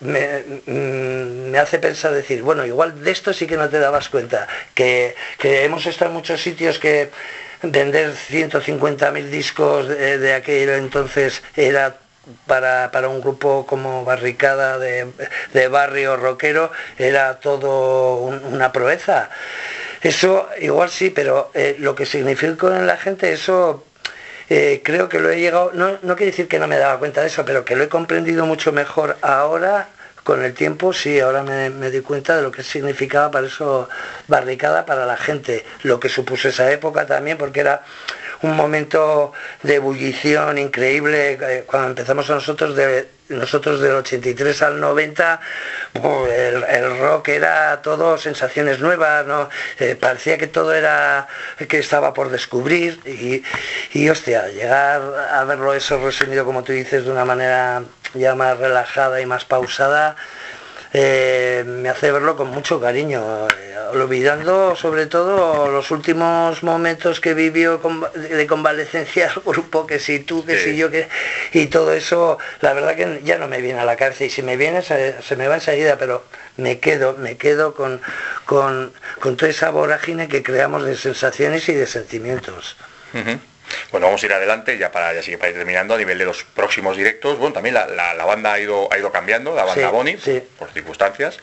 me, 0.00 1.58
hace 1.58 1.78
pensar 1.78 2.12
decir, 2.12 2.42
bueno, 2.42 2.64
igual 2.64 3.02
de 3.02 3.10
esto 3.10 3.32
sí 3.32 3.46
que 3.46 3.56
no 3.56 3.68
te 3.68 3.78
dabas 3.78 4.08
cuenta, 4.08 4.48
que, 4.74 5.14
que 5.38 5.64
hemos 5.64 5.86
estado 5.86 6.10
en 6.10 6.16
muchos 6.16 6.42
sitios 6.42 6.78
que 6.78 7.10
vender 7.62 8.14
150.000 8.14 9.24
discos 9.24 9.88
de, 9.88 10.34
aquel 10.34 10.70
entonces 10.70 11.42
era 11.56 11.96
para, 12.46 13.08
un 13.08 13.20
grupo 13.20 13.66
como 13.66 14.04
Barricada 14.04 14.78
de, 14.78 15.68
barrio 15.68 16.16
rockero 16.16 16.70
era 16.98 17.40
todo 17.40 18.16
una 18.16 18.72
proeza. 18.72 19.30
Eso 20.02 20.48
igual 20.60 20.88
sí, 20.88 21.10
pero 21.10 21.50
eh, 21.52 21.76
lo 21.78 21.94
que 21.94 22.06
significó 22.06 22.72
en 22.72 22.86
la 22.86 22.96
gente, 22.96 23.32
eso 23.32 23.84
eh, 24.50 24.82
creo 24.84 25.08
que 25.08 25.20
lo 25.20 25.30
he 25.30 25.38
llegado, 25.38 25.70
no, 25.72 25.98
no 26.02 26.16
quiere 26.16 26.32
decir 26.32 26.48
que 26.48 26.58
no 26.58 26.66
me 26.66 26.76
daba 26.76 26.98
cuenta 26.98 27.20
de 27.20 27.28
eso, 27.28 27.44
pero 27.44 27.64
que 27.64 27.76
lo 27.76 27.84
he 27.84 27.88
comprendido 27.88 28.46
mucho 28.46 28.72
mejor 28.72 29.16
ahora 29.22 29.88
con 30.24 30.44
el 30.44 30.54
tiempo 30.54 30.92
sí, 30.92 31.20
ahora 31.20 31.42
me, 31.44 31.90
di 31.90 32.00
cuenta 32.00 32.36
de 32.36 32.42
lo 32.42 32.50
que 32.50 32.64
significaba 32.64 33.30
para 33.30 33.46
eso 33.46 33.88
barricada 34.26 34.84
para 34.84 35.06
la 35.06 35.16
gente, 35.16 35.64
lo 35.84 36.00
que 36.00 36.08
supuso 36.08 36.48
esa 36.48 36.70
época 36.70 37.06
también, 37.06 37.38
porque 37.38 37.60
era 37.60 37.82
un 38.42 38.56
momento 38.56 39.32
de 39.62 39.76
ebullición 39.76 40.58
increíble, 40.58 41.38
eh, 41.40 41.64
cuando 41.66 41.88
empezamos 41.88 42.28
nosotros 42.28 42.76
de 42.76 43.08
nosotros 43.28 43.80
del 43.80 43.92
83 43.92 44.62
al 44.62 44.80
90 44.80 45.40
el, 45.94 46.98
rock 46.98 47.28
era 47.28 47.80
todo 47.80 48.18
sensaciones 48.18 48.80
nuevas 48.80 49.24
no 49.24 49.48
eh, 49.78 49.94
parecía 49.94 50.36
que 50.36 50.48
todo 50.48 50.74
era 50.74 51.28
que 51.68 51.78
estaba 51.78 52.12
por 52.12 52.30
descubrir 52.30 52.98
y, 53.06 53.44
y 53.96 54.08
hostia 54.08 54.48
llegar 54.48 55.00
a 55.32 55.44
verlo 55.44 55.72
eso 55.74 56.04
resumido 56.04 56.44
como 56.44 56.64
tú 56.64 56.72
dices 56.72 57.04
de 57.04 57.12
una 57.12 57.24
manera 57.24 57.84
ya 58.14 58.34
más 58.34 58.58
relajada 58.58 59.20
y 59.20 59.26
más 59.26 59.44
pausada, 59.44 60.16
eh, 60.92 61.62
me 61.66 61.88
hace 61.88 62.10
verlo 62.10 62.36
con 62.36 62.50
mucho 62.50 62.80
cariño, 62.80 63.46
eh, 63.46 63.76
olvidando 63.92 64.74
sobre 64.74 65.06
todo 65.06 65.70
los 65.70 65.90
últimos 65.92 66.64
momentos 66.64 67.20
que 67.20 67.32
vivió 67.34 67.80
de 68.14 68.46
convalecencia 68.48 69.26
el 69.34 69.42
grupo, 69.42 69.86
que 69.86 70.00
si 70.00 70.18
tú, 70.18 70.44
que 70.44 70.58
si 70.58 70.76
yo, 70.76 70.90
que 70.90 71.08
y 71.52 71.66
todo 71.66 71.92
eso, 71.92 72.38
la 72.60 72.72
verdad 72.72 72.96
que 72.96 73.20
ya 73.22 73.38
no 73.38 73.46
me 73.46 73.60
viene 73.60 73.78
a 73.78 73.84
la 73.84 73.96
cabeza 73.96 74.24
y 74.24 74.30
si 74.30 74.42
me 74.42 74.56
viene 74.56 74.82
se, 74.82 75.36
me 75.36 75.46
va 75.46 75.56
enseguida, 75.56 75.96
pero 75.96 76.24
me 76.56 76.80
quedo, 76.80 77.16
me 77.16 77.36
quedo 77.36 77.74
con, 77.74 78.00
con, 78.44 78.92
toda 79.20 79.48
esa 79.48 79.70
vorágine 79.70 80.26
que 80.26 80.42
creamos 80.42 80.84
de 80.84 80.96
sensaciones 80.96 81.68
y 81.68 81.74
de 81.74 81.86
sentimientos. 81.86 82.76
Bueno, 83.90 84.06
vamos 84.06 84.22
a 84.22 84.26
ir 84.26 84.32
adelante 84.32 84.78
ya 84.78 84.90
para 84.90 85.12
ya 85.14 85.22
sigue 85.22 85.38
para 85.38 85.50
ir 85.50 85.56
terminando 85.56 85.94
a 85.94 85.98
nivel 85.98 86.18
de 86.18 86.24
los 86.24 86.44
próximos 86.44 86.96
directos. 86.96 87.38
Bueno, 87.38 87.54
también 87.54 87.74
la, 87.74 88.24
banda 88.24 88.52
ha 88.52 88.60
ido, 88.60 88.88
ha 88.92 88.98
ido 88.98 89.10
cambiando, 89.12 89.54
la 89.54 89.64
banda 89.64 89.90
Boni, 89.90 90.16
por 90.58 90.70
circunstancias. 90.72 91.38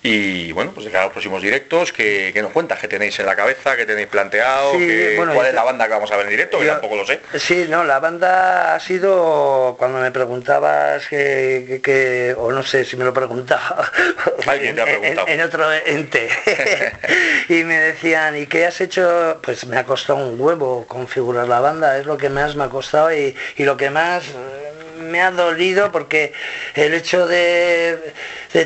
Y 0.00 0.52
bueno, 0.52 0.70
pues 0.72 0.86
de 0.86 0.92
los 0.92 1.10
próximos 1.10 1.42
directos, 1.42 1.92
¿qué, 1.92 2.32
nos 2.40 2.52
cuentas? 2.52 2.78
¿Qué 2.78 2.86
tenéis 2.86 3.18
en 3.18 3.26
la 3.26 3.34
cabeza? 3.34 3.76
¿Qué 3.76 3.84
tenéis 3.84 4.06
planteado? 4.06 4.72
¿Cuál 4.72 5.46
es 5.46 5.54
la 5.54 5.64
banda 5.64 5.86
que 5.86 5.90
vamos 5.90 6.12
a 6.12 6.16
ver 6.16 6.26
en 6.26 6.30
directo? 6.30 6.62
Yo, 6.62 6.72
tampoco 6.72 6.96
lo 6.96 7.04
sé. 7.04 7.20
Sí, 7.36 7.66
no, 7.68 7.82
la 7.82 7.98
banda 7.98 8.76
ha 8.76 8.80
sido, 8.80 9.74
cuando 9.76 9.98
me 9.98 10.12
preguntabas 10.12 11.08
que, 11.08 12.34
o 12.38 12.52
no 12.52 12.62
sé 12.62 12.84
si 12.84 12.96
me 12.96 13.04
lo 13.04 13.12
preguntaba, 13.12 13.90
¿Alguien 14.46 14.76
te 14.76 14.82
ha 14.82 14.84
preguntado? 14.84 15.26
En, 15.26 15.40
otro 15.40 15.72
ente. 15.72 16.28
y 17.48 17.64
me 17.64 17.80
decían, 17.80 18.36
¿y 18.36 18.46
qué 18.46 18.66
has 18.66 18.80
hecho? 18.80 19.40
Pues 19.42 19.66
me 19.66 19.78
ha 19.78 19.84
costado 19.84 20.24
un 20.24 20.40
huevo 20.40 20.86
configurar 20.86 21.48
la 21.48 21.58
banda, 21.58 21.98
es 21.98 22.06
lo 22.06 22.16
que 22.16 22.28
más 22.28 22.54
me 22.54 22.64
ha 22.64 22.68
costado 22.68 23.12
y, 23.12 23.34
y 23.56 23.64
lo 23.64 23.76
que 23.76 23.90
más 23.90 24.22
me 25.08 25.20
ha 25.20 25.30
dolido 25.30 25.90
porque 25.90 26.32
el 26.74 26.94
hecho 26.94 27.26
de, 27.26 28.12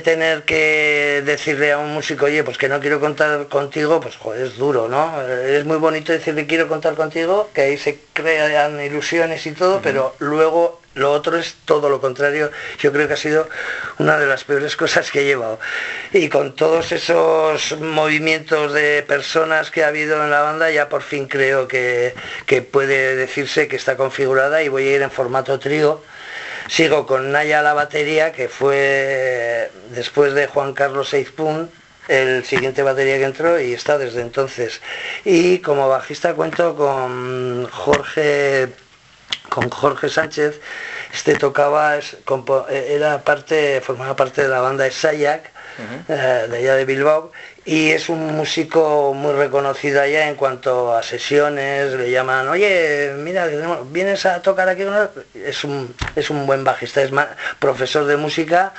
tener 0.05 0.43
que 0.43 1.22
decirle 1.24 1.72
a 1.72 1.78
un 1.78 1.93
músico, 1.95 2.26
oye, 2.26 2.45
pues 2.45 2.59
que 2.59 2.68
no 2.68 2.80
quiero 2.80 3.01
contar 3.01 3.49
contigo, 3.49 4.01
pues 4.01 4.16
joder, 4.16 4.47
es 4.47 4.57
duro, 4.57 4.88
¿no? 4.88 5.22
Es 5.22 5.64
muy 5.64 5.78
bonito 5.78 6.12
decirle 6.12 6.47
quiero 6.47 6.68
contar 6.68 6.95
contigo, 6.95 7.51
que 7.55 7.62
ahí 7.62 7.78
se 7.78 7.99
crean 8.12 8.80
ilusiones 8.80 9.47
y 9.47 9.53
todo, 9.53 9.80
pero 9.82 10.14
luego 10.18 10.82
lo 10.95 11.11
otro 11.12 11.38
es 11.38 11.57
todo 11.64 11.88
lo 11.88 12.01
contrario. 12.01 12.51
Yo 12.78 12.93
creo 12.93 13.09
que 13.09 13.14
ha 13.14 13.16
sido 13.16 13.49
una 13.99 14.18
de 14.18 14.26
las 14.26 14.45
peores 14.45 14.76
cosas 14.76 15.11
que 15.11 15.20
he 15.20 15.24
llevado. 15.24 15.59
Y 16.12 16.28
con 16.28 16.55
todos 16.55 16.93
esos 16.93 17.78
movimientos 17.80 18.72
de 18.72 19.03
personas 19.03 19.70
que 19.70 19.84
ha 19.84 19.88
habido 19.88 20.22
en 20.22 20.30
la 20.30 20.43
banda, 20.43 20.70
ya 20.70 20.88
por 20.88 21.03
fin 21.03 21.26
creo 21.26 21.66
que, 21.66 22.14
que 22.47 22.62
puede 22.62 23.16
decirse 23.16 23.68
que 23.68 23.76
está 23.76 23.97
configurada 23.97 24.62
y 24.62 24.68
voy 24.68 24.88
a 24.88 24.97
ir 24.97 25.03
en 25.03 25.11
formato 25.11 25.59
trío 25.59 26.03
Sigo 26.69 27.07
con 27.07 27.33
Naya 27.33 27.61
a 27.61 27.63
la 27.63 27.75
batería, 27.75 28.33
que 28.33 28.49
fue 28.49 29.71
después 29.91 30.35
de 30.35 30.47
Juan 30.47 30.73
Carlos 30.73 31.11
Seizpun, 31.11 31.71
el 32.09 32.45
siguiente 32.45 32.83
batería 32.83 33.19
que 33.19 33.25
entró 33.25 33.61
y 33.61 33.73
está 33.73 33.99
desde 33.99 34.21
entonces. 34.21 34.81
Y 35.25 35.59
como 35.59 35.89
bajista 35.89 36.35
cuento 36.35 36.77
con 36.77 37.67
Jorge 37.71 38.69
con 39.49 39.69
Jorge 39.69 40.09
Sánchez, 40.09 40.61
este 41.13 41.35
tocaba, 41.37 41.99
era 42.71 43.23
parte, 43.23 43.81
formaba 43.83 44.17
parte 44.17 44.43
de 44.43 44.49
la 44.49 44.61
banda 44.61 44.85
de 44.85 44.91
Sayak, 44.91 45.51
eh, 46.09 46.47
de 46.51 46.57
allá 46.57 46.75
de 46.77 46.85
Bilbao, 46.85 47.33
y 47.65 47.91
es 47.91 48.09
un 48.09 48.35
músico 48.35 49.15
muy 49.15 49.33
reconocido 49.35 50.01
allá 50.01 50.29
en 50.29 50.35
cuanto 50.35 50.95
a 50.95 51.03
sesiones, 51.03 51.93
le 51.93 52.11
llaman, 52.11 52.49
oye, 52.49 53.13
mira, 53.17 53.47
vienes 53.87 54.27
a 54.27 54.43
tocar 54.43 54.69
aquí, 54.69 54.83
es 55.35 55.63
un, 55.63 55.95
es 56.17 56.29
un 56.31 56.45
buen 56.45 56.65
bajista, 56.65 57.03
es 57.03 57.13
profesor 57.61 58.07
de 58.07 58.17
música, 58.17 58.73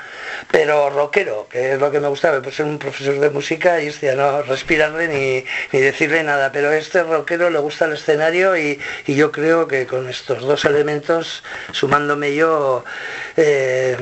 pero 0.51 0.89
rockero, 0.89 1.47
que 1.49 1.73
es 1.73 1.79
lo 1.79 1.91
que 1.91 2.01
me 2.01 2.09
gustaba, 2.09 2.41
pues 2.41 2.55
ser 2.55 2.65
un 2.65 2.77
profesor 2.77 3.19
de 3.19 3.29
música 3.29 3.81
y 3.81 3.87
este, 3.87 4.13
no 4.15 4.41
respirarle 4.41 5.07
ni, 5.07 5.45
ni, 5.71 5.79
decirle 5.79 6.21
nada, 6.23 6.51
pero 6.51 6.71
este 6.73 7.03
rockero 7.03 7.49
le 7.49 7.59
gusta 7.59 7.85
el 7.85 7.93
escenario 7.93 8.57
y, 8.57 8.79
yo 9.07 9.31
creo 9.31 9.67
que 9.67 9.85
con 9.85 10.09
estos 10.09 10.41
dos 10.41 10.65
elementos, 10.65 11.43
sumándome 11.71 12.35
yo, 12.35 12.83
eh, 13.37 13.95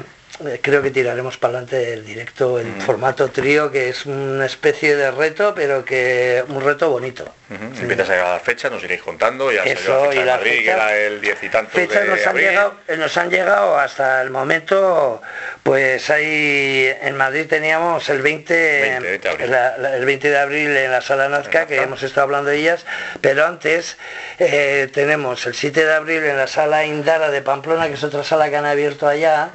creo 0.61 0.81
que 0.81 0.91
tiraremos 0.91 1.37
para 1.37 1.59
adelante 1.59 1.93
el 1.93 2.05
directo 2.05 2.59
en 2.59 2.77
mm. 2.77 2.81
formato 2.81 3.29
trío, 3.29 3.71
que 3.71 3.89
es 3.89 4.05
una 4.05 4.45
especie 4.45 4.95
de 4.95 5.11
reto, 5.11 5.53
pero 5.55 5.83
que 5.85 6.43
un 6.47 6.61
reto 6.61 6.89
bonito. 6.89 7.25
Empiezas 7.49 8.09
a 8.09 8.13
llegar 8.13 8.27
a 8.27 8.33
las 8.33 8.41
fechas, 8.43 8.71
nos 8.71 8.81
iréis 8.83 9.01
contando, 9.01 9.51
ya 9.51 9.63
Eso, 9.63 10.05
la 10.05 10.09
fecha 10.09 10.21
y 10.21 10.25
la 10.25 10.37
Madrid, 10.37 10.63
que 10.63 10.69
era 10.69 10.97
el 10.97 11.19
10 11.19 11.43
y 11.43 11.49
tantos 11.49 11.73
fechas 11.73 12.05
nos 12.07 12.25
han, 12.25 12.37
llegado, 12.37 12.75
eh, 12.87 12.97
nos 12.97 13.17
han 13.17 13.29
llegado 13.29 13.77
hasta 13.77 14.21
el 14.21 14.29
momento, 14.29 15.21
pues 15.61 16.09
ahí 16.09 16.89
en 17.01 17.17
Madrid 17.17 17.47
teníamos 17.49 18.07
el 18.09 18.21
20, 18.21 18.95
el 18.95 20.05
20 20.05 20.29
de 20.29 20.37
abril 20.37 20.77
en 20.77 20.91
la 20.91 21.01
Sala 21.01 21.27
Nazca, 21.27 21.67
que 21.67 21.81
hemos 21.81 22.03
estado 22.03 22.23
hablando 22.23 22.51
de 22.51 22.57
ellas, 22.57 22.85
pero 23.19 23.45
antes 23.45 23.97
eh, 24.39 24.89
tenemos 24.93 25.45
el 25.45 25.53
7 25.53 25.85
de 25.85 25.93
abril 25.93 26.23
en 26.23 26.37
la 26.37 26.47
Sala 26.47 26.85
Indara 26.85 27.31
de 27.31 27.41
Pamplona, 27.41 27.87
que 27.87 27.95
es 27.95 28.03
otra 28.03 28.23
sala 28.23 28.49
que 28.49 28.55
han 28.55 28.65
abierto 28.65 29.07
allá 29.07 29.49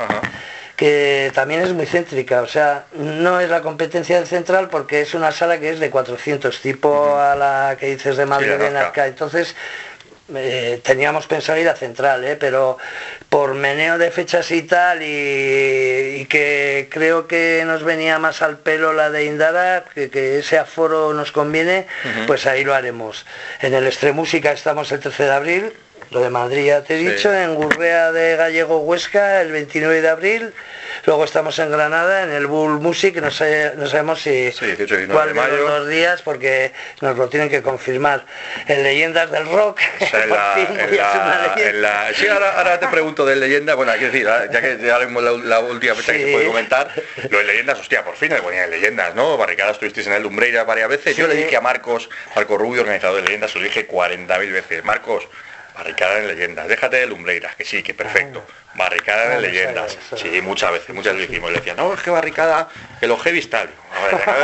que 0.77 1.33
también 1.35 1.63
es 1.63 1.73
muy 1.73 1.87
céntrica, 1.87 2.43
o 2.43 2.47
sea, 2.47 2.85
no 2.93 3.41
es 3.41 3.49
la 3.49 3.63
competencia 3.63 4.17
del 4.17 4.27
central 4.27 4.69
porque 4.69 5.01
es 5.01 5.15
una 5.15 5.33
sala 5.33 5.59
que 5.59 5.71
es 5.71 5.81
de 5.81 5.91
400, 5.91 6.61
tipo 6.61 7.17
a 7.17 7.35
la 7.35 7.77
que 7.81 7.87
dices 7.87 8.17
de 8.19 8.27
Madrid 8.27 8.61
en 8.61 8.77
Arca. 8.77 9.07
Entonces, 9.07 9.57
eh, 10.35 10.81
teníamos 10.83 11.27
pensado 11.27 11.59
ir 11.59 11.69
a 11.69 11.77
central, 11.77 12.25
¿eh? 12.25 12.37
pero 12.37 12.79
por 13.29 13.55
meneo 13.55 13.97
de 13.97 14.11
fechas 14.11 14.51
y 14.51 14.63
tal, 14.63 15.01
y, 15.03 16.27
que 16.29 16.89
creo 16.91 17.27
que 17.27 17.63
nos 17.65 17.85
venía 17.85 18.19
más 18.19 18.43
al 18.43 18.59
pelo 18.59 18.93
la 18.93 19.09
de 19.11 19.25
Indara, 19.25 19.85
que, 19.95 20.39
ese 20.39 20.59
aforo 20.59 21.15
nos 21.15 21.33
conviene, 21.33 21.87
pues 22.27 22.47
ahí 22.47 22.65
lo 22.65 22.75
haremos. 22.75 23.25
En 23.61 23.73
el 23.73 23.87
Extremúsica 23.87 24.53
estamos 24.53 24.91
el 24.93 25.01
13 25.01 25.23
de 25.23 25.33
abril, 25.33 25.73
lo 26.11 26.21
de 26.21 26.31
Madrid 26.31 26.67
ya 26.67 26.83
te 26.83 26.95
he 26.95 26.99
dicho, 26.99 27.33
en 27.33 27.55
Gurrea 27.55 28.13
de 28.13 28.37
Gallego 28.37 28.79
Huesca 28.79 29.41
el 29.41 29.53
29 29.53 30.01
de 30.01 30.09
abril. 30.09 30.55
Luego 31.05 31.25
estamos 31.25 31.59
en 31.59 31.71
Granada, 31.71 32.23
en 32.23 32.31
el 32.31 32.47
Bull 32.47 32.81
Music, 32.81 33.17
no, 33.17 33.29
no 33.77 33.87
sabemos 33.87 34.23
si 34.23 34.51
cuál 35.11 35.35
de, 35.35 35.57
los 35.59 35.71
dos 35.71 35.89
días, 35.89 36.23
porque 36.23 36.73
nos 37.01 37.17
lo 37.17 37.29
tienen 37.29 37.49
que 37.49 37.63
confirmar. 37.63 38.25
En 38.67 38.83
Leyendas 38.83 39.31
del 39.31 39.47
Rock. 39.47 39.81
sí, 42.15 42.27
ahora, 42.29 42.81
te 42.81 42.89
pregunto 42.89 43.25
de 43.25 43.37
leyenda, 43.37 43.75
bueno, 43.75 43.93
hay 43.93 43.99
que 43.99 44.07
decir, 44.07 44.27
ya 44.51 44.61
que 44.61 44.79
ya 44.83 44.99
la, 44.99 45.07
la 45.33 45.61
última 45.61 45.95
fecha 45.95 46.13
que 46.13 46.25
se 46.25 46.33
puede 46.33 46.47
comentar, 46.47 46.91
lo 47.31 47.39
de 47.39 47.45
leyendas, 47.45 47.79
hostia, 47.79 48.05
por 48.05 48.17
fin 48.17 48.33
me 48.33 48.43
ponían 48.43 48.71
leyendas, 48.71 49.15
¿no? 49.15 49.37
Barricadas 49.37 49.79
tuvisteis 49.79 50.07
en 50.07 50.15
el 50.15 50.23
Lumbreira 50.23 50.65
varias 50.65 50.89
veces. 50.89 51.17
Yo 51.17 51.27
le 51.29 51.35
dije 51.35 51.57
a 51.57 51.61
Marcos, 51.61 52.09
Marco 52.35 52.59
Rubio, 52.59 52.81
organizador 52.83 53.17
de 53.17 53.23
leyendas, 53.23 53.53
se 53.53 53.59
lo 53.59 53.65
dije 53.65 53.87
40.000 53.87 54.53
veces. 54.53 54.85
Marcos, 54.85 55.29
Barricada 55.77 56.21
en 56.21 56.29
leyendas, 56.29 56.69
déjate 56.69 56.97
de 56.97 57.07
lumbreiras, 57.07 57.55
que 57.55 57.65
sí, 57.65 57.83
que 57.83 57.93
perfecto. 57.93 58.43
Ah. 58.49 58.73
Barricada 58.77 59.35
en 59.35 59.43
leyendas. 59.43 59.99
Sí, 60.17 60.41
muchas 60.41 60.73
veces, 60.73 60.95
muchas 60.95 61.13
veces 61.15 61.29
dijimos. 61.29 61.51
Le 61.51 61.59
decían, 61.59 61.77
no, 61.77 61.93
es 61.93 62.01
que 62.01 62.11
barricada, 62.11 62.69
que 62.99 63.07
los 63.07 63.23
heavy 63.23 63.43
tal. 63.43 63.69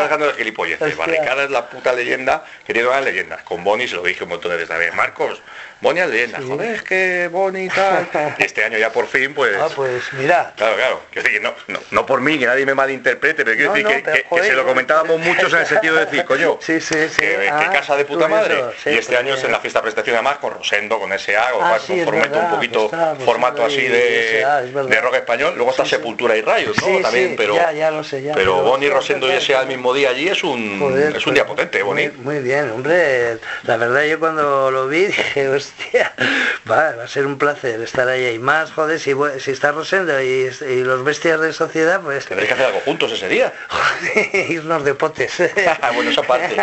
dejando 0.02 0.26
de 0.26 0.34
gilipolleces. 0.34 0.94
Barricada 0.98 1.44
es 1.44 1.50
la 1.50 1.70
puta 1.70 1.94
leyenda 1.94 2.44
que 2.66 2.74
tiene 2.74 2.88
las 2.88 3.02
leyendas. 3.02 3.42
Con 3.44 3.64
Bonnie 3.64 3.88
se 3.88 3.96
lo 3.96 4.02
dije 4.02 4.24
un 4.24 4.30
montón 4.30 4.50
de 4.50 4.58
veces. 4.58 4.94
Marcos, 4.94 5.40
Bonnie 5.82 6.00
es 6.00 6.08
leyenda. 6.10 6.38
Joder, 6.40 6.74
es 6.76 6.82
que 6.82 7.28
Bonnie 7.28 7.68
tal. 7.68 8.08
Y 8.38 8.44
este 8.44 8.64
año 8.64 8.78
ya 8.78 8.90
por 8.92 9.08
fin, 9.08 9.34
pues. 9.34 9.56
Ah, 9.60 9.68
pues 9.74 10.04
mira. 10.12 10.52
Claro, 10.56 10.76
claro. 10.76 11.00
no, 11.42 11.54
no, 11.66 11.80
no, 11.90 12.06
por 12.06 12.20
mí, 12.20 12.38
que 12.38 12.46
nadie 12.46 12.64
me 12.64 12.74
malinterprete, 12.74 13.44
pero 13.44 13.56
quiero 13.56 13.72
decir 13.72 14.04
que, 14.04 14.42
se 14.42 14.52
lo 14.52 14.64
comentábamos 14.64 15.18
muchos 15.18 15.52
en 15.52 15.58
el 15.58 15.66
sentido 15.66 15.96
de 15.96 16.04
decir, 16.06 16.24
coño, 16.26 16.58
sí, 16.60 16.80
sí, 16.80 17.08
sí. 17.08 17.20
Que, 17.20 17.48
ah, 17.50 17.68
casa 17.72 17.96
de 17.96 18.04
puta 18.04 18.28
madre. 18.28 18.62
y 18.86 18.90
este 18.90 19.16
año 19.16 19.34
es 19.34 19.42
en 19.42 19.52
la 19.52 19.58
fiesta 19.58 19.82
prestación 19.82 20.14
además 20.16 20.38
con 20.38 20.54
Rosendo, 20.54 20.98
con 20.98 21.10
o 21.12 21.14
ah, 21.14 21.78
un 21.88 22.50
poquito 22.50 22.88
pues 22.88 23.24
formato 23.24 23.64
así 23.64 23.82
de, 23.82 24.46
de 24.88 25.00
rock 25.00 25.16
español. 25.16 25.54
Luego 25.56 25.72
está 25.72 25.84
Sepultura 25.84 26.36
y 26.36 26.42
Rayos, 26.42 26.76
¿no? 26.80 27.00
También, 27.00 27.34
pero. 27.36 27.56
Ya, 27.56 27.90
lo 27.90 28.04
sé, 28.04 28.22
ya. 28.22 28.34
Pero 28.34 28.62
Bonnie, 28.62 28.88
Rosendo 28.88 29.28
y 29.28 29.32
S.A. 29.32 29.62
el 29.62 29.66
mismo 29.66 29.92
día 29.92 30.10
allí 30.10 30.28
es 30.28 30.44
un, 30.44 31.12
es 31.14 31.26
un 31.26 31.34
día 31.34 31.44
potente, 31.44 31.82
Bonnie. 31.82 32.12
Muy, 32.22 32.38
bien, 32.38 32.70
hombre. 32.70 33.38
La 33.64 33.76
verdad 33.76 34.04
yo 34.04 34.20
cuando 34.20 34.70
lo 34.70 34.86
vi 34.86 35.06
dije, 35.06 35.48
hostia, 35.72 36.12
va, 36.70 37.02
a 37.02 37.08
ser 37.08 37.26
un 37.26 37.38
placer 37.38 37.80
estar 37.80 38.08
ahí. 38.08 38.26
Y 38.34 38.38
más, 38.38 38.72
joder, 38.72 38.98
si, 38.98 39.14
si 39.38 39.50
está 39.50 39.72
Rosendo 39.72 40.20
y, 40.20 40.50
los 40.82 41.04
bestias 41.04 41.40
de 41.40 41.52
sociedad, 41.52 42.00
pues... 42.00 42.26
Tendréis 42.26 42.48
que 42.48 42.54
hacer 42.54 42.66
algo 42.66 42.80
juntos 42.80 43.12
ese 43.12 43.28
día. 43.28 43.52
irnos 44.48 44.84
de 44.84 44.94
potes. 44.94 45.32
bueno, 45.94 46.10
esa 46.10 46.22
parte. 46.22 46.56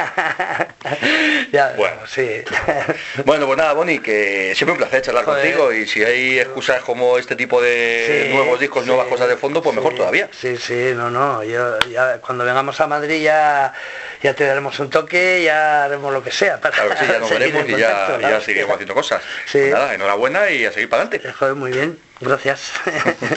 ya, 1.52 1.74
bueno, 1.78 2.02
sí. 2.08 2.44
bueno, 3.26 3.46
pues 3.46 3.58
nada, 3.58 3.74
Bonnie, 3.74 4.00
que 4.00 4.54
siempre 4.56 4.74
un 4.74 4.78
placer 4.78 5.02
charlar 5.02 5.26
contigo 5.26 5.74
y 5.74 5.88
si 5.88 6.04
hay 6.04 6.40
excusas 6.40 6.82
como 6.84 7.18
este 7.18 7.36
tipo 7.36 7.62
de 7.62 8.30
nuevos 8.34 8.60
discos, 8.60 8.86
nuevas 8.86 9.08
cosas 9.08 9.28
de 9.28 9.38
fondo, 9.38 9.62
pues 9.62 9.76
mejor 9.76 9.96
todavía. 9.96 10.30
Sí, 10.32 10.58
sí, 10.58 10.94
no, 10.96 11.10
no. 11.10 11.44
Yo, 11.44 11.80
ya, 11.92 12.20
cuando 12.20 12.46
vengamos 12.46 12.80
a 12.82 12.88
Madrid 12.88 13.22
ya, 13.22 13.74
ya 14.22 14.34
te 14.34 14.46
daremos 14.46 14.80
un 14.80 14.90
toque, 14.90 15.44
ya 15.44 15.86
haremos 15.86 16.14
lo 16.14 16.24
que 16.24 16.32
sea. 16.32 16.60
Para 16.60 16.76
claro 16.76 16.90
que 16.92 16.98
sí, 16.98 17.06
ya 17.08 17.20
nos 17.20 17.30
veremos 17.30 17.68
y 17.68 17.72
ya, 17.78 18.20
ya 18.20 18.42
seguiremos 18.42 18.76
haciendo 18.76 18.96
cosas. 19.00 19.22
Sí. 19.46 19.60
Pues 19.60 19.72
nada, 19.72 19.94
enhorabuena 19.94 20.50
y 20.52 20.66
a 20.66 20.72
seguir 20.72 20.90
para 20.90 21.04
adelante. 21.04 21.32
Joder, 21.32 21.56
muy 21.56 21.72
bien, 21.72 22.00
gracias. 22.20 22.72